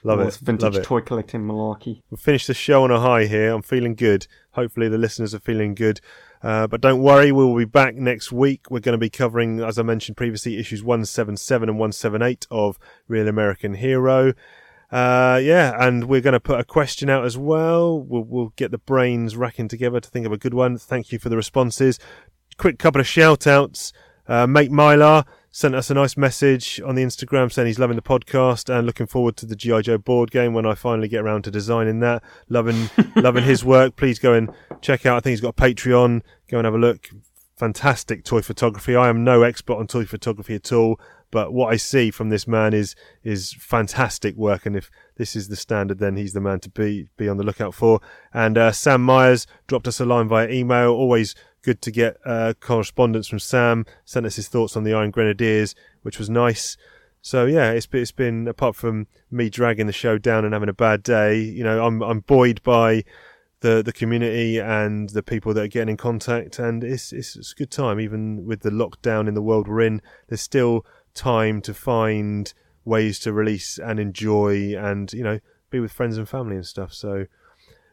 [0.02, 0.35] Love All it.
[0.43, 0.85] vintage Love it.
[0.85, 2.02] toy collecting malarkey.
[2.10, 3.52] We'll finish the show on a high here.
[3.52, 4.26] I'm feeling good.
[4.51, 6.01] Hopefully, the listeners are feeling good.
[6.45, 8.71] Uh, but don't worry, we'll be back next week.
[8.71, 13.29] We're going to be covering, as I mentioned previously, issues 177 and 178 of Real
[13.29, 14.35] American Hero.
[14.93, 17.99] Uh, yeah, and we're going to put a question out as well.
[17.99, 20.77] We'll, we'll get the brains racking together to think of a good one.
[20.77, 21.99] Thank you for the responses.
[22.59, 23.95] Quick couple of shout outs.
[24.29, 28.02] Uh, Mate Mylar sent us a nice message on the Instagram saying he's loving the
[28.02, 31.43] podcast and looking forward to the GI Joe board game when I finally get around
[31.43, 32.24] to designing that.
[32.48, 33.94] Loving, loving his work.
[33.94, 34.51] Please go and
[34.81, 35.16] check out.
[35.16, 36.22] I think he's got a Patreon.
[36.51, 37.09] Go and have a look.
[37.56, 38.97] Fantastic toy photography.
[38.97, 40.98] I am no expert on toy photography at all,
[41.31, 44.66] but what I see from this man is is fantastic work.
[44.66, 47.44] And if this is the standard, then he's the man to be be on the
[47.44, 48.01] lookout for.
[48.32, 50.90] And uh, Sam Myers dropped us a line via email.
[50.90, 53.86] Always good to get uh, correspondence from Sam.
[54.05, 56.77] Sent us his thoughts on the Iron Grenadiers, which was nice.
[57.23, 60.69] So yeah, it's been, it's been apart from me dragging the show down and having
[60.69, 61.41] a bad day.
[61.41, 63.05] You know, I'm I'm buoyed by
[63.61, 67.53] the the community and the people that are getting in contact, and it's it's, it's
[67.53, 67.99] a good time.
[67.99, 70.85] Even with the lockdown in the world we're in, there's still
[71.15, 72.53] time to find
[72.85, 76.93] ways to release and enjoy, and you know, be with friends and family and stuff.
[76.93, 77.24] So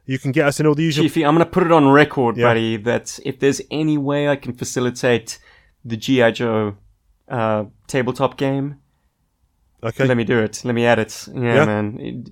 [0.05, 1.03] you can get us in all the usual.
[1.03, 2.47] Chiefy, I'm going to put it on record, Yeah.
[2.47, 5.39] buddy, that if there's any way I can facilitate
[5.85, 6.31] the G.I.
[6.31, 6.75] Joe
[7.27, 8.77] uh, tabletop game,
[9.83, 10.61] Okay, let me do it.
[10.63, 11.27] Let me add it.
[11.33, 11.65] Yeah, Yeah.
[11.65, 12.25] man.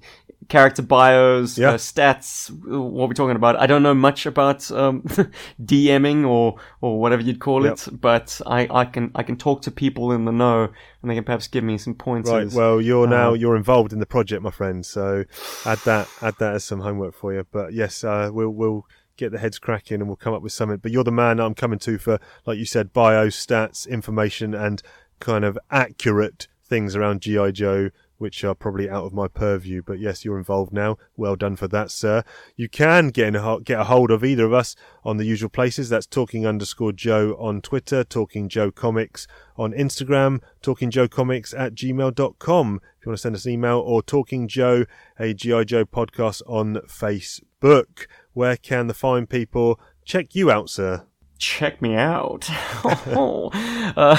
[0.49, 1.69] Character bios, Yeah.
[1.71, 3.55] uh, stats, what we're talking about.
[3.57, 5.03] I don't know much about um,
[5.63, 7.73] DMing or or whatever you'd call Yep.
[7.73, 10.63] it, but I, I can I can talk to people in the know,
[11.01, 12.31] and they can perhaps give me some pointers.
[12.31, 12.51] Right.
[12.51, 14.85] Well, you're now Uh, you're involved in the project, my friend.
[14.85, 15.25] So
[15.65, 17.45] add that add that as some homework for you.
[17.51, 18.85] But yes, uh, we'll we'll
[19.17, 20.77] get the heads cracking and we'll come up with something.
[20.77, 24.81] But you're the man I'm coming to for, like you said, bio stats, information, and
[25.19, 27.89] kind of accurate things around GI Joe.
[28.19, 30.97] Which are probably out of my purview, but yes, you're involved now.
[31.17, 32.23] Well done for that, sir.
[32.55, 35.89] You can get in get a hold of either of us on the usual places.
[35.89, 39.25] That's talking underscore Joe on Twitter, talking Joe Comics
[39.57, 43.79] on Instagram, talking Joe Comics at gmail.com if you want to send us an email,
[43.79, 44.85] or talking Joe,
[45.17, 45.63] a G.I.
[45.63, 48.07] Joe podcast on Facebook.
[48.33, 51.05] Where can the fine people check you out, sir?
[51.39, 52.47] Check me out.
[52.83, 54.17] uh,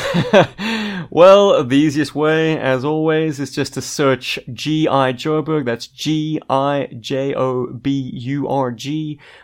[1.11, 5.13] well, the easiest way, as always, is just to search G.I.
[5.13, 5.67] Joburg.
[5.67, 6.41] That's G-I-J-O-B-U-R-G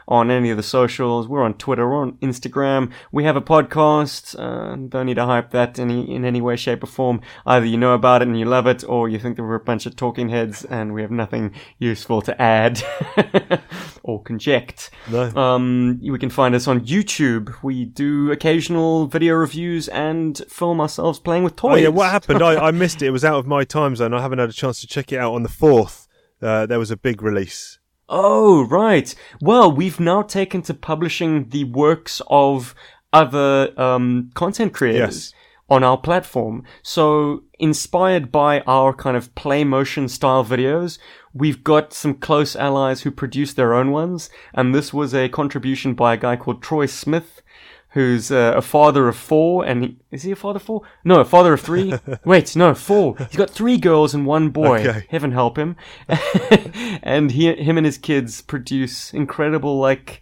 [0.08, 1.28] on any of the socials.
[1.28, 2.90] We're on Twitter, we're on Instagram.
[3.12, 4.34] We have a podcast.
[4.38, 7.20] Uh, don't need to hype that any, in any way, shape, or form.
[7.44, 9.60] Either you know about it and you love it, or you think that we're a
[9.60, 12.82] bunch of talking heads and we have nothing useful to add
[14.06, 14.90] or conject.
[15.10, 15.34] No.
[15.36, 17.54] Um, we can find us on YouTube.
[17.62, 21.72] We do occasional video reviews and film ourselves playing with toys.
[21.72, 22.42] Oh yeah, what happened?
[22.42, 23.06] I, I missed it.
[23.06, 24.14] It was out of my time zone.
[24.14, 26.06] I haven't had a chance to check it out on the fourth.
[26.40, 27.78] Uh, there was a big release.
[28.08, 29.12] Oh, right.
[29.40, 32.74] Well, we've now taken to publishing the works of
[33.12, 35.34] other um, content creators Yes.
[35.68, 36.62] on our platform.
[36.82, 40.98] So, inspired by our kind of play motion style videos,
[41.36, 44.30] we've got some close allies who produce their own ones.
[44.54, 47.42] And this was a contribution by a guy called Troy Smith.
[47.90, 50.82] Who's uh, a father of four, and he, is he a father of four?
[51.02, 51.94] No, a father of three.
[52.26, 53.16] Wait, no, four.
[53.16, 54.86] He's got three girls and one boy.
[54.86, 55.06] Okay.
[55.08, 55.76] Heaven help him.
[57.02, 60.20] and he, him and his kids produce incredible, like,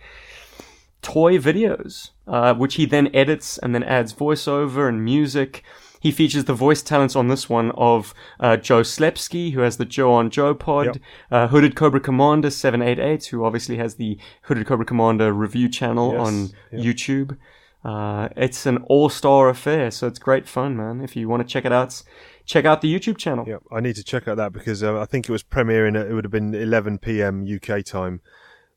[1.03, 5.65] toy videos, uh, which he then edits and then adds voiceover and music.
[6.05, 9.87] He features the voice talents on this one of uh, Joe Slepsky, who has the
[9.87, 10.97] Joe on Joe pod, Yep.
[11.31, 16.21] uh, Hooded Cobra Commander 788, who obviously has the Hooded Cobra Commander review channel Yes,
[16.27, 16.83] on yep.
[16.85, 17.39] YouTube.
[17.83, 21.01] Uh, it's an all-star affair, so it's great fun, man.
[21.01, 22.03] If you want to check it out,
[22.45, 23.47] check out the YouTube channel.
[23.49, 25.99] Yeah, I need to check out that because uh, I think it was premiering.
[25.99, 27.47] At, it would have been 11 p.m.
[27.47, 28.21] UK time,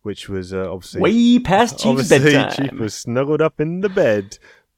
[0.02, 2.70] which was uh, obviously Way past Chief's obviously bedtime.
[2.70, 4.38] Chief was snuggled up in the bed.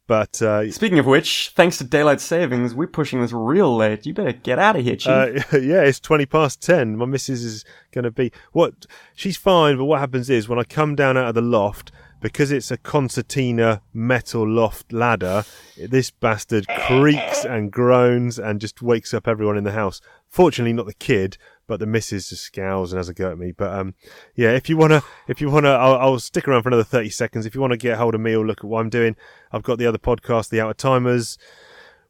[0.09, 4.07] But uh, Speaking of which, thanks to daylight savings, we're pushing this real late.
[4.07, 5.07] You better get out of here, Chief.
[5.07, 5.27] Uh,
[5.59, 6.97] yeah, it's 20 past 10.
[6.97, 8.31] My missus is going to be.
[8.51, 8.87] What?
[9.13, 11.91] She's fine, but what happens is when I come down out of the loft,
[12.21, 15.43] because it's a concertina metal loft ladder,
[15.77, 20.01] this bastard creaks and groans and just wakes up everyone in the house.
[20.27, 21.37] Fortunately, not the kid,
[21.69, 23.53] but the missus just scowls and has a go at me.
[23.53, 23.93] But um,
[24.35, 27.45] yeah, if you wanna, if you wanna, I'll, I'll stick around for another 30 seconds.
[27.45, 29.15] If you want to get a hold of me or look at what I'm doing,
[29.53, 31.37] I've got the other podcast, The Outer Timers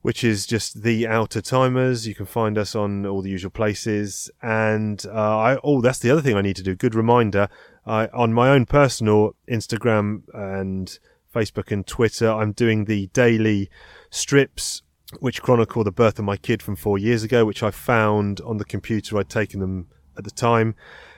[0.01, 2.07] which is just the Outer Timers.
[2.07, 4.31] You can find us on all the usual places.
[4.41, 6.73] And uh, I, oh, that's the other thing I need to do.
[6.73, 7.49] Good reminder.
[7.85, 10.97] I, on my own personal Instagram and
[11.35, 13.69] Facebook and Twitter, I'm doing the daily
[14.09, 14.83] strips
[15.19, 18.57] which chronicle the birth of my kid from four years ago, which I found on
[18.57, 19.17] the computer.
[19.17, 19.87] I'd taken them
[20.17, 20.75] at the time.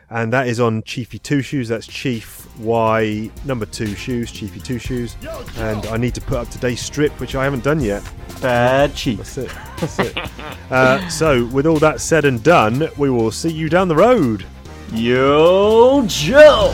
[0.09, 1.69] And that is on Chiefy Two Shoes.
[1.69, 5.15] That's Chief Y number two shoes, Chiefy Two Shoes.
[5.55, 8.03] And I need to put up today's strip, which I haven't done yet.
[8.41, 9.19] Bad chief.
[9.19, 9.51] That's it.
[9.77, 10.17] That's it.
[10.71, 14.45] uh, so, with all that said and done, we will see you down the road.
[14.91, 16.71] Yo, Joe!